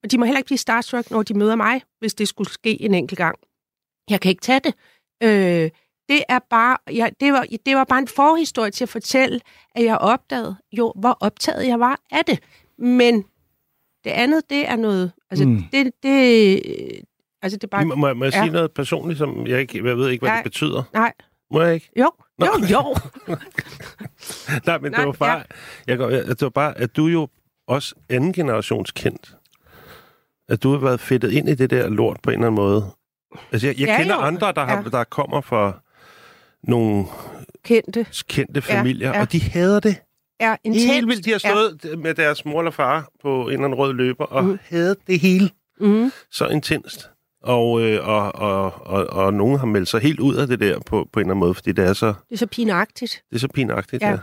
Og 0.04 0.12
de 0.12 0.17
må 0.17 0.25
heller 0.25 0.38
ikke 0.39 0.47
blive 0.47 0.58
starstruck, 0.58 1.12
når 1.12 1.23
de 1.23 1.34
møder 1.34 1.56
mig, 1.56 1.82
hvis 1.99 2.13
det 2.13 2.28
skulle 2.28 2.49
ske 2.49 2.82
en 2.82 2.93
enkelt 2.93 3.17
gang. 3.17 3.36
Jeg 4.09 4.21
kan 4.21 4.29
ikke 4.29 4.41
tage 4.41 4.59
det. 4.59 4.73
Øh, 5.23 5.69
det 6.09 6.23
er 6.29 6.39
bare, 6.49 6.77
ja, 6.93 7.09
det, 7.19 7.33
var, 7.33 7.45
det 7.65 7.75
var 7.75 7.83
bare 7.83 7.99
en 7.99 8.07
forhistorie 8.07 8.71
til 8.71 8.83
at 8.85 8.89
fortælle, 8.89 9.39
at 9.75 9.83
jeg 9.83 9.97
opdagede 9.97 10.55
jo, 10.71 10.93
hvor 10.95 11.17
optaget 11.21 11.67
jeg 11.67 11.79
var 11.79 11.99
af 12.11 12.25
det. 12.25 12.39
Men 12.77 13.21
det 14.03 14.09
andet, 14.11 14.49
det 14.49 14.67
er 14.69 14.75
noget, 14.75 15.11
altså 15.31 15.45
Mm. 15.45 15.63
det, 15.71 15.91
det, 16.03 16.61
altså 17.41 17.57
det 17.57 17.63
er 17.63 17.67
bare, 17.67 17.85
Må, 17.85 17.95
må, 17.95 18.07
jeg 18.25 18.33
Ja. 18.33 18.43
sige 18.43 18.51
noget 18.53 18.71
personligt, 18.71 19.17
som 19.17 19.47
jeg 19.47 19.59
ikke 19.61 19.87
jeg 19.87 19.97
ved 19.97 20.09
ikke, 20.09 20.21
hvad 20.21 20.29
Nej. 20.29 20.37
det 20.37 20.43
betyder? 20.43 20.83
nej, 20.93 21.13
Må 21.51 21.61
jeg 21.61 21.73
ikke? 21.73 21.89
jo, 21.99 22.11
Nå. 22.39 22.45
jo, 22.45 22.65
jo. 22.71 22.95
Nej, 24.65 24.77
men 24.79 24.91
Nej, 24.91 24.99
det 24.99 25.07
var 25.07 25.11
bare, 25.13 25.43
jeg, 25.87 25.97
går- 25.97 26.09
jeg, 26.09 26.25
det 26.27 26.41
var 26.41 26.49
bare, 26.49 26.77
at 26.77 26.95
du 26.95 27.05
jo 27.07 27.27
også 27.67 27.95
anden 28.09 28.33
generations 28.33 28.91
kendt. 28.91 29.35
At 30.49 30.63
du 30.63 30.71
har 30.71 30.77
været 30.77 30.99
fedtet 30.99 31.31
ind 31.31 31.49
i 31.49 31.55
det 31.55 31.69
der 31.69 31.89
lort 31.89 32.17
på 32.23 32.29
en 32.29 32.33
eller 32.33 32.47
anden 32.47 32.55
måde. 32.55 32.85
Altså, 33.51 33.67
jeg, 33.67 33.79
jeg 33.79 33.87
Ja, 33.87 33.97
kender 33.97 34.15
jo. 34.15 34.21
andre, 34.21 34.51
der, 34.55 34.65
har, 34.65 34.83
Ja. 34.83 34.89
der 34.89 35.03
kommer 35.03 35.41
fra 35.41 35.79
nogle 36.63 37.05
Kendte 37.65 38.05
kendte 38.27 38.61
familier, 38.61 39.09
ja. 39.13 39.21
og 39.21 39.31
de 39.31 39.41
hader 39.41 39.79
det. 39.79 39.95
er 40.39 40.55
intens. 40.63 40.83
Helt 40.85 41.07
vildt. 41.07 41.25
De 41.25 41.31
har 41.31 41.37
stået 41.37 41.79
ja. 41.83 41.95
med 41.95 42.13
deres 42.13 42.45
mor 42.45 42.59
eller 42.59 42.71
far 42.71 43.09
på 43.21 43.43
en 43.47 43.51
eller 43.53 43.65
anden 43.65 43.77
rød 43.79 43.93
løber, 43.93 44.25
og 44.25 44.43
mm. 44.45 44.59
Hadet 44.63 44.97
det 45.07 45.19
hele 45.19 45.49
Mm. 45.79 46.11
så 46.31 46.47
intenst. 46.47 47.09
Og, 47.43 47.81
øh, 47.81 48.07
og, 48.07 48.35
og, 48.35 48.87
og, 48.87 49.07
og 49.07 49.33
nogen 49.33 49.59
har 49.59 49.65
meldt 49.65 49.89
sig 49.89 50.01
helt 50.01 50.19
ud 50.19 50.35
af 50.35 50.47
det 50.47 50.59
der 50.59 50.79
på, 50.79 51.07
på 51.13 51.19
en 51.19 51.25
eller 51.25 51.31
anden 51.33 51.39
måde, 51.39 51.53
fordi 51.53 51.71
det 51.71 51.85
er 51.85 51.93
så, 51.93 52.05
Det 52.07 52.13
er 52.31 52.37
så 52.37 52.47
pinagtigt. 52.47 53.21
det 53.29 53.35
er 53.35 53.39
så 53.39 53.47
pinagtigt. 53.47 54.01
Ja. 54.03 54.09
Ja. 54.09 54.17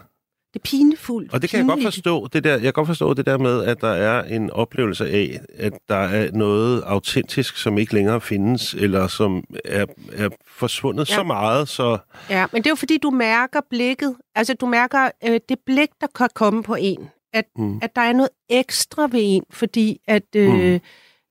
Det 0.54 0.58
er 0.60 0.62
pinefuldt. 0.64 1.32
Og 1.32 1.42
det 1.42 1.50
kan 1.50 1.58
jeg 1.58 1.66
godt 1.66 1.76
pinligt. 1.78 1.94
forstå, 1.94 2.26
det 2.32 2.44
der, 2.44 2.52
jeg 2.52 2.60
kan 2.62 2.72
godt 2.72 2.86
forstå 2.86 3.14
det 3.14 3.26
der 3.26 3.38
med, 3.38 3.64
at 3.64 3.80
der 3.80 3.88
er 3.92 4.22
en 4.24 4.50
oplevelse 4.50 5.06
af, 5.10 5.40
at 5.58 5.72
der 5.88 5.94
er 5.96 6.30
noget 6.32 6.82
autentisk, 6.86 7.56
som 7.56 7.78
ikke 7.78 7.94
længere 7.94 8.20
findes, 8.20 8.74
eller 8.74 9.06
som 9.06 9.44
er, 9.64 9.86
er 10.12 10.28
forsvundet 10.56 11.10
ja. 11.10 11.14
Så 11.14 11.22
meget, 11.22 11.68
så 11.68 11.98
Ja, 12.30 12.46
men 12.52 12.62
det 12.62 12.66
er 12.66 12.70
jo 12.70 12.76
fordi, 12.76 12.98
du 12.98 13.10
mærker 13.10 13.60
blikket. 13.70 14.14
Altså, 14.34 14.54
du 14.54 14.66
mærker 14.66 15.10
øh, 15.24 15.40
det 15.48 15.58
blik, 15.66 15.88
der 16.00 16.06
kan 16.16 16.28
komme 16.34 16.62
på 16.62 16.74
en. 16.80 17.08
At, 17.34 17.44
Mm. 17.56 17.78
at 17.82 17.96
der 17.96 18.02
er 18.02 18.12
noget 18.12 18.28
ekstra 18.50 19.02
ved 19.02 19.20
en, 19.22 19.42
fordi 19.50 20.00
at 20.08 20.22
øh, 20.36 20.54
Mm. 20.54 20.80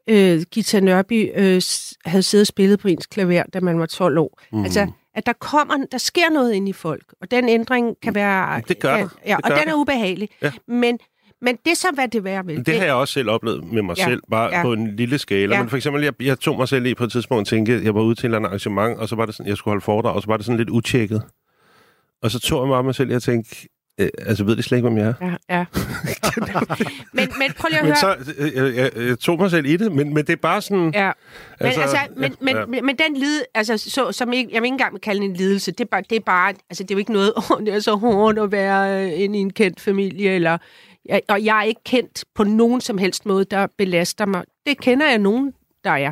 øh, 0.08 0.42
Gita 0.52 0.80
Nørby 0.80 1.32
øh, 1.36 1.62
havde 2.06 2.24
siddet 2.24 2.44
og 2.44 2.48
spillet 2.48 2.80
på 2.80 2.88
ens 2.88 3.06
klaver, 3.06 3.44
da 3.54 3.60
man 3.60 3.80
var 3.80 3.86
12 3.86 4.18
år. 4.18 4.40
Mm. 4.52 4.64
Altså, 4.64 4.88
at 5.14 5.26
der 5.26 5.34
kommer, 5.34 5.86
der 5.92 5.98
sker 5.98 6.30
noget 6.30 6.54
ind 6.54 6.70
i 6.70 6.74
folk, 6.74 7.14
og 7.22 7.32
den 7.32 7.50
ændring 7.50 7.96
kan 8.04 8.16
være... 8.16 8.62
Det 8.68 8.80
gør 8.80 8.98
der. 8.98 9.08
Ja, 9.26 9.36
Det 9.36 9.46
og 9.46 9.50
gør 9.52 9.58
den 9.58 9.70
er 9.70 9.74
ubehagelig. 9.74 10.30
Ja. 10.42 10.52
Men, 10.68 11.00
men 11.42 11.58
det 11.66 11.72
er 11.72 11.76
så, 11.76 11.88
hvad 11.94 12.08
det 12.08 12.24
værd 12.24 12.46
vil. 12.46 12.66
det 12.66 12.78
har 12.78 12.86
jeg 12.86 12.94
også 12.94 13.14
selv 13.14 13.30
oplevet 13.30 13.64
med 13.74 13.82
mig 13.82 13.98
ja. 13.98 14.04
Selv, 14.04 14.22
bare 14.32 14.56
ja. 14.56 14.62
På 14.62 14.74
en 14.74 14.96
lille 14.96 15.18
skala. 15.18 15.56
Ja. 15.56 15.62
Men 15.62 15.70
for 15.70 15.78
eksempel, 15.78 16.04
jeg, 16.04 16.14
jeg 16.22 16.40
tog 16.40 16.58
mig 16.58 16.68
selv 16.68 16.86
i 16.86 16.94
på 16.96 17.04
et 17.04 17.12
tidspunkt 17.12 17.42
og 17.42 17.48
tænkte, 17.48 17.82
jeg 17.84 17.96
var 17.96 18.02
ude 18.02 18.16
til 18.16 18.34
et 18.34 18.36
arrangement, 18.36 19.00
og 19.00 19.10
så 19.10 19.16
var 19.16 19.26
det 19.26 19.36
sådan, 19.36 19.50
jeg 19.50 19.58
skulle 19.58 19.72
holde 19.72 19.84
foredrag, 19.84 20.16
og 20.16 20.22
så 20.22 20.28
var 20.28 20.38
det 20.38 20.46
sådan 20.46 20.58
lidt 20.58 20.70
utjekket. 20.70 21.24
Og 22.22 22.32
så 22.32 22.40
tog 22.40 22.62
jeg 22.62 22.68
mig 22.70 22.86
mig 22.86 22.96
selv, 22.96 23.10
og 23.10 23.14
jeg 23.14 23.22
tænkte, 23.22 23.68
øh, 23.98 24.10
altså 24.28 24.44
ved 24.44 24.56
de 24.56 24.64
slet 24.64 24.78
ikke, 24.78 24.90
hvem 24.90 24.98
jeg 24.98 25.08
er? 25.08 25.14
Ja, 25.50 25.56
ja. 25.58 25.66
men, 27.14 27.30
men 27.40 27.54
prøv 27.58 27.68
lige 27.70 27.80
at 27.80 27.86
Men 27.86 27.94
høre... 27.94 27.96
så, 27.96 28.34
øh, 28.38 28.56
jeg, 28.56 28.76
jeg, 28.76 29.08
jeg 29.08 29.20
tog 29.20 29.38
mig 29.40 29.52
selv 29.52 29.66
i 29.66 29.78
det, 29.78 29.92
men, 29.92 30.14
men 30.14 30.26
det 30.28 30.34
er 30.34 30.38
bare 30.38 30.62
sådan... 30.62 30.92
Ja. 30.94 31.12
Men, 31.60 31.66
Altså, 31.68 31.82
altså, 31.82 31.98
men, 32.16 32.32
ja, 32.32 32.36
men, 32.42 32.56
ja. 32.56 32.66
men, 32.66 32.86
men 32.86 32.96
den 32.96 33.18
lid, 33.18 33.42
altså, 33.54 33.78
så, 33.78 34.12
som 34.12 34.34
ikke, 34.34 34.50
jeg 34.54 34.62
vil 34.62 34.68
ikke 34.68 34.74
engang 34.74 35.02
kalde 35.02 35.22
det 35.22 35.30
en 35.30 35.34
lidelse, 35.36 35.72
det 35.72 35.82
er 35.82 35.86
bare, 35.92 36.04
det 36.10 36.16
er 36.16 36.20
bare 36.26 36.54
altså, 36.70 36.84
det 36.84 36.92
er 36.92 36.96
jo 36.96 37.00
ikke 37.00 37.14
noget, 37.14 37.34
det 37.66 37.74
er 37.74 37.80
så 37.80 37.96
hårdt 37.96 38.40
at 38.40 38.52
være 38.52 39.06
øh, 39.06 39.22
inde 39.22 39.38
i 39.38 39.42
en 39.42 39.54
kendt 39.54 39.80
familie, 39.82 40.32
eller, 40.32 40.58
jeg, 41.06 41.22
og 41.28 41.46
jeg 41.46 41.58
er 41.60 41.64
ikke 41.64 41.84
kendt 41.86 42.26
på 42.36 42.44
nogen 42.44 42.82
som 42.82 42.98
helst 42.98 43.26
måde, 43.26 43.46
der 43.46 43.68
belaster 43.78 44.26
mig. 44.26 44.44
Det 44.66 44.78
kender 44.82 45.10
jeg 45.10 45.18
nogen, 45.18 45.54
der 45.84 45.92
er. 45.92 46.12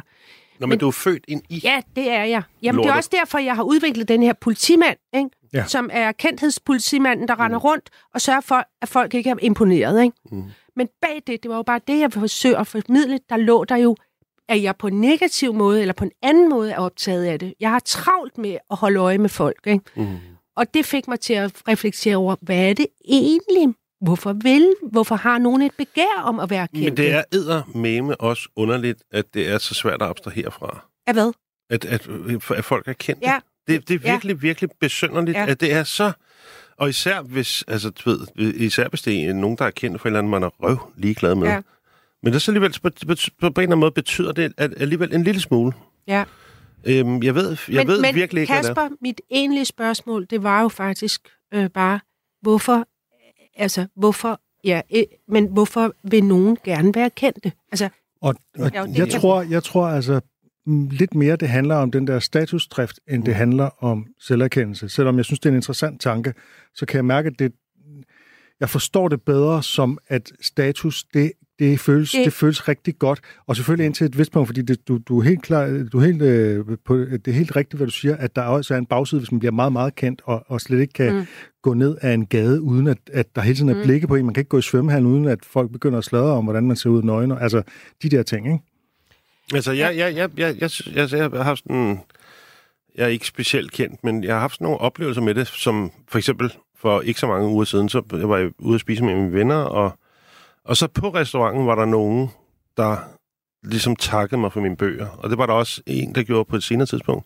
Når 0.60 0.68
men, 0.68 0.70
men- 0.70 0.80
du 0.80 0.88
er 0.88 0.92
født 0.92 1.24
ind 1.28 1.42
i... 1.50 1.62
Ja, 1.63 1.82
det 1.96 2.10
er 2.12 2.24
jeg. 2.24 2.42
Jamen, 2.63 2.84
det 2.84 2.89
er 2.89 2.94
også 2.94 3.10
derfor, 3.20 3.38
jeg 3.38 3.56
har 3.56 3.63
udviklet 3.63 4.08
den 4.08 4.24
her 4.24 4.34
politimand, 4.42 4.98
ikke? 5.15 5.30
Ja. 5.54 5.66
som 5.68 5.90
er 5.94 6.12
kendthedspolitimanden, 6.12 7.28
der 7.28 7.40
render 7.40 7.58
rundt 7.58 7.90
og 8.14 8.22
sørger 8.22 8.42
for, 8.42 8.66
at 8.82 8.90
folk 8.90 9.14
ikke 9.14 9.30
er 9.30 9.36
imponeret. 9.42 10.04
Ikke? 10.04 10.18
Mm. 10.32 10.44
Men 10.76 10.88
bag 11.02 11.22
det, 11.28 11.44
det 11.44 11.50
var 11.50 11.56
jo 11.56 11.64
bare 11.64 11.80
det, 11.88 12.00
jeg 12.00 12.14
forsøger 12.14 12.58
at 12.58 12.68
formidle, 12.68 13.20
der 13.30 13.38
lå 13.38 13.64
der 13.64 13.76
jo, 13.76 13.96
at 14.50 14.64
jeg 14.64 14.76
på 14.76 14.88
en 14.88 15.02
negativ 15.02 15.54
måde, 15.54 15.82
eller 15.82 15.94
på 15.94 16.04
en 16.04 16.12
anden 16.24 16.50
måde 16.50 16.72
er 16.72 16.78
optaget 16.78 17.26
af 17.26 17.40
det. 17.40 17.54
Jeg 17.60 17.70
har 17.70 17.80
travlt 17.80 18.38
med 18.38 18.58
at 18.72 18.78
holde 18.78 19.00
øje 19.00 19.18
med 19.18 19.30
folk. 19.30 19.68
Ikke? 19.68 19.86
Mm. 19.96 20.18
Og 20.56 20.74
det 20.74 20.86
fik 20.86 21.08
mig 21.08 21.20
til 21.20 21.34
at 21.34 21.52
reflektere 21.68 22.16
over, 22.16 22.36
hvad 22.42 22.70
er 22.70 22.74
det 22.74 22.88
egentlig? 23.06 23.74
Hvorfor 24.02 24.34
vil? 24.34 24.74
Hvorfor 24.92 25.16
har 25.16 25.38
nogen 25.38 25.62
et 25.62 25.72
begær 25.78 26.22
om 26.24 26.40
at 26.40 26.50
være 26.50 26.68
kendt? 26.68 26.84
Men 26.84 26.98
det 26.98 27.12
er 27.12 27.24
eddermame 27.32 28.22
også 28.22 28.50
underligt, 28.56 29.04
at 29.12 29.34
det 29.34 29.48
er 29.50 29.58
så 29.58 29.74
svært 29.74 30.02
at 30.02 30.08
abstrahere 30.08 30.52
fra. 30.52 30.86
Af 31.08 31.14
hvad? 31.14 31.32
At, 31.70 31.86
at, 31.86 32.08
at 32.56 32.66
folk 32.66 32.88
er 32.88 32.94
kendt. 32.94 33.22
Ja. 33.22 33.40
Det, 33.69 33.88
det 33.88 33.95
er 33.95 33.99
Ja. 34.03 34.12
virkelig, 34.12 34.41
virkelig 34.41 34.69
besynderligt, 34.79 35.38
ja. 35.38 35.45
At 35.47 35.62
det 35.62 35.73
er 35.73 35.84
så... 35.84 36.12
Og 36.77 36.89
især 36.89 37.21
hvis, 37.21 37.63
altså, 37.67 37.89
du 37.89 38.10
ved, 38.10 38.27
især 38.53 38.88
hvis 38.89 39.01
det 39.01 39.23
er 39.23 39.34
nogen, 39.34 39.58
der 39.58 39.65
er 39.65 39.71
kendt 39.71 40.01
for 40.01 40.08
en 40.08 40.10
eller 40.10 40.19
anden, 40.19 40.32
man 40.32 40.43
er 40.43 40.49
røv 40.63 40.77
ligeglad 40.97 41.36
med. 41.36 41.47
Ja. 41.47 41.62
Men 42.23 42.34
det 42.34 42.36
er 42.36 42.39
så 42.39 42.51
alligevel, 42.51 42.79
på, 42.84 42.89
på, 42.89 42.89
på 43.10 43.47
en 43.47 43.49
eller 43.49 43.62
anden 43.62 43.79
måde 43.79 43.91
betyder 43.91 44.32
det 44.32 44.53
at 44.58 44.73
alligevel 44.77 45.13
en 45.13 45.23
lille 45.23 45.41
smule. 45.41 45.73
Ja. 46.08 46.23
Øhm, 46.86 47.23
jeg 47.23 47.36
ved, 47.36 47.58
jeg 47.67 47.75
men, 47.77 47.88
ved 47.88 48.01
men 48.01 48.15
virkelig 48.15 48.41
ikke, 48.41 48.53
hvad 48.53 48.63
det 48.63 48.69
er. 48.69 48.73
Kasper, 48.73 48.95
mit 49.01 49.21
egentlige 49.32 49.65
spørgsmål, 49.65 50.27
det 50.29 50.43
var 50.43 50.62
jo 50.62 50.67
faktisk 50.67 51.21
øh, 51.53 51.69
bare, 51.69 51.99
hvorfor, 52.41 52.88
altså, 53.55 53.88
hvorfor, 53.95 54.41
ja, 54.63 54.82
øh, 54.95 55.03
men 55.27 55.45
hvorfor 55.45 55.93
vil 56.03 56.23
nogen 56.23 56.58
gerne 56.63 56.95
være 56.95 57.10
kendte? 57.10 57.51
Altså, 57.71 57.89
Og, 58.21 58.36
og 58.60 58.71
jeg, 58.97 59.10
tror, 59.10 59.41
jeg 59.41 59.63
tror 59.63 59.88
altså 59.88 60.21
lidt 60.91 61.15
mere, 61.15 61.36
det 61.36 61.50
handler 61.50 61.76
om 61.76 61.91
den 61.91 62.08
der 62.08 62.19
statusdrift, 62.19 63.00
end 63.08 63.24
det 63.24 63.36
handler 63.36 63.84
om 63.84 64.06
selverkendelse. 64.19 64.89
Selvom 64.89 65.17
jeg 65.17 65.26
synes, 65.26 65.39
det 65.39 65.45
er 65.45 65.54
en 65.54 65.56
interessant 65.56 66.02
tanke, 66.02 66.34
så 66.76 66.86
kan 66.86 66.98
jeg 66.98 67.06
mærke, 67.06 67.28
at 67.28 67.34
det, 67.39 67.52
jeg 68.60 68.69
forstår 68.69 69.08
det 69.08 69.22
bedre 69.22 69.63
som, 69.63 69.98
at 70.08 70.32
status, 70.41 71.04
det, 71.13 71.32
det, 71.60 71.80
føles, 71.80 72.12
det... 72.12 72.26
Det- 72.26 72.34
føles 72.34 72.67
rigtig 72.67 73.00
godt. 73.00 73.19
Og 73.48 73.56
selvfølgelig 73.56 73.86
indtil 73.86 74.06
et 74.06 74.17
vist 74.17 74.32
punkt, 74.32 74.48
fordi 74.48 74.62
det, 74.62 74.88
du, 74.88 74.98
du 74.98 75.19
er 75.19 75.24
helt 75.24 75.41
klar, 75.41 75.88
du 75.91 76.00
er 76.00 76.06
helt, 76.06 76.22
øh, 76.22 76.65
på, 76.86 76.98
det 76.98 77.28
er 77.28 77.32
helt 77.32 77.56
rigtigt, 77.56 77.80
hvad 77.80 77.88
du 77.88 77.91
siger, 77.93 78.15
at 78.17 78.36
der 78.36 78.41
også 78.41 78.74
er 78.74 78.78
en 78.78 78.86
bagside, 78.86 79.19
hvis 79.22 79.32
man 79.32 79.39
bliver 79.39 79.52
meget, 79.52 79.74
meget 79.74 79.95
kendt, 79.95 80.22
og, 80.26 80.43
og 80.48 80.62
slet 80.62 80.80
ikke 80.82 80.93
kan 80.93 81.13
mm. 81.13 81.19
Mm. 81.19 81.26
gå 81.62 81.74
ned 81.74 81.98
ad 82.02 82.13
en 82.13 82.26
gade, 82.26 82.62
uden 82.62 82.88
at, 82.88 82.98
at 83.13 83.36
der 83.36 83.41
hele 83.41 83.56
tiden 83.56 83.69
er 83.69 83.76
Mm. 83.76 83.84
blikke 83.84 84.08
på 84.08 84.15
en. 84.15 84.26
Man 84.26 84.34
kan 84.34 84.41
ikke 84.41 84.50
gå 84.50 84.58
i 84.58 84.62
svømmehallen, 84.62 85.12
uden 85.12 85.26
at 85.26 85.39
folk 85.45 85.72
begynder 85.72 85.98
at 85.98 86.04
sladre 86.04 86.32
om, 86.34 86.43
hvordan 86.43 86.63
man 86.67 86.76
ser 86.78 86.89
ud 86.89 87.04
nøgen. 87.04 87.32
Altså, 87.32 87.62
de 88.04 88.10
der 88.10 88.24
ting, 88.24 88.45
ikke? 88.48 88.60
Altså, 89.54 89.72
jeg, 89.72 89.98
jeg, 89.98 90.16
jeg, 90.16 90.30
jeg, 90.38 90.56
jeg, 90.62 90.70
jeg, 90.96 91.12
jeg 91.12 91.30
har 91.32 91.44
haft 91.44 91.64
sådan... 91.64 92.00
Jeg 92.96 93.04
er 93.04 93.10
ikke 93.10 93.28
specielt 93.28 93.72
kendt, 93.72 94.04
men 94.04 94.24
jeg 94.24 94.34
har 94.34 94.40
haft 94.40 94.54
sådan 94.54 94.66
nogle 94.66 94.80
oplevelser 94.80 95.22
med 95.22 95.36
det, 95.36 95.48
som 95.48 95.92
for 96.08 96.18
eksempel 96.18 96.54
for 96.76 97.02
ikke 97.02 97.20
så 97.20 97.28
mange 97.28 97.48
uger 97.48 97.66
siden, 97.66 97.90
så 97.90 98.04
jeg 98.12 98.30
var 98.30 98.38
jeg 98.38 98.52
ude 98.60 98.76
at 98.76 98.82
spise 98.82 99.04
med 99.04 99.16
mine 99.16 99.34
venner, 99.34 99.56
og, 99.56 100.00
og 100.64 100.78
så 100.78 100.88
på 100.88 101.10
restauranten 101.10 101.68
var 101.68 101.76
der 101.76 101.86
nogen, 101.86 102.30
der 102.78 102.98
ligesom 103.64 103.96
takkede 103.96 104.42
mig 104.42 104.54
for 104.54 104.62
mine 104.62 104.78
bøger. 104.78 105.08
Og 105.08 105.30
det 105.30 105.38
var 105.38 105.46
der 105.46 105.54
også 105.54 105.82
en, 105.86 106.16
der 106.16 106.24
gjorde 106.24 106.46
på 106.46 106.56
et 106.56 106.64
senere 106.64 106.86
tidspunkt. 106.86 107.26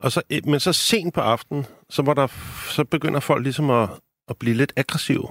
Og 0.00 0.12
så, 0.12 0.22
men 0.44 0.60
så 0.60 0.72
sent 0.72 1.14
på 1.14 1.20
aftenen, 1.20 1.66
så, 1.90 2.02
var 2.02 2.14
der, 2.14 2.26
så 2.70 2.84
begynder 2.84 3.20
folk 3.20 3.42
ligesom 3.42 3.70
at, 3.70 3.88
at 4.28 4.36
blive 4.36 4.56
lidt 4.56 4.72
aggressive 4.76 5.28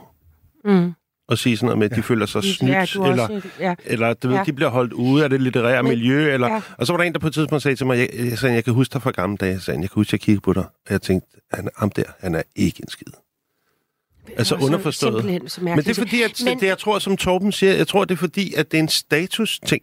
mm, 0.63 0.93
og 1.27 1.37
sige 1.37 1.57
sådan 1.57 1.65
noget 1.65 1.77
med, 1.79 1.89
at 1.91 1.97
de 1.97 2.03
føler 2.03 2.25
sig 2.25 2.43
snydt, 2.43 2.71
ja, 2.71 2.77
er 2.77 3.09
eller, 3.11 3.23
også, 3.27 3.41
ja, 3.59 3.75
eller 3.85 4.13
du 4.13 4.27
ved, 4.27 4.35
Ja. 4.35 4.43
de 4.43 4.53
bliver 4.53 4.69
holdt 4.69 4.93
ude 4.93 5.23
af 5.23 5.29
det 5.29 5.41
litterære 5.41 5.83
Men- 5.83 5.89
miljø, 5.89 6.33
eller, 6.33 6.47
ja. 6.47 6.61
og 6.77 6.87
så 6.87 6.93
var 6.93 6.97
der 6.97 7.03
en, 7.03 7.13
der 7.13 7.19
på 7.19 7.27
et 7.27 7.33
tidspunkt 7.33 7.61
sagde 7.63 7.75
til 7.75 7.85
mig, 7.85 7.97
jeg, 7.97 8.09
jeg, 8.29 8.37
sagde, 8.37 8.55
jeg 8.55 8.63
kan 8.63 8.73
huske 8.73 8.93
dig 8.93 9.01
fra 9.01 9.11
gamle 9.11 9.37
dage, 9.37 9.59
sagde 9.59 9.75
han, 9.77 9.81
jeg 9.83 9.89
kan 9.89 9.95
huske, 9.95 10.09
at 10.09 10.13
jeg 10.13 10.19
kiggede 10.19 10.41
på 10.41 10.53
dig, 10.53 10.63
og 10.63 10.91
jeg 10.91 11.01
tænkte, 11.01 11.29
han, 11.53 11.69
ham 11.77 11.89
der, 11.89 12.03
han 12.19 12.35
er 12.35 12.41
ikke 12.55 12.79
en 12.83 12.89
skid. 12.89 13.07
Altså 14.37 14.55
er 14.55 14.63
underforstået. 14.63 15.25
Men 15.25 15.77
det 15.77 15.87
er 15.89 15.93
fordi, 15.93 16.21
at 16.21 16.41
Men- 16.45 16.59
det, 16.59 16.67
jeg 16.67 16.77
tror, 16.77 16.99
som 16.99 17.17
Torben 17.17 17.51
siger, 17.51 17.73
jeg 17.73 17.87
tror, 17.87 18.05
det 18.05 18.13
er 18.13 18.17
fordi, 18.19 18.53
at 18.53 18.71
det 18.71 18.77
er 18.77 18.81
en 18.81 18.87
status-ting. 18.89 19.81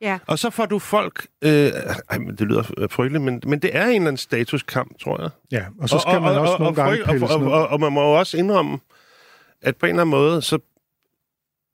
Ja. 0.00 0.18
Og 0.26 0.38
så 0.38 0.50
får 0.50 0.66
du 0.66 0.78
folk... 0.78 1.26
Øh, 1.44 1.72
ej, 2.10 2.18
men 2.18 2.36
det 2.36 2.40
lyder 2.46 2.86
frygteligt, 2.90 3.24
men, 3.24 3.42
men 3.46 3.58
det 3.58 3.70
er 3.76 3.82
en 3.86 3.88
eller 3.94 4.00
anden 4.08 4.16
statuskamp, 4.16 4.98
tror 5.00 5.20
jeg. 5.22 5.30
Ja, 5.52 5.62
og 5.80 5.88
så 5.88 5.98
skal 5.98 6.20
man 6.22 6.38
også 6.38 6.56
nogle 6.58 6.74
gange 6.74 6.96
frygt- 6.96 7.10
pille 7.10 7.24
og, 7.24 7.28
sådan 7.28 7.42
og, 7.44 7.50
noget. 7.50 7.66
og, 7.66 7.72
og 7.72 7.80
man 7.80 7.92
må 7.92 8.00
jo 8.02 8.12
også 8.18 8.36
indrømme, 8.36 8.78
at 9.62 9.76
på 9.76 9.86
en 9.86 9.90
eller 9.90 10.02
anden 10.02 10.10
måde, 10.10 10.42
så 10.42 10.58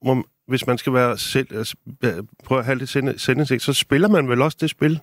må, 0.05 0.25
hvis 0.47 0.67
man 0.67 0.79
skal 0.79 0.93
være 0.93 1.19
selv, 1.19 1.57
altså, 1.57 1.77
øh, 2.05 2.13
prøve 2.45 2.59
at 2.59 2.65
have 2.65 2.79
lidt 2.79 2.91
selvindsigt, 3.21 3.63
så 3.63 3.73
spiller 3.73 4.09
man 4.09 4.29
vel 4.29 4.43
også 4.43 4.59
det 4.61 4.71
spil. 4.71 5.01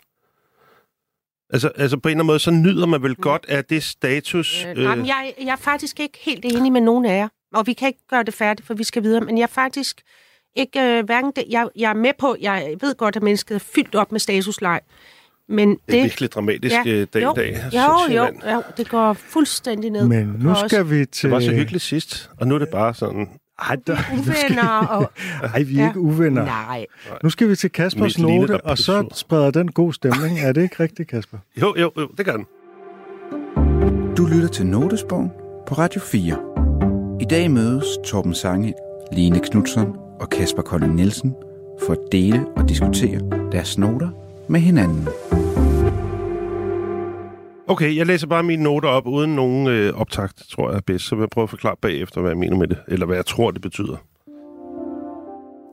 Altså, 1.50 1.72
altså 1.76 1.98
på 1.98 2.10
en 2.10 2.12
eller 2.12 2.20
anden 2.20 2.28
måde, 2.28 2.40
så 2.40 2.52
nyder 2.52 2.86
man 2.86 3.04
vel 3.04 3.16
godt 3.16 3.46
af 3.50 3.66
det 3.66 3.84
status... 3.84 4.66
Øh, 4.66 4.84
nej, 4.84 4.96
men 4.96 5.06
jeg, 5.06 5.34
jeg 5.40 5.52
er 5.52 5.56
faktisk 5.56 6.00
ikke 6.00 6.18
helt 6.22 6.46
enig 6.46 6.72
med 6.72 6.82
nogen 6.82 7.06
af 7.06 7.18
jer. 7.18 7.28
Og 7.54 7.68
vi 7.68 7.74
kan 7.74 7.88
ikke 7.88 8.08
gøre 8.10 8.24
det 8.24 8.34
færdigt, 8.34 8.68
for 8.68 8.74
vi 8.74 8.84
skal 8.84 9.04
videre. 9.04 9.22
Men 9.22 9.38
jeg 9.38 9.44
er 9.44 9.48
faktisk 9.48 10.02
ikke 10.56 10.80
øh, 10.82 11.06
hverken 11.06 11.32
det, 11.36 11.44
jeg, 11.50 11.68
jeg 11.76 11.90
er 11.90 11.94
med 11.94 12.12
på, 12.20 12.36
jeg 12.42 12.76
ved 12.82 12.96
godt, 12.96 13.16
at 13.16 13.24
mennesket 13.24 13.56
er 13.56 13.60
fyldt 13.60 13.96
op 13.96 14.12
med 14.12 14.20
statusleg. 14.20 14.82
Men 15.50 15.70
det, 15.70 15.78
det 15.88 15.98
er 15.98 16.02
virkelig 16.04 16.32
dramatisk 16.32 16.76
Ja, 16.76 16.82
ja, 16.86 17.06
dag 17.14 17.24
jo, 17.24 17.32
i 17.32 17.36
dag. 17.36 17.56
jo, 17.74 17.80
jo, 17.80 17.98
Sjælland. 18.08 18.36
jo, 18.54 18.62
det 18.78 18.90
går 18.90 19.14
fuldstændig 19.14 19.90
ned. 19.92 20.08
Men 20.08 20.36
nu 20.40 20.54
skal 20.68 20.90
vi 20.90 21.06
til... 21.06 21.30
Det 21.30 21.36
var 21.36 21.40
så 21.40 21.52
hyggeligt 21.52 21.84
sidst, 21.84 22.30
og 22.40 22.48
nu 22.48 22.56
er 22.56 22.60
det 22.60 22.70
bare 22.70 22.94
sådan... 22.94 23.30
Ej, 23.70 23.76
der. 23.88 23.98
Uvenner 24.20 24.88
og... 24.88 25.12
Ej, 25.54 25.64
vi 25.64 25.76
er 25.78 25.82
Ja. 25.82 25.88
ikke 25.88 26.00
uvenner. 26.00 26.46
Nej. 26.46 26.86
Nu 27.24 27.30
skal 27.30 27.50
vi 27.50 27.56
til 27.56 27.72
Kaspers 27.72 28.18
lille 28.18 28.38
note, 28.38 28.52
og 28.62 28.62
og 28.72 28.78
så 28.78 29.08
spreder 29.14 29.52
den 29.52 29.72
god 29.72 29.94
stemning. 29.94 30.40
Er 30.40 30.52
det 30.52 30.62
ikke 30.64 30.76
rigtigt, 30.84 31.10
Kasper? 31.10 31.38
Jo, 31.62 31.74
jo, 31.78 31.92
jo, 31.98 32.08
det 32.18 32.26
gør 32.26 32.36
den. 32.38 32.46
Du 34.18 34.26
lytter 34.26 34.48
til 34.48 34.66
Notesbogen 34.66 35.30
på 35.68 35.76
Radio 35.76 36.02
4. 36.02 36.38
I 37.22 37.26
dag 37.26 37.52
mødes 37.52 37.86
Torben 38.06 38.34
Sange, 38.34 38.74
Line 39.12 39.40
Knudsen 39.40 39.88
og 40.20 40.30
Kasper 40.30 40.62
Kolding 40.62 40.96
Nielsen 40.96 41.36
for 41.86 41.94
at 41.94 42.00
dele 42.12 42.46
og 42.56 42.70
diskutere 42.70 43.20
deres 43.52 43.78
noter 43.78 44.10
med 44.50 44.60
hinanden. 44.60 45.08
Okay, 47.68 47.96
jeg 47.96 48.06
læser 48.06 48.28
bare 48.28 48.44
mine 48.44 48.64
noter 48.64 48.90
op 48.90 49.08
uden 49.08 49.36
nogen 49.36 49.68
øh, 49.68 49.94
optakt, 49.94 50.44
tror 50.52 50.70
jeg 50.70 50.78
er 50.78 50.82
bedst. 50.82 51.06
Så 51.06 51.16
vil 51.16 51.22
jeg 51.22 51.30
prøve 51.30 51.44
at 51.44 51.50
forklare 51.50 51.76
bagefter, 51.82 52.22
hvad 52.22 52.32
jeg 52.32 52.38
mener 52.38 52.58
med 52.58 52.68
det, 52.68 52.78
eller 52.88 53.06
hvad 53.06 53.16
jeg 53.16 53.26
tror, 53.26 53.52
det 53.52 53.62
betyder. 53.62 53.98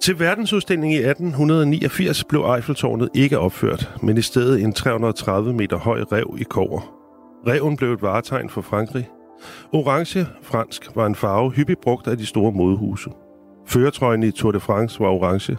Til 0.02 0.18
verdensudstillingen 0.18 1.00
i 1.00 1.04
1889 1.04 2.24
blev 2.24 2.44
Eiffeltårnet 2.56 3.08
ikke 3.14 3.38
opført, 3.38 3.90
men 4.02 4.18
i 4.18 4.22
stedet 4.22 4.62
en 4.62 4.72
330 4.72 5.52
meter 5.52 5.76
høj 5.76 6.00
rev 6.12 6.36
i 6.38 6.42
kover. 6.42 6.80
Reven 7.46 7.76
blev 7.76 7.92
et 7.92 8.02
varetegn 8.02 8.50
for 8.50 8.60
Frankrig. 8.60 9.08
Orange, 9.72 10.26
fransk, 10.42 10.88
var 10.94 11.06
en 11.06 11.14
farve 11.14 11.50
hyppigt 11.50 11.80
brugt 11.80 12.06
af 12.06 12.18
de 12.18 12.26
store 12.26 12.52
modehuse. 12.52 13.10
Føretrøjen 13.66 14.22
i 14.22 14.30
Tour 14.30 14.52
de 14.52 14.60
France 14.60 15.00
var 15.00 15.06
orange. 15.06 15.56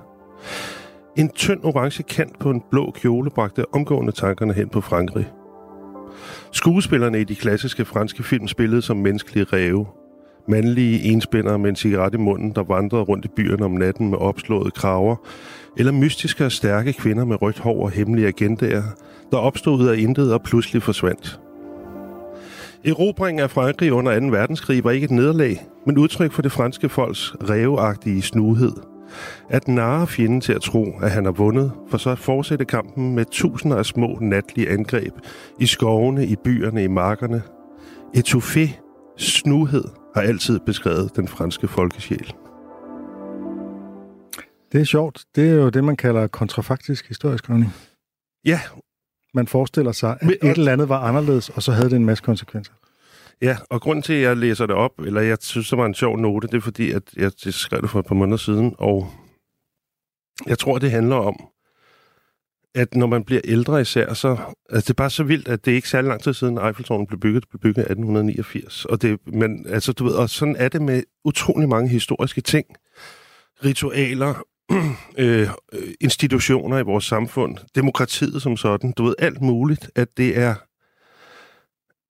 En 1.18 1.30
tynd 1.30 1.59
orange 1.64 2.03
kant 2.03 2.39
på 2.39 2.49
en 2.49 2.61
blå 2.72 2.91
kjole 2.91 3.30
bragte 3.30 3.66
omgående 3.74 4.11
tankerne 4.11 4.53
hen 4.53 4.70
på 4.70 4.82
Frankrig. 4.82 5.32
Skuespillerne 6.51 7.22
i 7.22 7.24
de 7.24 7.36
klassiske 7.36 7.86
franske 7.86 8.24
film 8.24 8.47
spillede 8.47 8.82
som 8.82 8.97
menneskelige 8.97 9.43
ræve. 9.43 9.86
Mandlige 10.47 11.03
enspændere 11.03 11.59
med 11.59 11.70
en 11.70 11.76
cigaret 11.76 12.14
i 12.14 12.18
munden, 12.18 12.51
der 12.55 12.64
vandrede 12.64 13.03
rundt 13.03 13.26
i 13.26 13.28
byerne 13.36 13.66
om 13.66 13.72
natten 13.72 14.09
med 14.09 14.18
opslåede 14.18 14.72
kraver, 14.72 15.16
eller 15.78 15.91
mystiske 15.91 16.45
og 16.45 16.51
stærke 16.51 16.93
kvinder 16.93 17.26
med 17.26 17.41
rødt 17.41 17.59
hår 17.59 17.84
og 17.84 17.91
hemmelige 17.91 18.28
agendaer, 18.28 18.84
der 19.32 19.38
opstod 19.38 19.80
ud 19.80 19.88
af 19.88 19.97
intet 19.97 20.34
og 20.34 20.43
pludselig 20.43 20.84
forsvandt. 20.84 21.39
Erobringen 22.86 23.43
af 23.43 23.51
Frankrig 23.51 23.93
under 23.93 24.20
2. 24.20 24.26
verdenskrig 24.26 24.84
var 24.84 24.91
ikke 24.91 25.05
et 25.05 25.11
nederlag, 25.11 25.61
men 25.86 25.97
udtryk 25.97 26.32
for 26.32 26.41
det 26.41 26.51
franske 26.51 26.89
folks 26.89 27.36
ræveagtige 27.49 28.22
snuhed. 28.22 28.93
At 29.49 29.68
narre 29.68 30.07
fjenden 30.07 30.41
til 30.41 30.53
at 30.53 30.61
tro, 30.61 30.86
at 31.01 31.11
han 31.11 31.26
har 31.26 31.32
vundet, 31.32 31.72
for 31.89 31.97
så 31.97 32.09
at 32.09 32.20
fortsætte 32.20 32.66
kampen 32.66 33.16
med 33.16 33.26
tusinder 33.32 33.78
af 33.78 33.86
små 33.86 34.18
natlige 34.22 34.70
angreb 34.70 35.14
i 35.59 35.66
skovene, 35.66 36.26
i 36.28 36.36
byerne, 36.43 36.84
i 36.84 36.88
markerne. 36.88 37.41
Etouffé, 38.18 38.70
snuhed, 39.18 39.84
har 40.16 40.22
altid 40.22 40.59
beskrevet 40.66 41.16
den 41.16 41.28
franske 41.28 41.68
folkesjæl. 41.68 42.34
Det 44.72 44.82
er 44.82 44.86
sjovt. 44.86 45.24
Det 45.36 45.49
er 45.49 45.53
jo 45.53 45.70
det, 45.70 45.84
man 45.84 45.95
kalder 45.95 46.28
kontrafaktisk 46.28 47.07
historieskrivning. 47.07 47.74
Ja, 48.45 48.59
Man 49.36 49.47
forestiller 49.47 49.91
sig, 49.91 50.18
at 50.22 50.28
Men- 50.28 50.32
et 50.51 50.57
eller 50.57 50.72
andet 50.72 50.89
var 50.89 50.99
anderledes, 50.99 51.49
og 51.49 51.64
så 51.64 51.72
havde 51.72 51.89
det 51.89 51.95
en 51.95 52.05
masse 52.05 52.24
konsekvenser. 52.24 52.74
Ja, 53.41 53.57
og 53.69 53.81
grund 53.81 54.03
til, 54.03 54.13
at 54.13 54.21
jeg 54.21 54.38
læser 54.38 54.65
det 54.65 54.75
op, 54.75 54.99
eller 54.99 55.21
jeg 55.21 55.38
synes, 55.41 55.69
det 55.69 55.77
var 55.77 55.86
en 55.86 55.93
sjov 55.93 56.17
note, 56.17 56.47
det 56.47 56.53
er 56.53 56.61
fordi, 56.61 56.91
at 56.91 57.03
jeg 57.15 57.31
det 57.43 57.53
skrev 57.53 57.81
det 57.81 57.89
for 57.89 57.99
et 57.99 58.05
par 58.05 58.15
måneder 58.15 58.38
siden, 58.38 58.75
og 58.77 59.09
jeg 60.47 60.59
tror, 60.59 60.77
det 60.77 60.91
handler 60.91 61.15
om, 61.15 61.36
at 62.75 62.95
når 62.95 63.07
man 63.07 63.23
bliver 63.23 63.41
ældre 63.43 63.81
især, 63.81 64.13
så 64.13 64.38
altså 64.69 64.88
det 64.88 64.89
er 64.89 65.03
bare 65.03 65.09
så 65.09 65.23
vildt, 65.23 65.47
at 65.47 65.65
det 65.65 65.71
er 65.71 65.75
ikke 65.75 65.89
særlig 65.89 66.09
lang 66.09 66.23
tid 66.23 66.34
siden 66.34 66.57
Eiffeltårnet 66.57 67.07
blev 67.07 67.19
bygget. 67.19 67.43
Det 67.43 67.49
blev 67.49 67.59
bygget 67.59 67.77
i 67.77 67.91
1889. 67.91 68.86
Og, 68.86 69.01
det, 69.01 69.19
men, 69.25 69.65
altså, 69.69 69.93
du 69.93 70.03
ved, 70.03 70.13
og 70.13 70.29
sådan 70.29 70.55
er 70.55 70.69
det 70.69 70.81
med 70.81 71.03
utrolig 71.25 71.69
mange 71.69 71.89
historiske 71.89 72.41
ting. 72.41 72.65
Ritualer, 73.65 74.34
øh, 75.17 75.49
øh, 75.73 75.93
institutioner 76.01 76.77
i 76.77 76.84
vores 76.84 77.05
samfund, 77.05 77.57
demokratiet 77.75 78.41
som 78.41 78.57
sådan, 78.57 78.91
du 78.91 79.03
ved, 79.03 79.15
alt 79.19 79.41
muligt, 79.41 79.91
at 79.95 80.17
det 80.17 80.38
er 80.38 80.55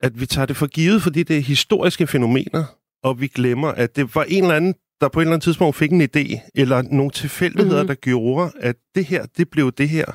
at 0.04 0.20
vi 0.20 0.26
tager 0.26 0.45
det 0.45 0.58
for 0.58 0.68
givet, 0.68 1.01
fordi 1.01 1.24
det 1.24 1.38
er 1.38 1.41
historiske 1.41 2.08
fænomener, 2.08 2.64
og 3.04 3.22
vi 3.22 3.28
glemmer, 3.28 3.68
at 3.68 3.95
det 3.95 4.16
var 4.16 4.24
en 4.24 4.43
eller 4.43 4.56
anden, 4.56 4.76
der 5.01 5.08
på 5.10 5.20
et 5.20 5.24
eller 5.24 5.34
andet 5.34 5.43
tidspunkt 5.43 5.76
fik 5.76 5.91
en 5.91 6.01
idé, 6.01 6.51
eller 6.56 6.82
nogle 6.82 7.12
tilfældigheder, 7.12 7.76
Mhm. 7.84 7.86
mm-hmm. 7.86 7.88
der 7.88 7.93
gjorde, 8.01 8.51
at 8.60 8.76
det 8.95 9.06
her, 9.06 9.26
det 9.38 9.49
blev 9.49 9.72
det 9.72 9.89
her. 9.89 10.06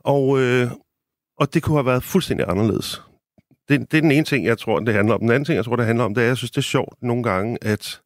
Og, 0.00 0.38
øh, 0.40 0.70
og 1.38 1.54
det 1.54 1.62
kunne 1.62 1.76
have 1.76 1.86
været 1.86 2.02
fuldstændig 2.02 2.46
anderledes. 2.48 3.02
Det, 3.68 3.80
det 3.90 3.96
er 3.98 4.00
den 4.02 4.12
ene 4.12 4.24
ting, 4.24 4.46
jeg 4.46 4.58
tror, 4.58 4.80
det 4.80 4.94
handler 4.94 5.14
om. 5.14 5.20
Den 5.20 5.30
anden 5.30 5.44
ting, 5.44 5.56
jeg 5.56 5.64
tror, 5.64 5.76
det 5.76 5.86
handler 5.86 6.04
om, 6.04 6.14
det 6.14 6.20
er, 6.20 6.26
at 6.26 6.28
jeg 6.28 6.36
synes, 6.36 6.50
det 6.50 6.58
er 6.58 6.62
sjovt 6.62 6.94
nogle 7.02 7.22
gange, 7.22 7.58
at 7.62 8.00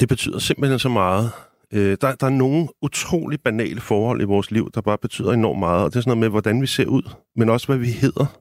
det 0.00 0.08
betyder 0.08 0.38
simpelthen 0.38 0.78
så 0.78 0.88
meget. 0.88 1.30
Øh, 1.72 1.96
der, 2.00 2.14
der 2.14 2.26
er 2.26 2.30
nogle 2.30 2.68
utrolig 2.82 3.40
banale 3.40 3.80
forhold 3.80 4.20
i 4.20 4.24
vores 4.24 4.50
liv, 4.50 4.70
der 4.74 4.80
bare 4.80 4.98
betyder 4.98 5.32
enormt 5.32 5.58
meget. 5.58 5.84
Og 5.84 5.90
det 5.92 5.96
er 5.96 6.00
sådan 6.00 6.10
noget 6.10 6.20
med, 6.20 6.28
hvordan 6.28 6.62
vi 6.62 6.66
ser 6.66 6.86
ud, 6.86 7.02
men 7.36 7.48
også, 7.50 7.66
hvad 7.66 7.76
vi 7.76 7.90
hedder. 7.90 8.40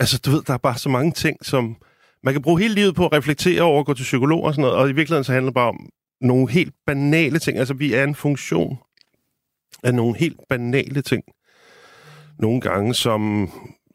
Altså, 0.00 0.18
du 0.18 0.30
ved, 0.30 0.42
der 0.42 0.54
er 0.54 0.58
bare 0.58 0.78
så 0.78 0.88
mange 0.88 1.12
ting, 1.12 1.46
som 1.46 1.76
man 2.22 2.34
kan 2.34 2.42
bruge 2.42 2.60
hele 2.60 2.74
livet 2.74 2.94
på 2.94 3.06
at 3.06 3.12
reflektere 3.12 3.62
over, 3.62 3.84
gå 3.84 3.94
til 3.94 4.02
psykolog 4.02 4.44
og 4.44 4.54
sådan 4.54 4.62
noget, 4.62 4.76
og 4.76 4.90
i 4.90 4.92
virkeligheden 4.92 5.24
så 5.24 5.32
handler 5.32 5.50
det 5.50 5.54
bare 5.54 5.68
om 5.68 5.88
nogle 6.20 6.50
helt 6.50 6.74
banale 6.86 7.38
ting. 7.38 7.58
Altså, 7.58 7.74
vi 7.74 7.94
er 7.94 8.04
en 8.04 8.14
funktion 8.14 8.78
af 9.84 9.94
nogle 9.94 10.16
helt 10.16 10.40
banale 10.48 11.02
ting. 11.02 11.24
Nogle 12.38 12.60
gange, 12.60 12.94
som, 12.94 13.50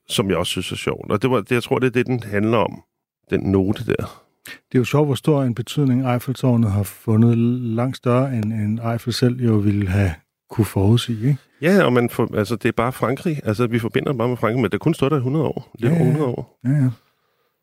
som 0.10 0.30
jeg 0.30 0.38
også 0.38 0.50
synes 0.50 0.72
er 0.72 0.76
sjovt. 0.76 1.12
Og 1.12 1.22
det, 1.22 1.30
var, 1.30 1.42
det, 1.42 1.52
jeg 1.52 1.64
tror, 1.64 1.80
det 1.80 1.88
er 1.88 1.92
det, 1.92 2.06
den 2.06 2.24
handler 2.24 2.58
om. 2.58 2.82
Den 3.30 3.40
note 3.40 3.86
der. 3.86 4.26
Det 4.46 4.76
er 4.76 4.80
jo 4.80 4.84
sjovt, 4.84 5.08
hvor 5.08 5.16
stor 5.16 5.44
en 5.44 5.56
betydning 5.56 6.12
Eiffeltårnet 6.14 6.72
har 6.72 6.84
fundet 6.84 7.38
langt 7.38 7.98
større, 7.98 8.34
end, 8.34 8.54
end 8.54 8.80
Eiffel 8.92 9.14
selv 9.14 9.42
jo 9.42 9.54
ville 9.54 9.88
have 9.88 10.14
kunne 10.56 10.66
forudsige. 10.66 11.28
Ikke? 11.28 11.38
Ja, 11.62 11.84
og 11.84 11.94
man 11.94 12.10
får, 12.10 12.38
altså, 12.38 12.56
det 12.56 12.68
er 12.70 12.74
bare 12.74 12.92
Frankrig. 12.92 13.40
Altså, 13.44 13.68
vi 13.68 13.80
forbinder 13.80 14.14
bare 14.14 14.28
med 14.28 14.38
Frankrig, 14.38 14.62
men 14.62 14.72
det 14.72 14.80
kun 14.80 14.94
stået 14.94 15.12
der 15.12 15.18
i 15.18 15.20
100 15.20 15.46
år. 15.46 15.72
Det 15.80 15.84
er 15.86 15.90
Ja, 15.90 15.94
ja, 15.96 16.04
ja. 16.04 16.08
100 16.08 16.26
år. 16.32 16.60
Ja, 16.64 16.70
ja. 16.70 16.90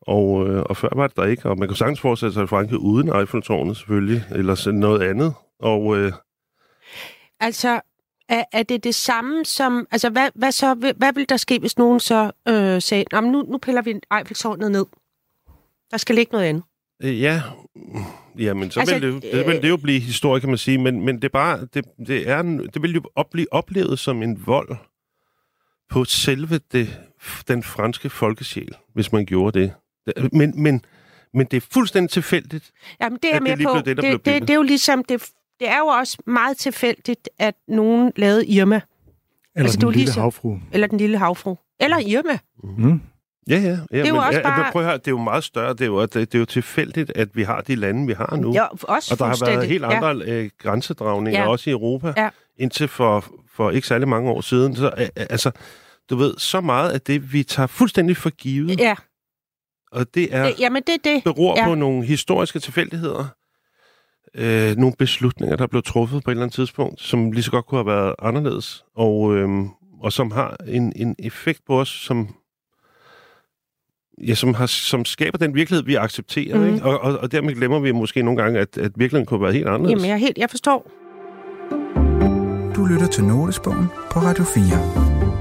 Og, 0.01 0.47
øh, 0.49 0.63
og 0.69 0.77
før 0.77 0.89
var 0.95 1.07
det 1.07 1.17
der 1.17 1.25
ikke, 1.25 1.49
og 1.49 1.57
man 1.57 1.67
kan 1.67 1.75
sagtens 1.77 1.99
forestille 1.99 2.33
sig 2.33 2.49
Frankrig 2.49 2.79
uden 2.79 3.15
Eiffeltårnet 3.15 3.77
selvfølgelig, 3.77 4.23
eller 4.31 4.55
sådan 4.55 4.79
noget 4.79 5.01
andet. 5.01 5.33
Og 5.59 5.97
øh, 5.97 6.11
Altså, 7.39 7.81
er, 8.29 8.43
er 8.53 8.63
det 8.63 8.83
det 8.83 8.95
samme 8.95 9.45
som... 9.45 9.87
Altså, 9.91 10.09
hvad, 10.09 10.29
hvad, 10.35 10.51
så, 10.51 10.73
hvad, 10.73 10.93
hvad 10.97 11.13
vil 11.13 11.29
der 11.29 11.37
ske, 11.37 11.59
hvis 11.59 11.77
nogen 11.77 11.99
så 11.99 12.31
øh, 12.47 12.81
sagde, 12.81 13.05
"Nå, 13.11 13.21
men 13.21 13.31
nu, 13.31 13.41
nu 13.41 13.57
piller 13.57 13.81
vi 13.81 13.99
Eiffeltårnet 14.17 14.71
ned? 14.71 14.85
Der 15.91 15.97
skal 15.97 16.15
ligge 16.15 16.31
noget 16.31 16.45
andet. 16.45 16.63
Øh, 17.03 17.21
ja, 17.21 17.41
jamen 18.39 18.71
så 18.71 18.79
Altså, 18.79 18.99
vil 18.99 19.01
det, 19.01 19.07
jo, 19.33 19.37
det 19.37 19.47
vil 19.47 19.61
det 19.61 19.69
jo 19.69 19.77
blive 19.77 19.99
historie, 19.99 20.39
kan 20.39 20.49
man 20.49 20.57
sige, 20.57 20.77
men, 20.77 21.01
men 21.05 21.15
det 21.15 21.23
er 21.23 21.29
bare, 21.29 21.67
det, 21.73 21.85
det, 22.07 22.29
er, 22.29 22.39
en- 22.39 22.67
det 22.73 22.81
vil 22.81 22.93
jo 22.93 23.01
op, 23.15 23.29
blive 23.31 23.53
oplevet 23.53 23.99
som 23.99 24.23
en 24.23 24.47
vold 24.47 24.75
på 25.89 26.05
selve 26.05 26.59
det, 26.71 26.99
den 27.47 27.63
franske 27.63 28.09
folkesjæl, 28.09 28.75
hvis 28.93 29.11
man 29.11 29.25
gjorde 29.25 29.59
det. 29.59 29.73
Det- 30.05 30.33
Men, 30.33 30.63
men, 30.63 30.85
men 31.33 31.47
det 31.51 31.57
er 31.57 31.67
fuldstændig 31.71 32.09
tilfældigt. 32.09 32.71
Jamen, 33.01 33.19
det 33.23 33.31
er 33.33 33.35
At 33.35 33.41
jeg 33.47 33.49
det 33.49 33.57
lige 33.57 33.67
på. 33.67 33.73
blev 33.73 33.83
det, 33.85 33.97
der 33.97 34.01
blev 34.01 34.11
det, 34.17 34.25
det, 34.25 34.41
det 34.41 34.49
er 34.49 34.55
jo 34.55 34.61
ligesom... 34.61 35.03
Det, 35.03 35.23
det 35.59 35.69
er 35.69 35.77
jo 35.79 35.85
også 35.85 36.17
meget 36.27 36.57
tilfældigt, 36.57 37.29
at 37.39 37.55
nogen 37.67 38.11
lavede 38.15 38.47
Irma, 38.47 38.75
Eller 38.75 38.83
Altså, 39.55 39.75
det 39.77 39.81
den 39.81 39.89
lille 39.91 39.99
ligesom- 40.05 40.21
havfru. 40.21 40.57
eller 40.71 40.87
den 40.87 40.97
lille 40.97 41.17
havfru. 41.17 41.55
Eller 41.79 41.97
Irma. 41.97 42.37
Mm. 42.77 43.01
Ja, 43.49 43.55
ja. 43.59 43.77
ja 43.91 43.97
er 44.03 44.07
jo 44.07 44.13
men, 44.13 44.23
også 44.23 44.39
ja, 44.39 44.43
bare- 44.43 44.71
Prøv 44.71 44.81
at 44.81 44.87
høre, 44.87 44.97
det 44.97 45.07
er 45.07 45.11
jo 45.11 45.17
meget 45.17 45.43
større. 45.43 45.73
Det 45.73 45.81
er 45.81 45.85
jo, 45.85 46.01
det, 46.01 46.13
det 46.13 46.35
er 46.35 46.39
jo 46.39 46.45
tilfældigt, 46.45 47.11
at 47.15 47.35
vi 47.35 47.43
har 47.43 47.61
de 47.61 47.75
lande, 47.75 48.07
vi 48.07 48.13
har 48.13 48.35
nu. 48.35 48.53
Ja, 48.53 48.65
også 48.83 49.13
Og 49.13 49.19
der 49.19 49.25
har 49.25 49.45
været 49.45 49.67
helt 49.67 49.83
andre 49.85 50.07
ja. 50.07 50.33
øh, 50.33 50.49
grænsedragninger, 50.57 51.41
Ja. 51.41 51.47
også 51.47 51.69
i 51.69 51.73
Europa, 51.73 52.13
Ja. 52.17 52.29
indtil 52.57 52.87
for, 52.87 53.25
for 53.55 53.71
ikke 53.71 53.87
særlig 53.87 54.07
mange 54.07 54.29
år 54.31 54.41
siden. 54.41 54.75
Så, 54.75 54.85
øh, 54.97 55.01
øh, 55.01 55.07
altså, 55.29 55.51
du 56.09 56.15
ved, 56.15 56.33
så 56.37 56.61
meget 56.61 56.89
af 56.91 57.01
det, 57.01 57.33
vi 57.33 57.43
tager 57.43 57.67
fuldstændig 57.67 58.17
for 58.17 58.29
givet, 58.29 58.79
Ja, 58.79 58.95
og 59.91 60.13
det 60.15 60.35
er 60.35 60.43
det, 60.45 60.59
jamen 60.59 60.83
det 60.87 60.93
er 61.05 61.11
det. 61.13 61.23
beror 61.23 61.59
ja. 61.59 61.65
på 61.65 61.75
nogle 61.75 62.05
historiske 62.05 62.59
tilfældigheder, 62.59 63.25
øh, 64.35 64.75
nogle 64.77 64.93
beslutninger, 64.99 65.55
der 65.55 65.67
blev 65.67 65.83
truffet 65.83 66.23
på 66.23 66.31
et 66.31 66.33
eller 66.33 66.43
andet 66.43 66.55
tidspunkt, 66.55 67.01
som 67.01 67.31
lige 67.31 67.43
så 67.43 67.51
godt 67.51 67.65
kunne 67.65 67.77
have 67.79 67.87
været 67.97 68.15
anderledes, 68.19 68.83
og, 68.95 69.35
øh, 69.35 69.49
og 70.01 70.13
som 70.13 70.31
har 70.31 70.55
en, 70.67 70.93
en 70.95 71.15
effekt 71.19 71.59
på 71.67 71.79
os, 71.79 71.89
som 71.89 72.35
ja, 74.17 74.35
som, 74.35 74.53
har, 74.53 74.65
som 74.65 75.05
skaber 75.05 75.37
den 75.37 75.55
virkelighed, 75.55 75.85
vi 75.85 75.95
accepterer. 75.95 76.55
Mhm. 76.57 76.67
Mm. 76.67 76.73
Ikke? 76.73 76.85
Og, 76.85 76.99
og, 76.99 77.17
og 77.19 77.31
dermed 77.31 77.55
glemmer 77.55 77.79
vi 77.79 77.91
måske 77.91 78.23
nogle 78.23 78.41
gange, 78.41 78.59
at, 78.59 78.77
at 78.77 78.91
virkeligheden 78.95 79.25
kunne 79.25 79.41
været 79.41 79.53
helt 79.53 79.67
anderledes. 79.67 79.91
Jamen, 79.91 80.05
jeg, 80.05 80.13
er 80.13 80.17
helt, 80.17 80.37
jeg 80.37 80.49
forstår. 80.49 80.91
Du 82.75 82.85
lytter 82.85 83.07
til 83.07 83.23
Notesbogen 83.23 83.87
på 84.11 84.19
Radio 84.19 84.43
4. 84.43 85.32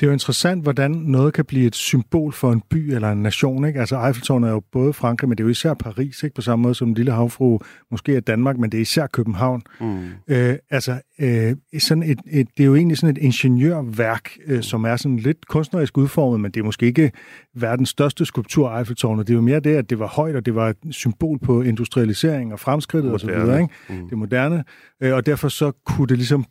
Det 0.00 0.06
er 0.06 0.10
jo 0.10 0.12
interessant, 0.12 0.62
hvordan 0.62 0.90
noget 0.90 1.34
kan 1.34 1.44
blive 1.44 1.66
et 1.66 1.74
symbol 1.74 2.32
for 2.32 2.52
en 2.52 2.62
by 2.70 2.76
eller 2.76 3.10
en 3.10 3.22
nation. 3.22 3.64
Ikke? 3.64 3.80
Altså 3.80 4.06
Eiffeltårnet 4.06 4.48
er 4.48 4.52
jo 4.52 4.62
både 4.72 4.92
Frankrig, 4.92 5.28
men 5.28 5.38
det 5.38 5.42
er 5.42 5.46
jo 5.46 5.50
især 5.50 5.74
Paris, 5.74 6.22
ikke? 6.22 6.34
på 6.34 6.42
samme 6.42 6.62
måde 6.62 6.74
som 6.74 6.88
en 6.88 6.94
lille 6.94 7.12
havfru 7.12 7.58
måske 7.90 8.16
er 8.16 8.20
Danmark, 8.20 8.58
men 8.58 8.72
det 8.72 8.78
er 8.78 8.82
især 8.82 9.06
København. 9.06 9.62
Mm. 9.80 10.08
Øh, 10.28 10.56
altså, 10.70 11.00
øh, 11.20 11.56
sådan 11.78 12.02
et, 12.02 12.18
et, 12.30 12.48
det 12.56 12.62
er 12.62 12.66
jo 12.66 12.74
egentlig 12.74 12.98
sådan 12.98 13.16
et 13.16 13.22
ingeniørværk, 13.22 14.30
øh, 14.46 14.62
som 14.62 14.84
er 14.84 14.96
sådan 14.96 15.16
lidt 15.16 15.46
kunstnerisk 15.46 15.98
udformet, 15.98 16.40
men 16.40 16.50
det 16.50 16.60
er 16.60 16.64
måske 16.64 16.86
ikke 16.86 17.12
verdens 17.54 17.88
største 17.88 18.24
skulptur, 18.24 18.78
Eiffeltårnet. 18.78 19.26
Det 19.26 19.32
er 19.32 19.36
jo 19.36 19.42
mere 19.42 19.60
det, 19.60 19.76
at 19.76 19.90
det 19.90 19.98
var 19.98 20.06
højt, 20.06 20.36
og 20.36 20.46
det 20.46 20.54
var 20.54 20.68
et 20.68 20.76
symbol 20.90 21.38
på 21.38 21.62
industrialisering 21.62 22.52
og 22.52 22.60
fremskridtet 22.60 23.12
osv. 23.14 23.28
Ikke? 23.28 23.68
Mm. 23.88 24.08
Det 24.08 24.18
moderne. 24.18 24.64
Øh, 25.02 25.14
og 25.14 25.26
derfor 25.26 25.48
så 25.48 25.72
kunne 25.86 26.06
det 26.06 26.16
ligesom 26.16 26.44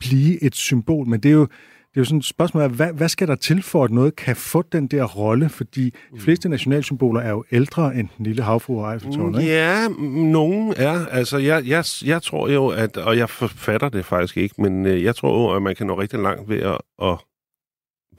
blive 0.00 0.44
et 0.44 0.54
symbol, 0.54 1.08
men 1.08 1.20
det 1.20 1.28
er 1.28 1.32
jo 1.32 1.48
det 1.92 1.96
er 1.96 2.00
jo 2.00 2.04
sådan 2.04 2.18
et 2.18 2.24
spørgsmål 2.24 2.62
af, 2.62 2.70
hvad, 2.70 2.92
hvad 2.92 3.08
skal 3.08 3.28
der 3.28 3.34
til 3.34 3.62
for, 3.62 3.84
at 3.84 3.90
noget 3.90 4.16
kan 4.16 4.36
få 4.36 4.62
den 4.62 4.86
der 4.86 5.04
rolle? 5.04 5.48
Fordi 5.48 5.84
de 5.84 5.92
mm. 6.12 6.20
fleste 6.20 6.48
nationalsymboler 6.48 7.20
er 7.20 7.30
jo 7.30 7.44
ældre 7.52 7.94
end 7.94 8.08
den 8.16 8.26
lille 8.26 8.42
havfru 8.42 8.84
og 8.84 8.92
Eiffeltårnet, 8.92 9.40
ikke? 9.40 9.52
Ja, 9.52 9.88
nogen 10.32 10.74
er. 10.76 11.06
Altså, 11.06 11.38
jeg, 11.38 11.66
jeg, 11.66 11.84
jeg 12.04 12.22
tror 12.22 12.48
jo, 12.48 12.68
at, 12.68 12.96
og 12.96 13.16
jeg 13.16 13.30
forfatter 13.30 13.88
det 13.88 14.04
faktisk 14.04 14.36
ikke, 14.36 14.62
men 14.62 14.86
øh, 14.86 15.02
jeg 15.02 15.16
tror 15.16 15.42
jo, 15.42 15.56
at 15.56 15.62
man 15.62 15.74
kan 15.74 15.86
nå 15.86 16.00
rigtig 16.00 16.18
langt 16.18 16.48
ved 16.48 16.60
at, 16.60 16.78
at 17.02 17.18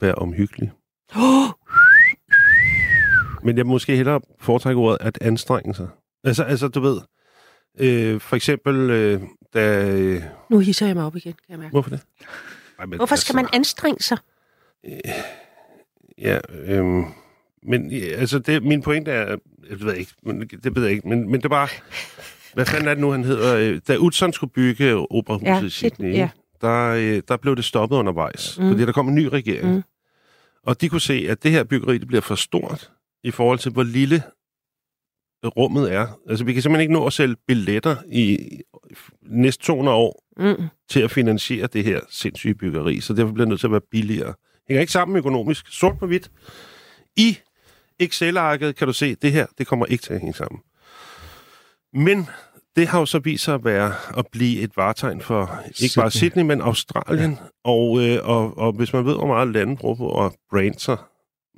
være 0.00 0.14
omhyggelig. 0.14 0.72
men 3.44 3.56
jeg 3.56 3.66
måske 3.66 3.96
hellere 3.96 4.20
foretrække 4.40 4.80
ordet 4.80 4.98
at 5.00 5.18
anstrenge 5.20 5.74
sig. 5.74 5.88
Altså, 6.24 6.42
altså 6.42 6.68
du 6.68 6.80
ved, 6.80 7.00
øh, 7.78 8.20
for 8.20 8.36
eksempel, 8.36 8.90
øh, 8.90 9.20
da... 9.54 9.90
Øh, 9.90 10.22
nu 10.50 10.58
hisser 10.58 10.86
jeg 10.86 10.96
mig 10.96 11.04
op 11.04 11.16
igen, 11.16 11.32
kan 11.32 11.44
jeg 11.48 11.58
mærke. 11.58 11.70
Hvorfor 11.70 11.90
det? 11.90 12.00
Ej, 12.78 12.86
men, 12.86 12.96
Hvorfor 12.96 13.16
skal 13.16 13.38
altså, 13.38 13.52
man 13.52 13.60
anstrenge 13.60 14.02
sig? 14.02 14.18
Øh, 14.86 15.00
ja, 16.18 16.38
øhm, 16.52 17.04
men 17.62 17.92
altså, 17.92 18.38
det, 18.38 18.62
min 18.62 18.82
pointe 18.82 19.10
er, 19.10 19.36
jeg 19.70 19.80
ved 19.80 19.94
ikke, 19.94 20.12
men, 20.22 20.40
det 20.40 20.76
ved 20.76 20.82
jeg 20.82 20.92
ikke, 20.92 21.08
men, 21.08 21.30
men 21.30 21.34
det 21.40 21.44
er 21.44 21.48
bare, 21.48 21.68
hvad 22.54 22.66
fanden 22.66 22.88
er 22.88 22.94
det 22.94 23.00
nu, 23.00 23.10
han 23.10 23.24
hedder? 23.24 23.56
Øh, 23.56 23.80
da 23.88 23.96
Utzon 23.96 24.32
skulle 24.32 24.52
bygge 24.52 24.94
operahuset 24.94 25.62
ja, 25.62 25.66
i 25.66 25.70
Sydney, 25.70 26.14
ja. 26.14 26.28
der, 26.60 26.88
øh, 26.88 27.22
der 27.28 27.36
blev 27.36 27.56
det 27.56 27.64
stoppet 27.64 27.96
undervejs, 27.96 28.58
mm. 28.58 28.70
fordi 28.70 28.86
der 28.86 28.92
kom 28.92 29.08
en 29.08 29.14
ny 29.14 29.24
regering. 29.24 29.74
Mm. 29.74 29.82
Og 30.62 30.80
de 30.80 30.88
kunne 30.88 31.00
se, 31.00 31.26
at 31.28 31.42
det 31.42 31.50
her 31.50 31.64
byggeri 31.64 31.98
det 31.98 32.06
bliver 32.06 32.20
for 32.20 32.34
stort 32.34 32.90
i 33.24 33.30
forhold 33.30 33.58
til, 33.58 33.72
hvor 33.72 33.82
lille 33.82 34.22
rummet 35.44 35.92
er. 35.92 36.06
Altså, 36.28 36.44
vi 36.44 36.52
kan 36.52 36.62
simpelthen 36.62 36.80
ikke 36.80 36.92
nå 36.92 37.06
at 37.06 37.12
sælge 37.12 37.36
billetter 37.46 37.96
i 38.08 38.38
næste 39.22 39.64
200 39.64 39.96
år 39.96 40.23
mm. 40.36 40.68
til 40.90 41.00
at 41.00 41.10
finansiere 41.10 41.66
det 41.66 41.84
her 41.84 42.00
sindssyge 42.10 42.54
byggeri, 42.54 43.00
så 43.00 43.12
derfor 43.14 43.32
bliver 43.32 43.44
det 43.44 43.48
nødt 43.48 43.60
til 43.60 43.66
at 43.66 43.72
være 43.72 43.80
billigere. 43.90 44.34
Hænger 44.68 44.80
ikke 44.80 44.92
sammen 44.92 45.16
økonomisk. 45.16 45.66
Sort 45.68 45.98
på 45.98 46.06
hvidt. 46.06 46.30
I 47.16 47.38
Excel-arket 47.98 48.76
kan 48.76 48.86
du 48.86 48.92
se, 48.92 49.06
at 49.06 49.22
det 49.22 49.32
her, 49.32 49.46
det 49.58 49.66
kommer 49.66 49.86
ikke 49.86 50.02
til 50.02 50.12
at 50.12 50.20
hænge 50.20 50.34
sammen. 50.34 50.60
Men 51.92 52.28
det 52.76 52.88
har 52.88 52.98
jo 52.98 53.06
så 53.06 53.18
vist 53.18 53.44
sig 53.44 53.54
at 53.54 53.64
være 53.64 53.92
at 54.16 54.26
blive 54.32 54.60
et 54.60 54.76
varetegn 54.76 55.20
for 55.20 55.60
ikke 55.66 55.78
Sydney. 55.88 56.02
bare 56.02 56.10
Sydney, 56.10 56.42
men 56.42 56.60
Australien. 56.60 57.30
Ja. 57.30 57.36
Og, 57.64 58.00
øh, 58.00 58.18
og, 58.28 58.58
og 58.58 58.72
hvis 58.72 58.92
man 58.92 59.04
ved, 59.04 59.14
hvor 59.14 59.26
meget 59.26 59.48
landet 59.48 59.78
bruger 59.78 59.94
på 59.94 60.24
at 60.24 60.32
brande 60.50 60.78
sig 60.78 60.96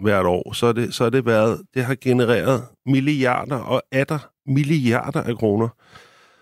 hvert 0.01 0.27
år, 0.27 0.53
så 0.53 0.66
er 0.66 0.72
det, 0.72 0.95
så 0.95 1.05
er 1.05 1.11
det 1.11 1.27
været, 1.27 1.62
det 1.74 1.85
har 1.85 1.97
genereret 2.01 2.64
milliarder 2.87 3.57
og 3.57 3.83
atter 3.93 4.18
milliarder 4.47 5.22
af 5.22 5.37
kroner. 5.37 5.68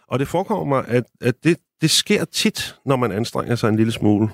Og 0.08 0.18
det 0.18 0.28
forekommer 0.28 0.76
mig, 0.76 0.84
at, 0.88 1.04
at 1.20 1.34
det, 1.44 1.56
det 1.84 1.90
sker 1.90 2.24
tit, 2.24 2.76
når 2.86 2.96
man 2.96 3.12
anstrenger 3.12 3.54
sig 3.54 3.68
en 3.68 3.76
lille 3.76 3.92
smule, 3.92 4.28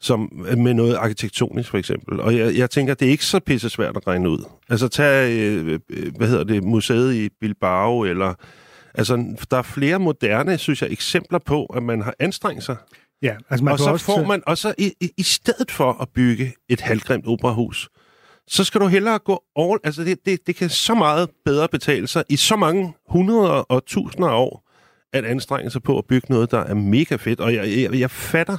som 0.00 0.32
med 0.56 0.74
noget 0.74 0.94
arkitektonisk 0.94 1.70
for 1.70 1.78
eksempel. 1.78 2.20
Og 2.20 2.36
jeg, 2.36 2.56
jeg 2.56 2.70
tænker, 2.70 2.94
det 2.94 3.06
er 3.06 3.10
ikke 3.10 3.24
så 3.24 3.40
pisse 3.40 3.70
svært 3.70 3.96
at 3.96 4.06
regne 4.06 4.30
ud. 4.30 4.44
Altså 4.68 4.88
tag, 4.88 5.30
øh, 5.32 5.78
øh, 5.90 6.16
hvad 6.16 6.28
hedder 6.28 6.44
det, 6.44 6.64
museet 6.64 7.14
i 7.14 7.28
Bilbao, 7.40 8.00
eller... 8.00 8.34
Altså, 8.94 9.36
der 9.50 9.56
er 9.56 9.62
flere 9.62 9.98
moderne, 9.98 10.58
synes 10.58 10.82
jeg, 10.82 10.90
eksempler 10.90 11.38
på, 11.38 11.64
at 11.64 11.82
man 11.82 12.02
har 12.02 12.14
anstrengt 12.18 12.64
sig. 12.64 12.76
Ja, 13.22 13.36
altså 13.50 13.64
man 13.64 13.72
og 13.72 13.78
så 13.78 13.90
også 13.90 14.04
får 14.04 14.24
man, 14.24 14.42
og 14.46 14.58
så 14.58 14.74
i, 14.78 14.92
i, 15.00 15.10
i 15.16 15.22
stedet 15.22 15.70
for 15.70 15.92
at 16.02 16.08
bygge 16.14 16.54
et 16.68 16.80
halvgrimt 16.80 17.26
operahus, 17.26 17.88
så 18.48 18.64
skal 18.64 18.80
du 18.80 18.86
hellere 18.86 19.18
gå 19.18 19.42
all... 19.56 19.78
Altså, 19.84 20.04
det, 20.04 20.18
det, 20.26 20.46
det 20.46 20.56
kan 20.56 20.68
så 20.68 20.94
meget 20.94 21.30
bedre 21.44 21.68
betale 21.68 22.06
sig 22.06 22.24
i 22.28 22.36
så 22.36 22.56
mange 22.56 22.94
hundreder 23.08 23.50
og 23.50 23.84
tusinder 23.86 24.28
af 24.28 24.36
år, 24.36 24.69
at 25.12 25.24
anstrenge 25.24 25.70
sig 25.70 25.82
på 25.82 25.98
at 25.98 26.04
bygge 26.04 26.26
noget, 26.30 26.50
der 26.50 26.58
er 26.58 26.74
mega 26.74 27.16
fedt. 27.16 27.40
Og 27.40 27.54
jeg, 27.54 27.68
jeg, 27.68 28.00
jeg 28.00 28.10
fatter... 28.10 28.58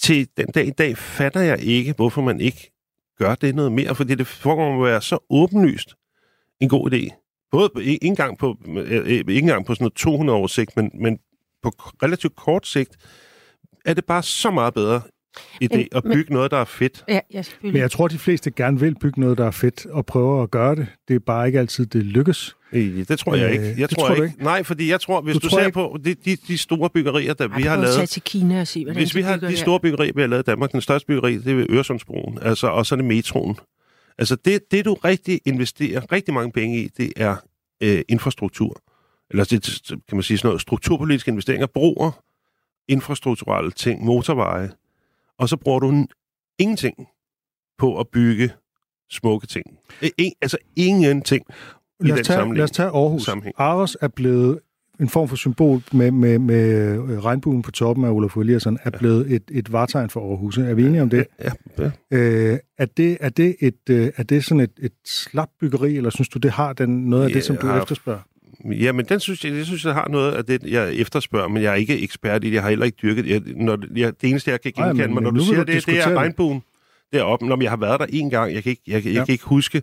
Til 0.00 0.28
den 0.36 0.46
dag 0.46 0.66
i 0.66 0.70
dag 0.70 0.98
fatter 0.98 1.40
jeg 1.40 1.60
ikke, 1.60 1.92
hvorfor 1.92 2.22
man 2.22 2.40
ikke 2.40 2.72
gør 3.18 3.34
det 3.34 3.54
noget 3.54 3.72
mere, 3.72 3.94
fordi 3.94 4.14
det 4.14 4.26
foregår 4.26 4.74
at 4.74 4.90
være 4.90 5.02
så 5.02 5.18
åbenlyst 5.30 5.94
en 6.60 6.68
god 6.68 6.92
idé. 6.92 7.28
Både 7.50 7.68
på, 7.74 7.80
ikke 7.80 8.06
engang 8.06 8.38
på, 8.38 8.56
øh, 8.76 9.08
ikke 9.08 9.34
engang 9.34 9.66
på 9.66 9.74
sådan 9.74 9.84
noget 9.84 9.94
200 9.94 10.38
års 10.38 10.52
sigt, 10.52 10.76
men, 10.76 10.90
men 10.94 11.18
på 11.62 11.68
relativt 12.02 12.36
kort 12.36 12.66
sigt, 12.66 12.96
er 13.84 13.94
det 13.94 14.04
bare 14.04 14.22
så 14.22 14.50
meget 14.50 14.74
bedre 14.74 15.02
idé 15.64 15.76
men, 15.76 15.88
at 15.92 16.02
bygge 16.02 16.24
men, 16.28 16.36
noget, 16.36 16.50
der 16.50 16.56
er 16.56 16.64
fedt. 16.64 17.04
Ja, 17.08 17.20
ja, 17.32 17.42
men 17.62 17.76
jeg 17.76 17.90
tror, 17.90 18.08
de 18.08 18.18
fleste 18.18 18.50
gerne 18.50 18.80
vil 18.80 18.94
bygge 19.00 19.20
noget, 19.20 19.38
der 19.38 19.46
er 19.46 19.50
fedt, 19.50 19.86
og 19.86 20.06
prøve 20.06 20.42
at 20.42 20.50
gøre 20.50 20.76
det. 20.76 20.86
Det 21.08 21.16
er 21.16 21.20
bare 21.20 21.46
ikke 21.46 21.58
altid, 21.58 21.86
det 21.86 22.04
lykkes. 22.04 22.56
Det 22.72 23.18
tror 23.18 23.34
jeg 23.34 23.52
ikke. 23.52 23.74
Jeg 23.78 23.90
det 23.90 23.98
tror, 23.98 24.06
tror 24.06 24.14
ikke. 24.14 24.26
ikke. 24.26 24.44
Nej, 24.44 24.62
fordi 24.62 24.90
jeg 24.90 25.00
tror, 25.00 25.20
hvis 25.20 25.36
du, 25.36 25.38
du 25.38 25.48
ser 25.48 25.60
ikke... 25.60 25.72
på 25.72 25.98
de, 26.04 26.14
de, 26.14 26.36
de 26.48 26.58
store 26.58 26.90
byggerier, 26.90 27.34
der 27.34 27.48
Ej, 27.48 27.56
vi 27.56 27.62
har 27.62 27.76
lavet... 27.76 28.08
til 28.08 28.22
Kina 28.22 28.60
og 28.60 28.66
se, 28.66 28.84
hvordan 28.84 29.00
Hvis 29.00 29.14
vi 29.14 29.22
har 29.22 29.36
de 29.36 29.56
store 29.56 29.80
byggerier, 29.80 30.12
vi 30.14 30.20
har 30.20 30.28
lavet 30.28 30.42
i 30.42 30.50
Danmark, 30.50 30.72
den 30.72 30.80
største 30.80 31.06
byggeri, 31.06 31.38
det 31.38 31.60
er 31.60 31.66
Øresundsbroen, 31.70 32.38
altså, 32.42 32.66
og 32.66 32.86
så 32.86 32.94
er 32.94 32.96
det 32.96 33.04
metroen. 33.04 33.56
Altså 34.18 34.36
det, 34.36 34.70
det, 34.70 34.84
du 34.84 34.94
rigtig 34.94 35.40
investerer 35.44 36.12
rigtig 36.12 36.34
mange 36.34 36.52
penge 36.52 36.82
i, 36.82 36.88
det 36.88 37.12
er 37.16 37.36
øh, 37.82 38.00
infrastruktur. 38.08 38.82
Eller 39.30 39.44
det, 39.44 39.80
kan 39.88 40.16
man 40.16 40.22
sige 40.22 40.38
sådan 40.38 40.48
noget, 40.48 40.60
strukturpolitiske 40.60 41.30
investeringer, 41.30 41.66
broer, 41.66 42.22
infrastrukturelle 42.88 43.70
ting, 43.70 44.04
motorveje, 44.04 44.70
og 45.38 45.48
så 45.48 45.56
bruger 45.56 45.78
du 45.78 46.06
ingenting 46.58 47.08
på 47.78 48.00
at 48.00 48.08
bygge 48.08 48.50
smukke 49.10 49.46
ting. 49.46 49.66
En, 50.18 50.32
altså 50.42 50.58
ingenting 50.76 51.44
i 52.00 52.06
lad 52.06 52.16
den 52.16 52.24
tage, 52.24 52.54
Lad 52.54 52.64
os 52.64 52.70
tage 52.70 52.88
Aarhus. 52.88 53.22
Sammenhæng. 53.24 53.54
Aarhus 53.58 53.96
er 54.00 54.08
blevet 54.08 54.60
en 55.00 55.08
form 55.08 55.28
for 55.28 55.36
symbol 55.36 55.82
med, 55.92 56.10
med, 56.10 56.38
med 56.38 56.98
regnbuen 57.24 57.62
på 57.62 57.70
toppen 57.70 58.04
af 58.04 58.10
Olaf 58.10 58.36
Eliasson, 58.36 58.78
er 58.84 58.90
blevet 58.90 59.32
et, 59.32 59.42
et 59.50 59.72
vartegn 59.72 60.10
for 60.10 60.30
Aarhus. 60.30 60.58
Er 60.58 60.74
vi 60.74 60.86
enige 60.86 61.02
om 61.02 61.10
det? 61.10 61.26
Ja. 61.40 61.50
ja. 61.78 61.90
Øh, 62.10 62.58
er, 62.78 62.86
det 62.86 63.18
er, 63.20 63.28
det 63.28 63.56
et, 63.60 63.90
øh, 63.90 64.10
er 64.16 64.22
det 64.22 64.44
sådan 64.44 64.60
et, 64.60 64.72
et 64.78 64.92
slap 65.06 65.48
byggeri, 65.60 65.96
eller 65.96 66.10
synes 66.10 66.28
du, 66.28 66.38
det 66.38 66.50
har 66.50 66.72
den, 66.72 67.04
noget 67.04 67.24
af 67.24 67.28
ja, 67.28 67.34
det, 67.34 67.44
som 67.44 67.56
du 67.56 67.66
har, 67.66 67.80
efterspørger? 67.82 68.20
Ja, 68.64 68.92
men 68.92 69.04
den 69.04 69.20
synes 69.20 69.44
jeg, 69.44 69.54
jeg 69.54 69.66
synes, 69.66 69.84
jeg 69.84 69.94
har 69.94 70.08
noget 70.08 70.32
af 70.32 70.44
det, 70.44 70.62
jeg 70.62 70.94
efterspørger, 70.94 71.48
men 71.48 71.62
jeg 71.62 71.70
er 71.70 71.74
ikke 71.74 72.02
ekspert 72.02 72.44
i 72.44 72.46
det. 72.46 72.54
Jeg 72.54 72.62
har 72.62 72.68
heller 72.68 72.86
ikke 72.86 72.98
dyrket 73.02 73.26
jeg, 73.26 73.42
når, 73.56 73.78
jeg, 73.96 74.20
det 74.20 74.30
eneste, 74.30 74.50
jeg 74.50 74.60
kan 74.60 74.72
genkende 74.72 75.14
mig, 75.14 75.22
når 75.22 75.30
du 75.30 75.44
siger 75.44 75.64
det, 75.64 75.86
det 75.86 75.98
er 75.98 76.14
regnbuen 76.14 76.62
deroppe. 77.12 77.46
Når 77.46 77.62
jeg 77.62 77.70
har 77.70 77.76
været 77.76 78.00
der 78.00 78.06
en 78.08 78.30
gang, 78.30 78.54
jeg 78.54 78.62
kan 78.62 78.70
ikke, 78.70 78.82
jeg, 78.86 79.04
jeg, 79.06 79.14
ja. 79.14 79.24
kan 79.24 79.32
ikke 79.32 79.44
huske. 79.44 79.82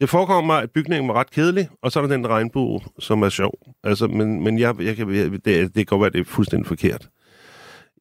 Det 0.00 0.08
forekommer 0.08 0.54
mig, 0.54 0.62
at 0.62 0.70
bygningen 0.70 1.08
var 1.08 1.14
ret 1.14 1.30
kedelig, 1.30 1.68
og 1.82 1.92
så 1.92 2.00
er 2.00 2.06
der 2.06 2.16
den 2.16 2.28
regnbue, 2.28 2.80
som 2.98 3.22
er 3.22 3.28
sjov. 3.28 3.54
Altså, 3.84 4.06
men, 4.06 4.42
men 4.44 4.58
jeg, 4.58 4.74
jeg 4.80 4.96
kan, 4.96 5.08
det, 5.08 5.44
det 5.44 5.74
kan 5.74 5.84
godt 5.86 6.00
være, 6.00 6.06
at 6.06 6.12
det 6.12 6.20
er 6.20 6.24
fuldstændig 6.24 6.66
forkert. 6.66 7.08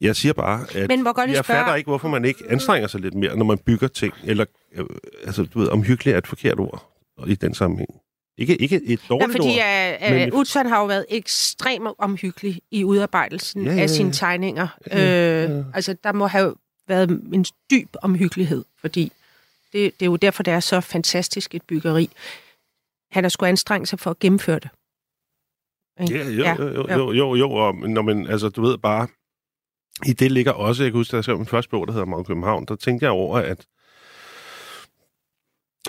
Jeg 0.02 0.16
siger 0.16 0.34
bare, 0.34 0.66
at 0.76 0.88
men 0.88 1.02
hvor 1.02 1.26
jeg 1.28 1.36
spørge... 1.36 1.58
fatter 1.58 1.76
ikke, 1.76 1.88
hvorfor 1.88 2.10
man 2.10 2.26
ikke 2.26 2.44
anstrenger 2.50 2.88
sig 2.88 3.02
lidt 3.02 3.14
mere, 3.14 3.38
når 3.38 3.46
man 3.46 3.58
bygger 3.58 3.88
ting. 3.88 4.14
Eller, 4.24 4.46
øh, 4.76 4.86
altså, 5.26 5.44
du 5.44 5.60
ved, 5.60 5.68
omhyggeligt 5.68 6.14
er 6.14 6.18
et 6.18 6.28
forkert 6.28 6.60
ord 6.60 6.90
i 7.28 7.36
den 7.36 7.54
sammenhæng. 7.54 7.90
Ikke, 8.38 8.56
ikke 8.56 8.82
et 8.84 9.02
dårligt 9.10 9.30
ja, 9.30 9.36
fordi 9.36 10.20
ord. 10.20 10.28
Uh, 10.32 10.34
uh, 10.34 10.40
Utzon 10.40 10.66
har 10.66 10.80
jo 10.80 10.86
været 10.86 11.06
ekstremt 11.10 11.96
omhyggelig 11.98 12.62
i 12.72 12.84
udarbejdelsen 12.84 13.64
ja, 13.64 13.70
ja, 13.70 13.76
ja. 13.76 13.82
af 13.82 13.90
sine 13.90 14.12
tegninger. 14.12 14.68
Ja, 14.92 15.00
ja. 15.00 15.48
Øh, 15.48 15.66
altså, 15.74 15.96
der 16.04 16.12
må 16.12 16.28
have 16.28 16.54
været 16.88 17.10
en 17.34 17.46
dyb 17.72 17.90
omhyggelighed, 18.02 18.66
fordi 18.82 19.12
det, 19.74 20.00
det 20.00 20.06
er 20.06 20.10
jo 20.10 20.16
derfor, 20.16 20.44
det 20.44 20.54
er 20.54 20.60
så 20.60 20.82
fantastisk 20.82 21.56
et 21.56 21.62
byggeri. 21.62 22.10
Han 23.12 23.24
har 23.24 23.30
skulle 23.30 23.50
anstrenge 23.50 23.86
sig 23.86 24.00
for 24.00 24.12
at 24.12 24.20
gennemføre 24.20 24.60
det. 24.60 24.70
Ja, 26.00 26.30
jo, 26.30 26.44
ja, 26.44 26.56
jo, 26.60 26.88
jo, 26.90 27.14
jo, 27.14 27.36
jo, 27.36 27.52
og, 27.52 27.76
når 27.76 28.02
man, 28.02 28.28
altså, 28.28 28.50
du 28.50 28.62
ved 28.62 28.78
bare, 28.78 29.08
i 30.06 30.14
det 30.14 30.32
ligger 30.32 30.52
også, 30.52 30.84
jeg 30.84 30.92
kan 30.92 31.00
huske, 31.00 31.12
da 31.12 31.18
jeg 31.18 31.24
skrev 31.24 31.38
min 31.38 31.46
første 31.46 31.70
bog, 31.70 31.88
der 31.88 31.94
hedder 31.94 32.06
Mange 32.06 32.26
København, 32.26 32.66
der 32.66 32.76
tænkte 32.76 33.04
jeg 33.04 33.12
over, 33.12 33.38
at 33.38 33.66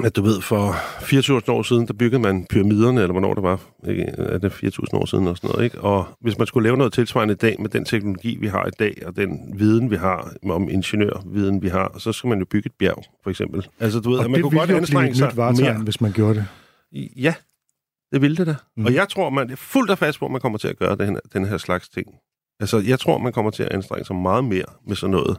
at 0.05 0.17
du 0.17 0.23
ved, 0.23 0.41
for 0.41 0.73
4.000 0.73 1.53
år 1.53 1.63
siden, 1.63 1.87
der 1.87 1.93
byggede 1.93 2.23
man 2.23 2.47
pyramiderne, 2.51 3.01
eller 3.01 3.13
hvornår 3.13 3.35
det 3.35 3.43
var, 3.43 3.61
ikke? 3.89 4.03
er 4.03 4.39
det 4.39 4.53
4.000 4.53 4.87
år 4.93 5.07
siden 5.07 5.27
og 5.27 5.37
sådan 5.37 5.51
noget, 5.51 5.65
ikke? 5.65 5.81
Og 5.81 6.07
hvis 6.21 6.39
man 6.39 6.47
skulle 6.47 6.67
lave 6.67 6.77
noget 6.77 6.93
tilsvarende 6.93 7.33
i 7.33 7.37
dag 7.37 7.57
med 7.61 7.69
den 7.69 7.85
teknologi, 7.85 8.37
vi 8.41 8.47
har 8.47 8.67
i 8.67 8.71
dag, 8.79 9.03
og 9.07 9.17
den 9.17 9.53
viden, 9.59 9.91
vi 9.91 9.97
har 9.97 10.33
om 10.51 10.69
ingeniørviden, 10.69 11.63
vi 11.63 11.69
har, 11.69 11.99
så 11.99 12.13
skal 12.13 12.29
man 12.29 12.39
jo 12.39 12.45
bygge 12.45 12.67
et 12.67 12.73
bjerg, 12.79 13.05
for 13.23 13.31
eksempel. 13.31 13.69
Altså, 13.81 14.01
du 14.01 14.11
ved, 14.11 14.19
og 14.19 14.25
at 14.25 14.31
man 14.31 14.43
kunne 14.43 14.59
godt 14.59 14.71
anstrenge 14.71 15.15
sig 15.15 15.33
mere. 15.37 15.79
hvis 15.79 16.01
man 16.01 16.13
gjorde 16.13 16.35
det. 16.35 16.47
Ja, 17.17 17.35
det 18.13 18.23
ville 18.23 18.37
det 18.37 18.47
da. 18.47 18.55
Mm. 18.77 18.85
Og 18.85 18.95
jeg 18.95 19.09
tror, 19.09 19.31
man 19.31 19.51
er 19.51 19.57
fuldt 19.57 19.91
og 19.91 19.99
fast 19.99 20.19
på, 20.19 20.25
at 20.25 20.31
man 20.31 20.41
kommer 20.41 20.59
til 20.59 20.69
at 20.69 20.79
gøre 20.79 20.97
den 20.97 21.09
her, 21.09 21.21
den 21.33 21.45
her 21.45 21.59
slags 21.59 21.89
ting. 21.89 22.07
Altså, 22.61 22.79
jeg 22.79 23.01
tror, 23.01 23.19
man 23.19 23.33
kommer 23.33 23.51
til 23.51 23.63
at 23.63 23.73
anstrenge 23.73 24.05
sig 24.05 24.17
meget 24.17 24.45
mere 24.45 24.65
med 24.87 24.97
sådan 24.97 25.11
noget. 25.11 25.39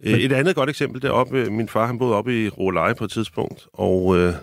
Men... 0.00 0.20
Et 0.20 0.32
andet 0.32 0.54
godt 0.54 0.70
eksempel, 0.70 1.02
det 1.02 1.08
er 1.08 1.12
oppe, 1.12 1.50
min 1.50 1.68
far 1.68 1.86
han 1.86 1.98
boede 1.98 2.14
oppe 2.14 2.44
i 2.44 2.48
Råleje 2.48 2.94
på 2.94 3.04
et 3.04 3.10
tidspunkt, 3.10 3.66
og, 3.72 4.16
øh, 4.16 4.34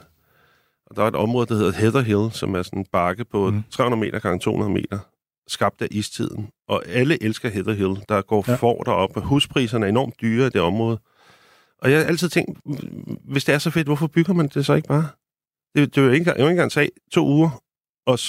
der 0.95 1.04
er 1.04 1.08
et 1.08 1.16
område, 1.16 1.45
der 1.45 1.56
hedder 1.56 1.72
Heather 1.72 2.02
Hill, 2.02 2.32
som 2.32 2.56
er 2.56 2.62
sådan 2.62 2.80
en 2.80 2.86
bakke 2.91 3.26
på 3.26 3.49
mm. 3.49 3.64
300 3.72 3.99
meter 3.99 4.20
gange 4.20 4.39
200 4.39 4.72
meter, 4.72 4.99
skabt 5.47 5.82
af 5.82 5.88
istiden. 5.91 6.49
Og 6.68 6.84
alle 6.88 7.24
elsker 7.24 7.49
Heather 7.49 7.74
Hill. 7.74 8.04
Der 8.10 8.22
går 8.22 8.45
ja. 8.47 8.56
for 8.56 8.84
deroppe. 8.84 9.20
Huspriserne 9.20 9.86
er 9.86 9.89
enormt 9.89 10.22
dyre 10.22 10.47
i 10.47 10.49
det 10.49 10.62
område. 10.62 10.99
Og 11.82 11.91
jeg 11.91 11.99
har 11.99 12.06
altid 12.06 12.30
tænkt, 12.30 12.60
hvis 13.26 13.45
det 13.45 13.56
er 13.56 13.60
så 13.60 13.70
fedt, 13.70 13.88
hvorfor 13.88 14.08
bygger 14.08 14.34
man 14.34 14.47
det 14.47 14.66
så 14.66 14.74
ikke 14.74 14.88
bare? 14.88 15.08
Det, 15.76 15.95
det 15.95 16.02
er 16.02 16.06
jo 16.06 16.12
ikke, 16.12 16.32
ikke 16.32 16.49
engang 16.49 16.72
tage 16.72 16.89
to 17.12 17.28
uger 17.28 17.64
og 18.06 18.20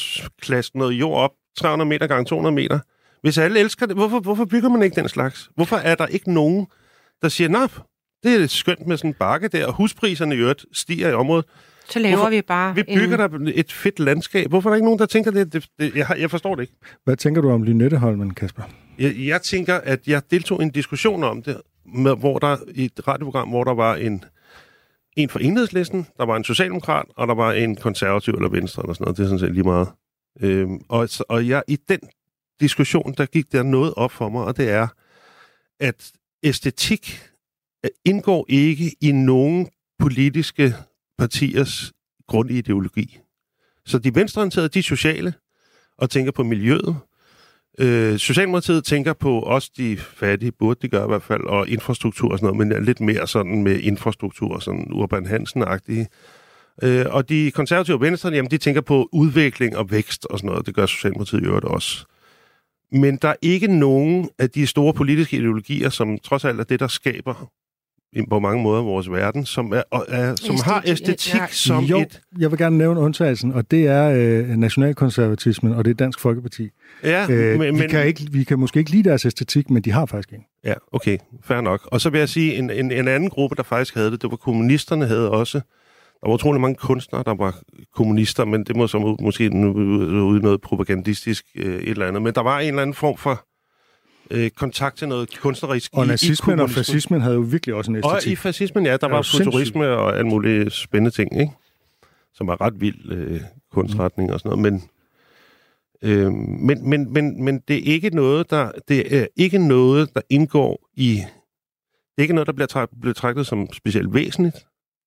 klaske 0.41 0.79
noget 0.79 0.93
jord 0.93 1.18
op 1.18 1.31
300 1.59 1.89
meter 1.89 2.07
gange 2.07 2.25
200 2.25 2.55
meter. 2.55 2.79
Hvis 3.23 3.39
alle 3.39 3.61
elsker 3.61 3.87
det, 3.87 3.97
hvorfor, 3.97 4.20
hvorfor 4.20 4.45
bygger 4.45 4.68
man 4.68 4.83
ikke 4.83 5.01
den 5.01 5.09
slags? 5.09 5.51
Hvorfor 5.55 5.77
er 5.77 5.95
der 5.95 6.07
ikke 6.07 6.33
nogen, 6.33 6.66
der 7.23 7.29
siger, 7.29 7.49
nej, 7.49 7.68
det 8.23 8.43
er 8.43 8.47
skønt 8.47 8.87
med 8.87 8.97
sådan 8.97 9.11
en 9.11 9.14
bakke 9.14 9.49
der, 9.49 9.66
og 9.66 9.75
huspriserne 9.75 10.35
i 10.35 10.39
øvrigt 10.39 10.66
stiger 10.73 11.09
i 11.09 11.12
området. 11.12 11.45
Så 11.89 11.99
laver 11.99 12.16
Hvorfor? 12.16 12.31
vi 12.31 12.43
bare... 12.43 12.75
Vi 12.75 12.83
bygger 12.83 13.27
en... 13.27 13.47
der 13.47 13.53
et 13.55 13.73
fedt 13.73 14.01
landskab. 14.01 14.49
Hvorfor 14.49 14.70
er 14.70 14.73
der 14.73 14.77
ikke 14.77 14.85
nogen, 14.85 14.99
der 14.99 15.07
tænker 15.07 15.31
det? 15.31 15.53
det, 15.53 15.66
det 15.79 15.97
jeg, 15.97 16.16
jeg 16.18 16.31
forstår 16.31 16.55
det 16.55 16.62
ikke. 16.62 16.75
Hvad 17.05 17.16
tænker 17.16 17.41
du 17.41 17.51
om 17.51 17.62
Lynetteholmen, 17.62 18.35
Kasper? 18.35 18.62
Jeg, 18.99 19.14
jeg 19.18 19.43
tænker, 19.43 19.75
at 19.75 20.09
jeg 20.09 20.23
deltog 20.31 20.61
i 20.61 20.64
en 20.64 20.70
diskussion 20.70 21.25
om 21.25 21.43
det, 21.43 21.61
med, 21.95 22.16
hvor 22.16 22.39
der 22.39 22.57
i 22.75 22.85
et 22.85 23.09
radioprogram, 23.09 23.49
hvor 23.49 23.64
der 23.64 23.75
var 23.75 23.95
en, 23.95 24.25
en 25.16 25.29
for 25.29 25.39
enhedslisten, 25.39 26.07
der 26.16 26.27
var 26.27 26.37
en 26.37 26.45
socialdemokrat, 26.45 27.07
og 27.16 27.29
der 27.29 27.35
var 27.35 27.53
en 27.53 27.77
konservativ 27.77 28.35
eller 28.35 28.49
venstre, 28.49 28.83
eller 28.83 28.95
sådan 28.95 29.05
noget. 29.05 29.16
Det 29.16 29.23
er 29.23 29.27
sådan 29.27 29.39
set 29.39 29.53
lige 29.55 29.64
meget. 29.64 29.89
Øhm, 30.41 30.81
og, 30.89 31.09
og 31.29 31.49
jeg, 31.49 31.62
i 31.68 31.79
den 31.89 32.01
diskussion, 32.61 33.14
der 33.18 33.27
gik 33.27 33.53
der 33.53 33.62
noget 33.62 33.95
op 33.97 34.12
for 34.12 34.29
mig, 34.29 34.45
og 34.45 34.57
det 34.57 34.70
er, 34.70 34.87
at 35.81 36.12
æstetik 36.43 37.20
øh, 37.84 37.90
indgår 38.05 38.47
ikke 38.49 38.95
i 39.01 39.12
nogen 39.12 39.68
politiske 39.99 40.74
partiers 41.18 41.93
grundideologi. 42.28 43.18
Så 43.86 43.99
de 43.99 44.14
venstreorienterede, 44.14 44.68
de 44.68 44.78
er 44.78 44.82
sociale 44.82 45.34
og 45.99 46.11
tænker 46.11 46.32
på 46.32 46.43
miljøet. 46.43 46.97
Øh, 47.78 48.18
Socialdemokratiet 48.18 48.84
tænker 48.84 49.12
på 49.12 49.43
os, 49.43 49.70
de 49.70 49.97
fattige, 49.97 50.53
burde 50.53 50.78
de 50.82 50.88
gøre 50.88 51.05
i 51.05 51.09
hvert 51.09 51.22
fald, 51.22 51.45
og 51.45 51.68
infrastruktur 51.68 52.32
og 52.32 52.38
sådan 52.38 52.47
noget, 52.47 52.68
men 52.68 52.72
er 52.76 52.80
lidt 52.80 53.01
mere 53.01 53.26
sådan 53.26 53.62
med 53.62 53.78
infrastruktur, 53.78 54.59
sådan 54.59 54.88
Urban 54.93 55.26
Hansen-agtige. 55.26 56.07
Øh, 56.82 57.07
og 57.09 57.28
de 57.28 57.51
konservative 57.51 57.97
og 57.97 58.01
venstre, 58.01 58.30
jamen, 58.30 58.51
de 58.51 58.59
tænker 58.59 58.80
på 58.80 59.09
udvikling 59.12 59.76
og 59.76 59.90
vækst 59.90 60.26
og 60.26 60.38
sådan 60.38 60.51
noget. 60.51 60.66
Det 60.66 60.74
gør 60.74 60.86
Socialdemokratiet 60.86 61.43
i 61.43 61.45
øvrigt 61.45 61.64
også. 61.64 62.05
Men 62.93 63.16
der 63.16 63.28
er 63.28 63.34
ikke 63.43 63.66
nogen 63.66 64.28
af 64.38 64.51
de 64.51 64.66
store 64.66 64.95
politiske 64.95 65.36
ideologier, 65.36 65.88
som 65.88 66.18
trods 66.18 66.45
alt 66.45 66.61
er 66.61 66.64
det, 66.64 66.80
der 66.80 66.88
skaber 66.88 67.53
på 68.30 68.38
mange 68.38 68.62
måder 68.62 68.82
vores 68.82 69.11
verden, 69.11 69.47
som, 69.47 69.72
er, 69.72 69.82
er, 70.09 70.34
som 70.34 70.55
æstetik, 70.55 70.64
har 70.64 70.82
æstetik 70.86 71.34
ja. 71.34 71.47
som 71.51 71.84
jo, 71.84 72.01
et... 72.01 72.20
jeg 72.38 72.51
vil 72.51 72.59
gerne 72.59 72.78
nævne 72.78 73.01
undtagelsen, 73.01 73.53
og 73.53 73.70
det 73.70 73.86
er 73.86 74.11
øh, 74.11 74.49
nationalkonservatismen, 74.49 75.72
og 75.72 75.84
det 75.84 75.90
er 75.90 75.95
Dansk 75.95 76.20
Folkeparti. 76.20 76.68
Ja, 77.05 77.26
øh, 77.30 77.59
men, 77.59 77.78
vi, 77.78 77.86
kan 77.86 78.07
ikke, 78.07 78.26
vi 78.32 78.45
kan 78.45 78.59
måske 78.59 78.78
ikke 78.78 78.90
lide 78.90 79.09
deres 79.09 79.26
æstetik, 79.26 79.70
men 79.70 79.82
de 79.82 79.90
har 79.90 80.07
faktisk 80.07 80.32
en. 80.32 80.45
Ja, 80.64 80.74
okay, 80.93 81.18
fair 81.45 81.61
nok. 81.61 81.88
Og 81.93 82.01
så 82.01 82.11
vil 82.11 82.18
jeg 82.18 82.28
sige, 82.28 82.55
en, 82.55 82.70
en, 82.70 82.93
en 82.93 83.09
anden 83.09 83.30
gruppe, 83.30 83.57
der 83.57 83.62
faktisk 83.62 83.95
havde 83.95 84.11
det, 84.11 84.22
det 84.22 84.30
var 84.30 84.36
kommunisterne 84.36 85.07
havde 85.07 85.30
også. 85.30 85.61
Der 86.23 86.29
var 86.29 86.35
utrolig 86.35 86.61
mange 86.61 86.77
kunstnere, 86.77 87.23
der 87.27 87.35
var 87.35 87.59
kommunister, 87.95 88.45
men 88.45 88.64
det 88.64 88.77
må 88.77 88.87
så 88.87 89.16
måske 89.20 89.45
ude 89.45 90.41
noget 90.43 90.61
propagandistisk 90.61 91.45
øh, 91.55 91.83
et 91.83 91.89
eller 91.89 92.07
andet. 92.09 92.23
Men 92.23 92.35
der 92.35 92.41
var 92.41 92.61
en 92.61 92.68
eller 92.68 92.83
anden 92.83 92.95
form 92.95 93.16
for 93.16 93.47
øh, 94.31 94.51
kontakt 94.51 94.97
til 94.97 95.09
noget 95.09 95.39
kunstnerisk 95.39 95.91
Og 95.95 96.07
nazismen 96.07 96.61
og 96.61 96.70
fascismen 96.70 97.20
havde 97.20 97.35
jo 97.35 97.41
virkelig 97.41 97.75
også 97.75 97.91
en 97.91 97.97
æstetik. 97.97 98.27
Og 98.27 98.33
i 98.33 98.37
fascismen, 98.37 98.87
ja, 98.87 98.97
der 98.97 99.09
var, 99.09 99.14
var 99.14 99.23
futurisme 99.23 99.89
og 99.89 100.16
alle 100.16 100.29
mulige 100.29 100.70
spændende 100.70 101.11
ting, 101.11 101.41
ikke? 101.41 101.53
Som 102.35 102.47
var 102.47 102.61
ret 102.61 102.81
vild 102.81 103.12
øh, 103.12 103.41
kunstretning 103.73 104.29
mm. 104.29 104.35
og 104.35 104.41
sådan 104.41 104.59
noget. 104.59 104.73
Men, 104.73 104.83
øh, 106.03 106.33
men, 106.33 106.91
men, 106.91 107.12
men, 107.12 107.45
men 107.45 107.61
det 107.68 107.77
er 107.77 107.93
ikke 107.95 108.11
noget, 108.11 108.51
der 108.51 108.70
det 108.89 109.16
er 109.16 109.27
ikke 109.37 109.59
noget, 109.59 110.14
der 110.14 110.20
indgår 110.31 110.89
i 110.95 111.23
det 112.16 112.18
er 112.18 112.23
ikke 112.23 112.35
noget, 112.35 112.47
der 112.47 112.53
bliver, 112.53 112.66
træ, 112.66 112.87
bliver 113.01 113.14
trækket 113.14 113.47
som 113.47 113.73
specielt 113.73 114.14
væsentligt. 114.14 114.57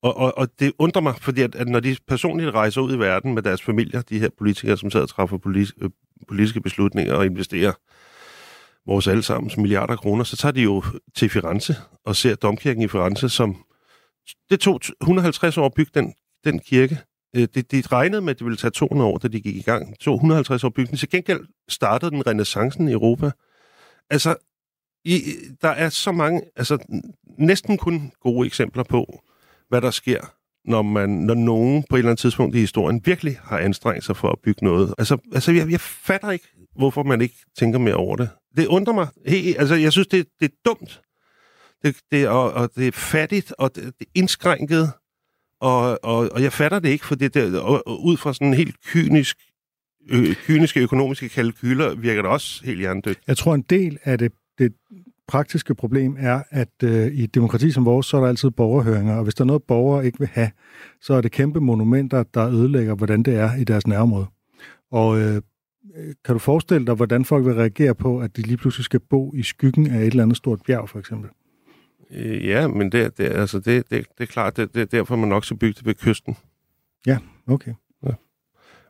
Og, 0.06 0.18
og, 0.18 0.38
og 0.38 0.48
det 0.60 0.74
undrer 0.80 1.02
mig, 1.02 1.16
fordi 1.22 1.42
at, 1.42 1.56
at 1.56 1.68
når 1.68 1.80
de 1.80 1.98
personligt 2.08 2.54
rejser 2.54 2.82
ud 2.82 2.96
i 2.96 3.00
verden 3.00 3.34
med 3.34 3.42
deres 3.42 3.62
familier, 3.62 4.02
de 4.02 4.20
her 4.20 4.30
politikere, 4.38 4.78
som 4.78 4.92
sidder 4.92 5.04
og 5.06 5.10
træffer 5.10 5.38
polis, 5.38 5.74
øh, 5.82 5.90
politiske 6.28 6.62
beslutninger 6.62 7.14
og 7.14 7.26
investerer 7.26 7.74
vores 8.88 9.08
allesammens 9.08 9.58
milliarder 9.58 9.96
kroner, 9.96 10.24
så 10.24 10.38
tager 10.38 10.54
de 10.54 10.62
jo 10.62 10.84
til 11.16 11.30
Firenze 11.30 11.76
og 12.06 12.16
ser 12.16 12.36
domkirken 12.36 12.84
i 12.84 12.88
Firenze, 12.88 13.30
som... 13.30 13.64
Det 14.50 14.60
tog 14.60 14.82
150 15.02 15.58
år 15.58 15.66
at 15.66 15.74
bygge 15.74 15.92
den, 15.94 16.14
den 16.44 16.60
kirke. 16.60 17.00
Øh, 17.36 17.42
det, 17.42 17.56
det, 17.56 17.72
de 17.72 17.82
regnede 17.82 18.22
med, 18.22 18.30
at 18.30 18.40
det 18.40 18.46
ville 18.46 18.58
tage 18.58 18.72
200 18.72 19.10
år, 19.10 19.18
da 19.18 19.28
de 19.28 19.42
gik 19.42 19.56
i 19.56 19.62
gang. 19.62 19.92
Det 19.92 20.00
tog 20.00 20.16
150 20.16 20.64
år 20.64 20.68
at 20.68 20.74
bygge 20.74 20.90
den. 20.90 20.98
Til 20.98 21.10
gengæld 21.10 21.40
startede 21.70 22.12
den 22.12 22.28
renaissancen 22.28 22.88
i 22.88 22.92
Europa. 22.92 23.32
Altså, 24.10 24.36
i, 25.06 25.22
der 25.62 25.70
er 25.70 25.90
så 25.90 26.12
mange, 26.12 26.42
altså 26.56 26.78
næsten 27.38 27.78
kun 27.78 28.12
gode 28.22 28.48
eksempler 28.48 28.84
på, 28.84 29.22
hvad 29.70 29.82
der 29.82 29.92
sker, 29.92 30.20
når, 30.66 30.82
man, 30.82 31.10
når 31.10 31.34
nogen 31.34 31.84
på 31.90 31.96
et 31.96 32.00
eller 32.00 32.10
andet 32.10 32.22
tidspunkt 32.22 32.56
i 32.56 32.60
historien 32.60 33.02
virkelig 33.06 33.40
har 33.44 33.58
anstrengt 33.58 34.06
sig 34.06 34.18
for 34.18 34.30
at 34.30 34.40
bygge 34.44 34.66
noget. 34.66 34.94
Altså, 34.98 35.18
altså 35.34 35.52
jeg, 35.52 35.72
jeg 35.72 35.82
fatter 35.82 36.32
ikke, 36.32 36.48
hvorfor 36.76 37.04
man 37.04 37.22
ikke 37.22 37.36
tænker 37.60 37.80
mere 37.80 37.96
over 37.96 38.16
det. 38.16 38.30
Det 38.58 38.68
undrer 38.68 38.94
mig. 38.94 39.08
Hey, 39.28 39.56
altså, 39.58 39.76
jeg 39.76 39.92
synes, 39.92 40.08
det, 40.08 40.26
det 40.40 40.52
er 40.52 40.56
dumt. 40.66 41.02
Det, 41.84 41.96
det, 42.12 42.28
og, 42.28 42.54
og 42.54 42.70
det 42.76 42.88
er 42.88 42.92
fattigt, 42.92 43.54
og 43.58 43.76
det, 43.76 43.84
det 43.84 44.06
er 44.06 44.12
indskrænket. 44.16 44.92
Og, 45.62 46.00
og, 46.04 46.30
og 46.32 46.42
jeg 46.42 46.54
fatter 46.54 46.80
det 46.80 46.90
ikke, 46.90 47.06
for 47.06 47.16
det, 47.16 47.34
det, 47.34 47.60
og, 47.60 47.88
og 47.88 48.06
ud 48.06 48.18
fra 48.18 48.34
sådan 48.34 48.48
en 48.48 48.54
helt 48.54 48.76
kynisk, 48.86 49.38
ø, 50.10 50.34
kyniske 50.34 50.80
økonomiske 50.80 51.30
kalkyler 51.30 51.96
virker 51.96 52.22
det 52.22 52.32
også 52.32 52.66
helt 52.66 52.80
hjernedødt. 52.80 53.20
Jeg 53.28 53.38
tror, 53.38 53.56
en 53.56 53.62
del 53.62 53.98
af 54.04 54.18
det, 54.18 54.32
det 54.58 54.74
praktiske 55.28 55.76
problem 55.76 56.16
er, 56.20 56.44
at 56.50 56.84
øh, 56.84 57.08
i 57.08 57.24
et 57.24 57.36
demokrati 57.36 57.72
som 57.72 57.86
vores, 57.86 58.06
så 58.06 58.18
er 58.18 58.22
der 58.22 58.28
altid 58.28 58.50
borgerhøringer, 58.50 59.16
og 59.16 59.24
hvis 59.24 59.36
der 59.36 59.44
er 59.44 59.48
noget, 59.48 59.64
borgere 59.64 60.06
ikke 60.06 60.20
vil 60.20 60.28
have, 60.28 60.52
så 61.02 61.14
er 61.14 61.22
det 61.22 61.32
kæmpe 61.32 61.60
monumenter, 61.60 62.24
der 62.24 62.50
ødelægger, 62.50 62.96
hvordan 62.96 63.24
det 63.24 63.36
er 63.36 63.56
i 63.56 63.64
deres 63.64 63.88
nærområde. 63.88 64.26
Og 64.92 65.20
øh, 65.22 65.42
kan 66.26 66.36
du 66.36 66.40
forestille 66.40 66.86
dig, 66.86 66.96
hvordan 66.96 67.26
folk 67.26 67.46
vil 67.46 67.54
reagere 67.54 67.96
på, 67.96 68.20
at 68.20 68.38
de 68.38 68.42
lige 68.42 68.58
pludselig 68.58 68.86
skal 68.86 69.00
bo 69.00 69.34
i 69.36 69.44
skyggen 69.44 69.88
af 69.92 70.00
et 70.00 70.06
eller 70.06 70.24
andet 70.24 70.38
stort 70.38 70.62
bjerg, 70.68 70.90
for 70.90 71.00
eksempel? 71.00 71.30
Øh, 72.12 72.46
ja, 72.46 72.68
men 72.68 72.92
det, 72.92 73.18
det, 73.18 73.24
altså 73.24 73.60
det, 73.60 73.90
det, 73.90 74.06
det 74.18 74.24
er 74.24 74.26
klart, 74.26 74.58
det, 74.58 74.74
det 74.74 74.82
er 74.82 74.86
derfor, 74.86 75.16
man 75.16 75.30
nok 75.30 75.46
skal 75.46 75.58
bygge 75.58 75.74
det 75.78 75.86
ved 75.86 75.94
kysten. 75.94 76.38
Ja, 77.06 77.18
okay. 77.48 77.74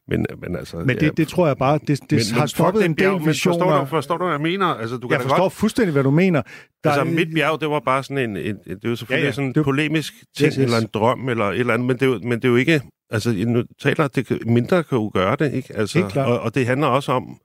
Men, 0.07 0.25
men 0.41 0.55
altså... 0.55 0.77
Men 0.77 0.89
det, 0.89 1.01
ja, 1.01 1.09
det 1.09 1.27
tror 1.27 1.47
jeg 1.47 1.57
bare, 1.57 1.79
det, 1.87 1.87
det 1.87 2.11
men, 2.11 2.39
har 2.39 2.45
stoppet 2.45 2.85
en 2.85 2.91
del 2.91 2.97
bjerg, 2.97 3.25
visioner. 3.25 3.59
Forstår 3.59 3.79
du, 3.79 3.85
forstår 3.85 4.17
du, 4.17 4.23
hvad 4.23 4.33
jeg 4.33 4.41
mener? 4.41 4.65
Altså, 4.65 4.97
du 4.97 5.07
kan 5.07 5.13
jeg 5.15 5.21
forstår 5.21 5.37
godt... 5.37 5.53
fuldstændig, 5.53 5.93
hvad 5.93 6.03
du 6.03 6.11
mener. 6.11 6.41
Der 6.83 6.91
altså, 6.91 7.15
mit 7.15 7.33
bjerg, 7.33 7.61
det 7.61 7.69
var 7.69 7.79
bare 7.79 8.03
sådan 8.03 8.29
en... 8.29 8.37
en 8.37 8.57
det 8.65 8.85
er 8.85 8.89
jo 8.89 8.95
selvfølgelig 8.95 9.23
ja, 9.23 9.27
ja. 9.27 9.31
sådan 9.31 9.47
en 9.47 9.55
det... 9.55 9.63
polemisk 9.63 10.13
ting, 10.13 10.47
yes, 10.47 10.55
yes. 10.55 10.57
eller 10.57 10.77
en 10.77 10.89
drøm, 10.93 11.29
eller 11.29 11.45
et 11.45 11.59
eller 11.59 11.73
andet, 11.73 11.87
men 11.87 11.95
det 11.95 12.01
er 12.01 12.09
jo, 12.09 12.19
men 12.23 12.31
det 12.31 12.45
er 12.45 12.49
jo 12.49 12.55
ikke... 12.55 12.81
Altså, 13.09 13.33
nu 13.47 13.63
taler 13.81 14.07
det 14.07 14.45
mindre 14.45 14.83
kan 14.83 14.97
jo 14.97 15.11
gøre 15.13 15.35
det, 15.39 15.53
ikke? 15.53 15.75
Altså, 15.75 16.11
og, 16.15 16.39
og 16.39 16.55
det 16.55 16.65
handler 16.65 16.87
også 16.87 17.11
om, 17.11 17.37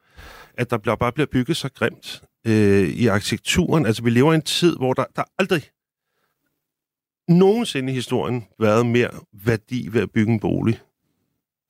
at 0.58 0.70
der 0.70 0.78
bliver, 0.78 0.96
bare 0.96 1.12
bliver 1.12 1.26
bygget 1.32 1.56
så 1.56 1.68
grimt 1.68 2.22
øh, 2.46 2.88
i 2.88 3.06
arkitekturen. 3.06 3.86
Altså, 3.86 4.02
vi 4.02 4.10
lever 4.10 4.32
i 4.32 4.34
en 4.34 4.42
tid, 4.42 4.76
hvor 4.76 4.92
der, 4.92 5.04
der 5.16 5.22
aldrig 5.38 5.62
nogensinde 7.28 7.92
i 7.92 7.94
historien 7.94 8.44
været 8.58 8.86
mere 8.86 9.10
værdi 9.44 9.88
ved 9.92 10.02
at 10.02 10.10
bygge 10.10 10.32
en 10.32 10.40
bolig. 10.40 10.80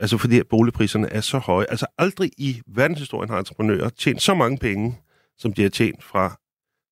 Altså, 0.01 0.19
fordi 0.19 0.39
at 0.39 0.47
boligpriserne 0.51 1.13
er 1.13 1.21
så 1.21 1.39
høje. 1.39 1.67
Altså, 1.69 1.87
aldrig 1.99 2.31
i 2.39 2.61
verdenshistorien 2.67 3.31
har 3.31 3.39
entreprenører 3.39 3.89
tjent 3.89 4.23
så 4.23 4.35
mange 4.35 4.59
penge, 4.59 4.99
som 5.39 5.53
de 5.53 5.63
har 5.63 5.69
tjent 5.69 6.05
fra 6.05 6.37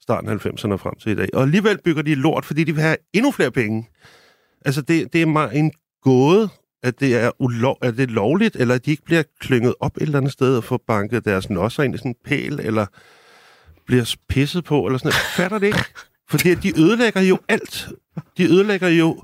starten 0.02 0.30
af 0.30 0.46
90'erne 0.46 0.76
frem 0.76 0.94
til 1.00 1.12
i 1.12 1.14
dag. 1.14 1.28
Og 1.34 1.42
alligevel 1.42 1.78
bygger 1.84 2.02
de 2.02 2.14
lort, 2.14 2.44
fordi 2.44 2.64
de 2.64 2.72
vil 2.72 2.82
have 2.82 2.96
endnu 3.12 3.30
flere 3.30 3.50
penge. 3.50 3.88
Altså, 4.64 4.82
det, 4.82 5.12
det 5.12 5.22
er 5.22 5.26
meget 5.26 5.58
en 5.58 5.72
gåde, 6.02 6.48
at 6.82 7.00
det 7.00 7.16
er, 7.16 7.30
ulov, 7.38 7.78
at 7.82 7.96
det 7.96 8.02
er 8.02 8.12
lovligt, 8.12 8.56
eller 8.56 8.74
at 8.74 8.86
de 8.86 8.90
ikke 8.90 9.04
bliver 9.04 9.22
klynget 9.40 9.74
op 9.80 9.96
et 9.96 10.02
eller 10.02 10.18
andet 10.18 10.32
sted 10.32 10.56
og 10.56 10.64
får 10.64 10.80
banket 10.86 11.24
deres 11.24 11.50
nosser 11.50 11.82
ind 11.82 11.94
i 11.94 11.98
sådan 11.98 12.10
en 12.10 12.16
pæl, 12.24 12.60
eller 12.60 12.86
bliver 13.86 14.16
pisset 14.28 14.64
på, 14.64 14.86
eller 14.86 14.98
sådan 14.98 15.06
noget. 15.06 15.14
Jeg 15.14 15.44
fatter 15.44 15.58
det 15.58 15.66
ikke. 15.66 15.84
Fordi 16.30 16.54
de 16.54 16.80
ødelægger 16.80 17.20
jo 17.20 17.38
alt. 17.48 17.88
De 18.36 18.44
ødelægger 18.44 18.88
jo 18.88 19.22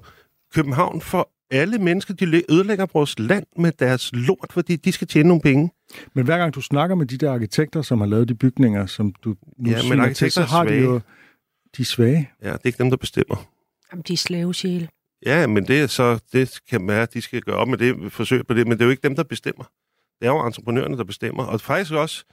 København 0.54 1.00
for 1.00 1.33
alle 1.50 1.78
mennesker. 1.78 2.14
De 2.14 2.42
ødelægger 2.52 2.86
vores 2.92 3.18
land 3.18 3.46
med 3.56 3.72
deres 3.72 4.10
lort, 4.12 4.48
fordi 4.50 4.76
de 4.76 4.92
skal 4.92 5.08
tjene 5.08 5.28
nogle 5.28 5.42
penge. 5.42 5.70
Men 6.14 6.24
hver 6.24 6.38
gang 6.38 6.54
du 6.54 6.60
snakker 6.60 6.96
med 6.96 7.06
de 7.06 7.18
der 7.18 7.32
arkitekter, 7.32 7.82
som 7.82 8.00
har 8.00 8.06
lavet 8.06 8.28
de 8.28 8.34
bygninger, 8.34 8.86
som 8.86 9.14
du 9.24 9.34
nu 9.56 9.70
ja, 9.70 9.88
men 9.88 10.00
arkitekter 10.00 10.24
til, 10.24 10.32
så 10.32 10.42
har 10.42 10.64
de 10.64 10.74
jo... 10.74 11.00
De 11.76 11.82
er 11.82 11.86
svage. 11.86 12.30
Ja, 12.42 12.48
det 12.48 12.54
er 12.54 12.66
ikke 12.66 12.78
dem, 12.78 12.90
der 12.90 12.96
bestemmer. 12.96 13.50
Jamen, 13.92 14.04
de 14.08 14.12
er 14.12 14.16
slavesjæle. 14.16 14.88
Ja, 15.26 15.46
men 15.46 15.66
det 15.66 15.80
er 15.80 15.86
så, 15.86 16.18
det 16.32 16.60
kan 16.70 16.88
være, 16.88 17.02
at 17.02 17.14
de 17.14 17.20
skal 17.20 17.40
gøre 17.40 17.56
op 17.56 17.68
med 17.68 17.78
det, 17.78 18.12
forsøg 18.12 18.46
på 18.46 18.54
det, 18.54 18.66
men 18.66 18.72
det 18.72 18.80
er 18.80 18.84
jo 18.84 18.90
ikke 18.90 19.08
dem, 19.08 19.16
der 19.16 19.22
bestemmer. 19.22 19.64
Det 20.20 20.26
er 20.26 20.30
jo 20.30 20.46
entreprenørerne, 20.46 20.96
der 20.96 21.04
bestemmer. 21.04 21.44
Og 21.44 21.60
faktisk 21.60 21.92
også... 21.92 22.24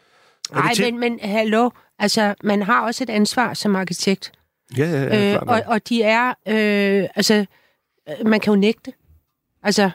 Nej, 0.51 0.73
men, 0.79 0.99
men 0.99 1.19
hallo, 1.19 1.69
altså, 1.99 2.35
man 2.43 2.61
har 2.61 2.85
også 2.85 3.03
et 3.03 3.09
ansvar 3.09 3.53
som 3.53 3.75
arkitekt. 3.75 4.31
Ja, 4.77 4.85
ja, 4.85 5.03
ja, 5.03 5.33
øh, 5.33 5.41
og, 5.41 5.63
og 5.65 5.89
de 5.89 6.03
er, 6.03 6.29
øh, 6.29 7.07
altså, 7.15 7.45
øh, 8.09 8.27
man 8.27 8.39
kan 8.39 8.53
jo 8.53 8.59
nægte. 8.59 8.93
Altså, 9.63 9.91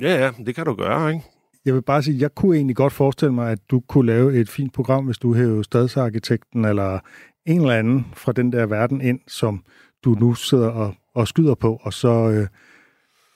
Ja, 0.00 0.24
ja, 0.24 0.30
det 0.46 0.54
kan 0.54 0.66
du 0.66 0.74
gøre, 0.74 1.12
ikke? 1.12 1.24
Jeg 1.64 1.74
vil 1.74 1.82
bare 1.82 2.02
sige, 2.02 2.20
jeg 2.20 2.34
kunne 2.34 2.56
egentlig 2.56 2.76
godt 2.76 2.92
forestille 2.92 3.34
mig, 3.34 3.52
at 3.52 3.58
du 3.70 3.80
kunne 3.80 4.06
lave 4.06 4.40
et 4.40 4.48
fint 4.48 4.72
program, 4.72 5.04
hvis 5.04 5.18
du 5.18 5.34
hævde 5.34 5.64
stadsarkitekten 5.64 6.64
eller 6.64 6.98
en 7.46 7.60
eller 7.60 7.74
anden 7.74 8.06
fra 8.14 8.32
den 8.32 8.52
der 8.52 8.66
verden 8.66 9.00
ind, 9.00 9.20
som 9.28 9.64
du 10.04 10.10
nu 10.20 10.34
sidder 10.34 10.68
og, 10.68 10.94
og 11.14 11.28
skyder 11.28 11.54
på, 11.54 11.80
og 11.82 11.92
så 11.92 12.48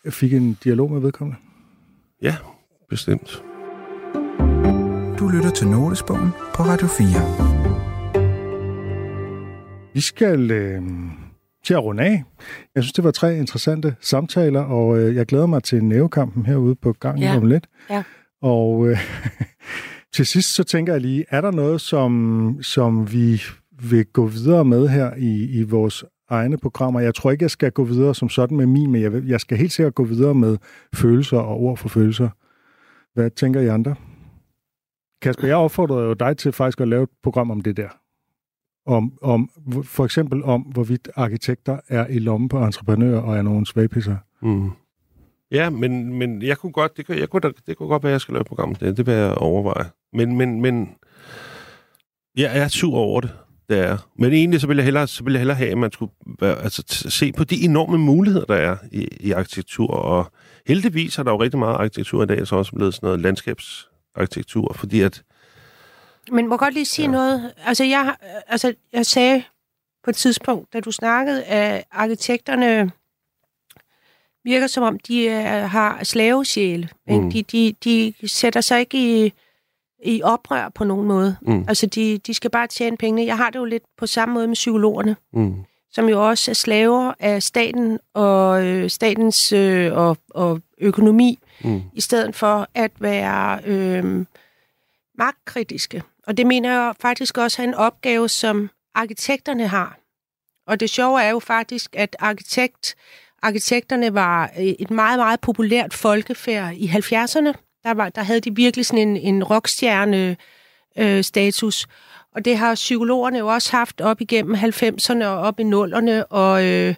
øh, 0.05 0.13
fik 0.13 0.33
en 0.33 0.59
dialog 0.65 0.91
med 0.93 1.01
vedkommende. 1.01 1.41
Ja, 2.23 2.37
bestemt. 2.89 3.45
Du 5.19 5.29
lytter 5.29 5.51
til 5.51 5.67
Notesbogen 5.69 6.31
på 6.55 6.63
Radio 6.63 6.87
4. 6.87 7.07
Vi 9.95 10.01
skal 10.01 10.51
øh, 10.51 10.83
til 11.65 11.75
at 11.75 11.85
runde 11.85 12.03
af. 12.03 12.25
Jeg 12.75 12.83
synes, 12.83 12.93
det 12.93 13.05
var 13.05 13.11
tre 13.11 13.39
interessante 13.39 13.97
samtaler, 14.01 14.61
og 14.61 14.99
øh, 14.99 15.15
jeg 15.17 15.27
glæder 15.27 15.47
mig 15.47 15.63
til 15.63 15.85
nævekampen 15.85 16.47
herude 16.47 16.75
på 16.75 16.93
gangen 16.93 17.23
Ja. 17.23 17.37
om 17.37 17.47
lidt. 17.47 17.67
Ja. 17.91 18.03
Og 18.43 18.89
øh, 18.89 18.99
til 20.15 20.27
sidst 20.27 20.55
så 20.55 20.65
tænker 20.65 20.93
jeg 20.93 21.01
lige, 21.03 21.25
er 21.29 21.41
der 21.41 21.51
noget, 21.51 21.81
som, 21.81 22.59
som 22.63 23.13
vi 23.13 23.43
vil 23.83 24.05
gå 24.07 24.27
videre 24.27 24.65
med 24.65 24.89
her 24.89 25.15
i, 25.15 25.45
i 25.61 25.63
vores 25.63 26.05
egne 26.31 26.59
programmer? 26.59 27.01
Jeg 27.01 27.15
tror 27.15 27.31
ikke, 27.31 27.43
jeg 27.43 27.51
skal 27.51 27.73
gå 27.73 27.85
videre 27.85 28.15
som 28.15 28.29
sådan 28.29 28.57
med 28.57 28.67
min, 28.67 28.91
men 28.91 29.03
jeg, 29.03 29.13
jeg 29.27 29.41
skal 29.41 29.59
helt 29.59 29.73
sikkert 29.73 29.95
gå 29.95 30.05
videre 30.05 30.35
med 30.35 30.57
følelser 30.95 31.39
og 31.39 31.61
ord 31.61 31.77
for 31.77 31.89
følelser. 31.89 32.29
Hvad 33.15 33.31
tænker 33.31 33.61
I 33.61 33.67
andre? 33.67 33.95
Kasper, 35.23 35.47
jeg 35.47 35.57
opfordrede 35.57 36.07
jo 36.07 36.13
dig 36.13 36.37
til 36.37 36.53
faktisk 36.53 36.81
at 36.81 36.89
lave 36.89 37.03
et 37.03 37.09
program 37.23 37.51
om 37.51 37.61
det 37.61 37.77
der. 37.77 37.89
Om, 38.87 39.13
om, 39.23 39.51
for 39.85 40.05
eksempel 40.05 40.45
om, 40.45 40.61
hvorvidt 40.61 41.09
arkitekter 41.17 41.79
er 41.89 42.07
i 42.07 42.19
lommen 42.19 42.49
på 42.49 42.65
entreprenører 42.65 43.21
og 43.21 43.37
er 43.37 43.43
nogle 43.43 43.67
svagpisser. 43.67 44.17
Mm. 44.43 44.71
Ja, 45.51 45.71
men, 45.71 46.15
men 46.19 46.43
jeg 46.43 46.59
kunne 46.59 46.73
godt, 46.73 46.97
det, 46.97 47.07
kunne, 47.07 47.19
jeg 47.19 47.29
kunne, 47.29 47.41
da- 47.41 47.51
det 47.67 47.77
kunne 47.77 47.89
godt 47.89 48.03
være, 48.03 48.11
at 48.11 48.13
jeg 48.13 48.21
skal 48.21 48.33
lave 48.33 48.41
et 48.41 48.47
program 48.47 48.75
det. 48.75 48.97
Det 48.97 49.07
vil 49.07 49.15
jeg 49.15 49.33
overveje. 49.35 49.85
Men, 50.13 50.37
men, 50.37 50.61
men 50.61 50.89
jeg 52.37 52.59
er 52.59 52.69
sur 52.69 52.95
over 52.97 53.21
det. 53.21 53.31
Det 53.69 53.79
er. 53.79 53.97
Men 54.19 54.33
egentlig 54.33 54.61
så 54.61 54.67
vil 54.67 54.77
jeg 54.77 54.85
hellere, 54.85 55.07
så 55.07 55.25
vil 55.25 55.33
jeg 55.33 55.41
hellere 55.41 55.57
have, 55.57 55.71
at 55.71 55.79
man 55.79 55.93
skulle 55.93 56.13
være, 56.41 56.57
altså, 56.63 56.83
t- 56.91 57.11
se 57.11 57.33
på 57.33 57.45
de 57.45 57.65
enorme 57.65 57.99
muligheder, 57.99 58.45
der 58.45 58.55
er 58.55 58.77
i, 58.93 59.09
i 59.21 59.31
arkitektur. 59.33 59.87
Og 59.89 60.33
heldigvis 60.67 61.19
er 61.19 61.23
der 61.23 61.31
jo 61.31 61.43
rigtig 61.43 61.59
meget 61.59 61.75
arkitektur 61.77 62.23
i 62.23 62.27
dag, 62.27 62.47
så 62.47 62.57
også 62.57 62.73
blevet 62.73 62.95
sådan 62.95 63.07
noget 63.07 63.21
landskabsarkitektur, 63.21 64.73
fordi 64.75 65.01
at 65.01 65.23
men 66.31 66.47
må 66.47 66.57
godt 66.57 66.75
lige 66.75 66.87
sige 66.87 67.07
ja. 67.07 67.13
noget? 67.13 67.55
Altså 67.65 67.85
jeg, 67.85 68.17
altså, 68.47 68.75
jeg 68.93 69.07
sagde 69.07 69.43
på 70.05 70.11
et 70.11 70.17
tidspunkt, 70.17 70.73
da 70.73 70.81
du 70.81 70.91
snakkede, 70.93 71.45
at 71.45 71.85
arkitekterne 71.91 72.91
virker 74.45 74.67
som 74.67 74.83
om, 74.83 74.99
de 74.99 75.29
er, 75.29 75.67
har 75.67 76.05
slavesjæle. 76.05 76.89
Mm. 77.09 77.15
Mm. 77.15 77.31
De, 77.31 77.43
de, 77.43 77.75
de 77.85 78.15
sætter 78.29 78.61
sig 78.61 78.81
ikke 78.81 79.25
i, 79.27 79.33
i 80.05 80.23
oprør 80.23 80.69
på 80.69 80.85
nogen 80.85 81.07
måde. 81.07 81.37
Mm. 81.43 81.65
Altså, 81.69 81.87
de, 81.87 82.19
de 82.19 82.35
skal 82.35 82.51
bare 82.51 82.67
tjene 82.67 82.97
pengene. 82.97 83.27
Jeg 83.27 83.37
har 83.37 83.51
det 83.51 83.59
jo 83.59 83.65
lidt 83.65 83.83
på 83.99 84.07
samme 84.07 84.35
måde 84.35 84.47
med 84.47 84.55
psykologerne, 84.55 85.17
mm, 85.33 85.55
som 85.91 86.09
jo 86.09 86.29
også 86.29 86.51
er 86.51 86.55
slaver 86.55 87.13
af 87.21 87.43
staten 87.43 87.99
og 88.15 88.67
øh, 88.67 88.91
statens 88.91 89.53
øh, 89.53 89.93
og, 89.93 90.17
og 90.31 90.61
økonomi, 90.79 91.39
mm, 91.65 91.83
i 91.93 92.01
stedet 92.01 92.35
for 92.35 92.69
at 92.75 92.91
være 93.01 93.61
øh, 93.67 94.27
magtkritiske. 95.19 96.03
Og 96.27 96.37
det 96.37 96.47
mener 96.47 96.71
jeg 96.71 96.95
faktisk 97.01 97.39
også 97.39 97.63
er 97.63 97.67
en 97.67 97.75
opgave, 97.75 98.29
som 98.29 98.71
arkitekterne 98.95 99.69
har. 99.69 99.99
Og 100.67 100.81
det 100.81 100.91
sjove 100.91 101.23
er 101.23 101.31
jo 101.31 101.39
faktisk, 101.39 101.97
at 101.97 102.17
arkitekt, 102.19 102.95
arkitekterne 103.43 104.15
var 104.15 104.51
øh, 104.59 104.65
et 104.65 104.91
meget, 104.91 105.19
meget 105.19 105.41
populært 105.41 105.95
folkefærd 105.95 106.75
i 106.75 106.87
70'erne. 106.87 107.53
Der, 107.85 107.95
var, 107.95 108.09
der 108.09 108.23
havde 108.23 108.41
de 108.41 108.57
virkelig 108.57 108.87
sådan 108.87 109.09
en, 109.09 109.17
en 109.17 109.45
rockstjerne 109.45 110.37
øh, 110.99 111.25
status. 111.25 111.87
Og 112.35 112.45
det 112.45 112.59
har 112.59 112.75
psykologerne 112.75 113.39
jo 113.39 113.49
også 113.49 113.77
haft 113.77 114.01
op 114.01 114.21
igennem 114.21 114.55
90'erne 114.55 115.25
og 115.25 115.39
op 115.39 115.61
i 115.61 115.63
0'erne. 115.63 116.25
Og, 116.31 116.65
øh, 116.65 116.95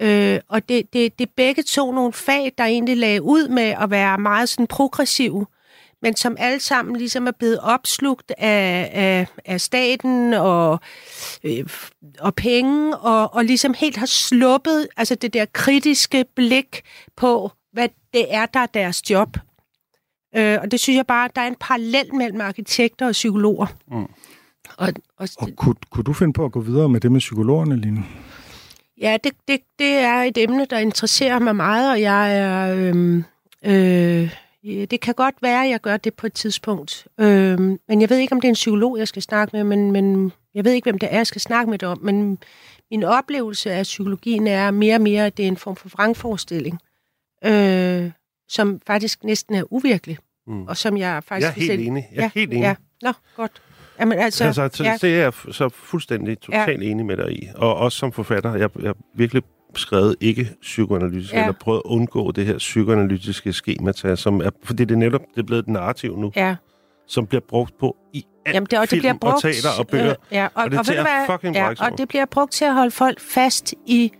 øh, 0.00 0.40
og 0.48 0.68
det, 0.68 0.92
det, 0.92 1.18
det 1.18 1.26
er 1.26 1.32
begge 1.36 1.62
to 1.62 1.92
nogle 1.92 2.12
fag, 2.12 2.52
der 2.58 2.64
egentlig 2.64 2.96
lagde 2.96 3.22
ud 3.22 3.48
med 3.48 3.74
at 3.80 3.90
være 3.90 4.18
meget 4.18 4.48
sådan 4.48 4.66
progressive 4.66 5.46
men 6.02 6.16
som 6.16 6.36
alle 6.38 6.60
sammen 6.60 6.96
ligesom 6.96 7.26
er 7.26 7.30
blevet 7.30 7.58
opslugt 7.58 8.32
af, 8.38 8.90
af, 8.92 9.26
af 9.44 9.60
staten 9.60 10.32
og, 10.34 10.80
øh, 11.44 11.66
og 12.20 12.34
penge, 12.34 12.96
og, 12.96 13.34
og 13.34 13.44
ligesom 13.44 13.74
helt 13.74 13.96
har 13.96 14.06
sluppet 14.06 14.88
altså 14.96 15.14
det 15.14 15.32
der 15.32 15.44
kritiske 15.52 16.24
blik 16.36 16.82
på, 17.16 17.50
hvad 17.72 17.88
det 18.12 18.34
er, 18.34 18.46
der 18.46 18.60
er 18.60 18.66
deres 18.66 19.10
job. 19.10 19.36
Øh, 20.36 20.58
og 20.62 20.70
det 20.70 20.80
synes 20.80 20.96
jeg 20.96 21.06
bare, 21.06 21.28
der 21.36 21.42
er 21.42 21.46
en 21.46 21.56
parallel 21.60 22.14
mellem 22.14 22.40
arkitekter 22.40 23.06
og 23.06 23.12
psykologer. 23.12 23.66
Mm. 23.90 24.06
Og, 24.76 24.92
og, 25.16 25.28
Og 25.36 25.48
kunne, 25.56 25.74
kunne 25.90 26.04
du 26.04 26.12
finde 26.12 26.32
på 26.32 26.44
at 26.44 26.52
gå 26.52 26.60
videre 26.60 26.88
med 26.88 27.00
det 27.00 27.12
med 27.12 27.20
psykologerne, 27.20 27.76
Line? 27.76 28.04
Ja, 29.00 29.16
det, 29.24 29.32
det, 29.48 29.60
det 29.78 29.92
er 29.92 30.22
et 30.22 30.38
emne, 30.38 30.66
der 30.70 30.78
interesserer 30.78 31.38
mig 31.38 31.56
meget, 31.56 31.90
og 31.90 32.00
jeg 32.00 32.38
er... 32.38 32.74
Øhm, 32.74 33.24
øh, 33.64 33.72
ja, 34.22 34.28
det 34.64 35.00
kan 35.00 35.14
godt 35.14 35.34
være, 35.42 35.64
at 35.64 35.70
jeg 35.70 35.80
gør 35.80 35.96
det 35.96 36.14
på 36.14 36.26
et 36.26 36.32
tidspunkt. 36.32 37.06
Øhm, 37.20 37.78
men 37.88 38.00
jeg 38.00 38.10
ved 38.10 38.18
ikke, 38.18 38.32
om 38.32 38.40
det 38.40 38.48
er 38.48 38.52
en 38.52 38.54
psykolog, 38.54 38.98
jeg 38.98 39.08
skal 39.08 39.22
snakke 39.22 39.56
med, 39.56 39.64
men, 39.64 39.92
men 39.92 40.32
jeg 40.54 40.64
ved 40.64 40.72
ikke, 40.72 40.84
hvem 40.84 40.98
det 40.98 41.08
er, 41.12 41.16
jeg 41.16 41.26
skal 41.26 41.40
snakke 41.40 41.70
med 41.70 41.78
det 41.78 41.88
om. 41.88 41.98
Men 42.02 42.38
min 42.90 43.02
oplevelse 43.04 43.72
af 43.72 43.82
psykologien 43.82 44.46
er 44.46 44.70
mere 44.70 44.94
og 44.94 45.00
mere, 45.00 45.26
at 45.26 45.36
det 45.36 45.42
er 45.42 45.48
en 45.48 45.56
form 45.56 45.76
for 45.76 45.88
vrangforestilling, 45.88 46.78
øh, 47.44 48.10
som 48.48 48.80
faktisk 48.86 49.24
næsten 49.24 49.54
er 49.54 49.72
uvirkelig, 49.72 50.18
mm. 50.46 50.66
og 50.66 50.76
som 50.76 50.96
jeg 50.96 51.14
Jeg 51.14 51.24
faktisk... 51.24 51.48
er 51.48 51.52
helt 51.52 51.66
selv- 51.70 51.80
enig. 51.86 52.04
Jeg 52.14 52.24
er 52.24 52.30
helt 52.34 52.50
enig. 52.52 52.62
Ja, 52.62 52.74
nå, 53.02 53.12
godt. 53.36 53.62
Jamen, 54.00 54.18
altså, 54.18 54.44
Altså, 54.44 54.70
så, 54.72 54.84
ja. 54.84 54.98
det 55.00 55.14
er 55.16 55.22
jeg 55.22 55.32
så 55.52 55.68
fuldstændig 55.68 56.38
totalt 56.40 56.82
ja. 56.82 56.88
enig 56.90 57.06
med 57.06 57.16
dig 57.16 57.32
i. 57.32 57.48
Og 57.54 57.76
også 57.76 57.98
som 57.98 58.12
forfatter, 58.12 58.54
jeg 58.54 58.70
jeg 58.82 58.94
virkelig 59.14 59.42
skrevet 59.76 60.16
ikke 60.20 60.50
psykoanalytisk, 60.60 61.32
ja. 61.32 61.40
Eller 61.40 61.52
prøvet 61.52 61.82
at 61.84 61.90
undgå 61.90 62.30
det 62.30 62.46
her 62.46 62.58
psykoanalytiske 62.58 63.52
skemata, 63.52 64.16
som 64.16 64.40
er, 64.40 64.50
fordi 64.64 64.84
det 64.84 64.94
er 64.94 64.98
netop 64.98 65.20
det 65.34 65.40
er 65.40 65.46
blevet 65.46 65.62
et 65.62 65.68
narrativ 65.68 66.16
nu, 66.18 66.32
ja. 66.36 66.56
som 67.06 67.26
bliver 67.26 67.42
brugt 67.48 67.78
på 67.78 67.96
i 68.12 68.24
alt 68.46 68.54
Jamen, 68.54 68.66
det, 68.70 68.78
og 68.78 68.82
det 68.82 68.90
film 68.90 69.00
bliver 69.00 69.14
brugt, 69.20 69.34
og 69.34 69.42
teater 69.42 69.68
og 69.78 69.86
bøger. 69.86 70.10
Øh, 70.10 70.14
ja, 70.30 70.44
og, 70.54 70.64
og 70.64 70.70
det 70.70 70.78
og, 70.78 70.86
du 70.86 70.92
hvad? 70.92 71.26
fucking 71.26 71.54
ja, 71.54 71.68
og 71.68 71.98
det 71.98 72.08
bliver 72.08 72.24
brugt 72.24 72.52
til 72.52 72.64
at 72.64 72.74
holde 72.74 72.90
folk 72.90 73.20
fast 73.20 73.74
i 73.86 74.12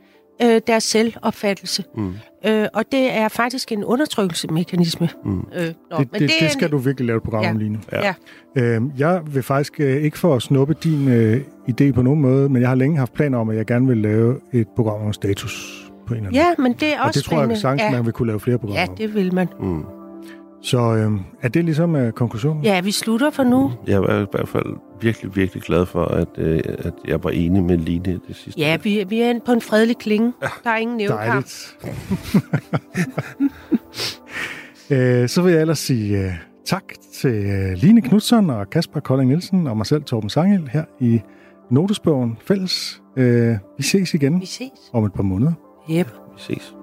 øh, 0.43 0.61
deres 0.67 0.85
selvopfattelse. 0.85 1.85
Mm. 1.97 2.13
Øh, 2.47 2.67
og 2.75 2.85
det 2.93 3.13
er 3.17 3.29
faktisk 3.29 3.73
en 3.73 3.85
undertrykkelsesmekanisme. 3.85 5.09
Mm. 5.25 5.31
Øh, 5.31 5.41
nå, 5.41 5.43
Det, 5.63 5.73
men 5.99 6.07
det, 6.21 6.21
det 6.21 6.31
er 6.45 6.49
skal 6.49 6.65
en- 6.65 6.71
du 6.71 6.79
virkelig 6.79 7.07
lave 7.07 7.17
et 7.17 7.23
program 7.23 7.43
Ja. 7.45 7.51
om, 7.51 7.57
Line. 7.59 7.79
Ja. 7.93 8.13
Ja. 8.57 8.63
Øhm, 8.63 8.93
jeg 8.99 9.21
vil 9.27 9.43
faktisk 9.43 9.81
øh, 9.81 10.03
ikke 10.03 10.19
for 10.19 10.35
at 10.37 10.43
snuppe 10.43 10.75
din 10.85 11.09
øh, 11.09 11.41
idé 11.71 11.93
på 11.93 12.03
nogen 12.03 12.21
måde, 12.21 12.49
men 12.49 12.63
jeg 12.63 12.69
har 12.71 12.77
længe 12.77 12.99
haft 12.99 13.13
planer 13.13 13.39
om, 13.39 13.49
at 13.51 13.57
jeg 13.57 13.67
gerne 13.67 13.87
vil 13.87 13.97
lave 13.97 14.41
et 14.53 14.69
program 14.77 15.07
om 15.07 15.13
status 15.13 15.85
på 16.07 16.15
en 16.15 16.17
eller 16.17 16.29
anden 16.29 16.41
ja, 16.59 16.63
men 16.63 16.73
det 16.73 16.89
er 16.95 17.01
Og 17.01 17.07
også 17.07 17.19
det 17.21 17.25
tror 17.25 17.45
jeg 17.45 17.57
sagtens, 17.57 17.83
ja. 17.83 17.91
man 17.91 18.05
vil 18.05 18.13
kunne 18.13 18.27
lave 18.29 18.41
flere 18.41 18.59
programmer 18.59 18.95
ja, 18.99 19.05
det 19.05 19.15
vil 19.15 19.35
man. 19.35 19.49
Mm. 19.61 19.85
Så 20.63 20.79
øh, 20.95 21.21
er 21.43 21.49
det 21.49 21.65
ligesom 21.65 21.97
øh, 21.97 22.13
konklusionen? 22.13 22.65
Ja, 22.65 22.81
vi 22.81 22.91
slutter 22.93 23.31
for 23.31 23.43
nu. 23.45 23.73
Jeg 23.87 23.95
er 23.97 24.23
i 24.23 24.27
hvert 24.33 24.49
fald 24.49 24.77
virkelig, 25.01 25.37
virkelig 25.37 25.63
glad 25.63 25.87
for, 25.87 26.05
at, 26.05 26.29
øh, 26.39 26.61
at 26.79 26.93
jeg 27.09 27.25
var 27.25 27.31
enig 27.31 27.63
med 27.63 27.79
Line 27.79 28.21
det 28.29 28.37
sidste. 28.37 28.61
Ja, 28.61 28.77
vi, 28.83 29.05
vi 29.09 29.21
er 29.21 29.39
på 29.47 29.53
en 29.53 29.61
fredelig 29.61 29.97
klinge. 29.97 30.33
Der 30.65 30.71
er 30.71 30.77
ingen 30.77 30.97
nævnkamp. 30.97 31.27
Dejligt. 31.29 31.79
øh, 35.23 35.29
så 35.29 35.43
vil 35.43 35.53
jeg 35.53 35.61
ellers 35.61 35.79
sige 35.79 36.19
øh, 36.19 36.33
tak 36.67 36.85
til 37.15 37.35
øh, 37.35 37.73
Line 37.77 38.03
Knudsen 38.03 38.51
og 38.51 38.71
Kasper 38.71 39.01
Kolding 39.01 39.29
Nielsen 39.31 39.67
og 39.67 39.77
mig 39.77 39.87
selv, 39.87 40.03
Torben 40.05 40.31
Sangel, 40.31 40.69
her 40.73 40.85
i 41.01 41.21
Notesbogen 41.71 42.39
Fælles. 42.47 43.03
Øh, 43.17 43.57
vi 43.79 43.83
ses 43.83 44.15
igen 44.15 44.41
Vi 44.41 44.47
ses. 44.47 44.71
om 44.93 45.05
et 45.05 45.13
par 45.13 45.23
måneder. 45.23 45.53
Yep. 45.91 46.07
Vi 46.37 46.55
ses. 46.55 46.75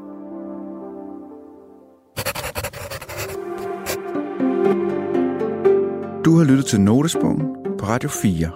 Du 6.30 6.38
har 6.38 6.44
lyttet 6.44 6.66
til 6.66 6.82
Notesbogen 6.82 7.56
på 7.80 7.86
Radio 7.86 8.10
4. 8.10 8.50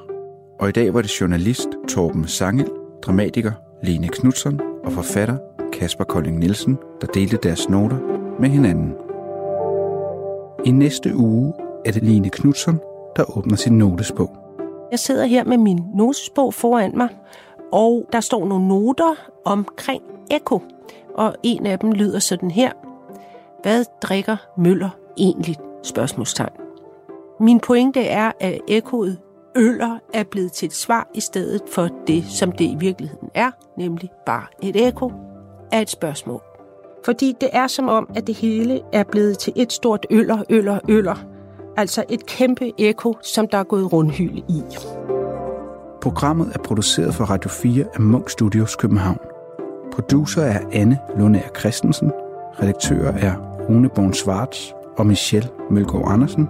Og 0.59 0.69
i 0.69 0.71
dag 0.71 0.93
var 0.93 1.01
det 1.01 1.21
journalist 1.21 1.67
Torben 1.89 2.28
Sangel, 2.28 2.67
dramatiker 3.01 3.51
Lene 3.84 4.07
Knudsen 4.07 4.61
og 4.84 4.91
forfatter 4.91 5.38
Kasper 5.71 6.03
Kolding 6.03 6.39
Nielsen, 6.39 6.78
der 7.01 7.07
delte 7.07 7.38
deres 7.38 7.69
noter 7.69 7.97
med 8.39 8.49
hinanden. 8.49 8.93
I 10.65 10.71
næste 10.71 11.15
uge 11.15 11.53
er 11.86 11.91
det 11.91 12.03
Line 12.03 12.30
Knudsen, 12.30 12.80
der 13.15 13.38
åbner 13.38 13.55
sin 13.55 13.78
notesbog. 13.78 14.38
Jeg 14.91 14.99
sidder 14.99 15.26
her 15.26 15.43
med 15.43 15.57
min 15.57 15.80
notesbog 15.95 16.53
foran 16.53 16.97
mig, 16.97 17.09
og 17.71 18.09
der 18.11 18.19
står 18.19 18.47
nogle 18.47 18.67
noter 18.67 19.15
omkring 19.45 20.03
Eko. 20.32 20.61
Og 21.15 21.36
en 21.43 21.65
af 21.65 21.80
dem 21.80 21.91
lyder 21.91 22.19
sådan 22.19 22.51
her. 22.51 22.71
Hvad 23.61 23.86
drikker 24.01 24.38
Møller 24.57 24.89
egentlig? 25.17 25.57
Spørgsmålstegn. 25.84 26.62
Min 27.39 27.59
pointe 27.59 28.01
er, 28.01 28.31
at 28.39 28.59
ekkoet 28.67 29.17
øller 29.55 29.99
er 30.13 30.23
blevet 30.23 30.51
til 30.51 30.65
et 30.65 30.73
svar 30.73 31.07
i 31.13 31.19
stedet 31.19 31.61
for 31.71 31.89
det, 32.07 32.25
som 32.25 32.51
det 32.51 32.65
i 32.65 32.75
virkeligheden 32.79 33.29
er, 33.34 33.51
nemlig 33.77 34.09
bare 34.25 34.45
et 34.61 34.88
ekko 34.88 35.11
af 35.71 35.81
et 35.81 35.89
spørgsmål. 35.89 36.41
Fordi 37.05 37.36
det 37.41 37.49
er 37.53 37.67
som 37.67 37.88
om, 37.88 38.09
at 38.15 38.27
det 38.27 38.36
hele 38.36 38.81
er 38.93 39.03
blevet 39.03 39.38
til 39.38 39.53
et 39.55 39.73
stort 39.73 40.05
øller, 40.09 40.43
øller, 40.49 40.79
øller. 40.89 41.15
Altså 41.77 42.03
et 42.09 42.25
kæmpe 42.25 42.71
ekko, 42.77 43.15
som 43.21 43.47
der 43.47 43.57
er 43.57 43.63
gået 43.63 43.93
rundhyld 43.93 44.38
i. 44.38 44.63
Programmet 46.01 46.51
er 46.55 46.59
produceret 46.59 47.13
for 47.13 47.23
Radio 47.23 47.49
4 47.49 47.86
af 47.93 48.01
Munk 48.01 48.29
Studios 48.29 48.75
København. 48.75 49.19
Producer 49.91 50.41
er 50.41 50.59
Anne 50.71 50.99
Lundær 51.17 51.47
Christensen. 51.59 52.11
Redaktører 52.61 53.17
er 53.17 53.36
Rune 53.69 53.89
Born 53.89 54.13
Svarts 54.13 54.73
og 54.97 55.05
Michelle 55.07 55.49
Mølgaard 55.71 56.11
Andersen. 56.11 56.49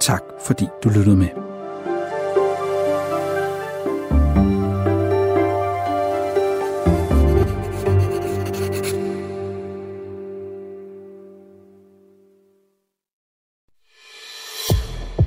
Tak 0.00 0.22
fordi 0.46 0.66
du 0.84 0.88
lyttede 0.88 1.16
med. 1.16 1.28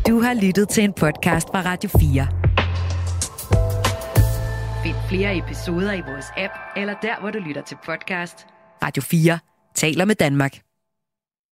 Du 0.07 0.19
har 0.19 0.33
lyttet 0.41 0.69
til 0.69 0.83
en 0.83 0.93
podcast 0.93 1.47
fra 1.47 1.61
Radio 1.61 1.89
4. 1.89 2.27
Find 4.83 4.95
flere 5.09 5.37
episoder 5.37 5.93
i 5.93 6.01
vores 6.01 6.25
app, 6.37 6.53
eller 6.75 6.93
der, 7.01 7.19
hvor 7.19 7.31
du 7.31 7.39
lytter 7.39 7.61
til 7.61 7.77
podcast. 7.85 8.47
Radio 8.83 9.03
4 9.03 9.39
taler 9.75 10.05
med 10.05 10.15
Danmark. 10.15 10.72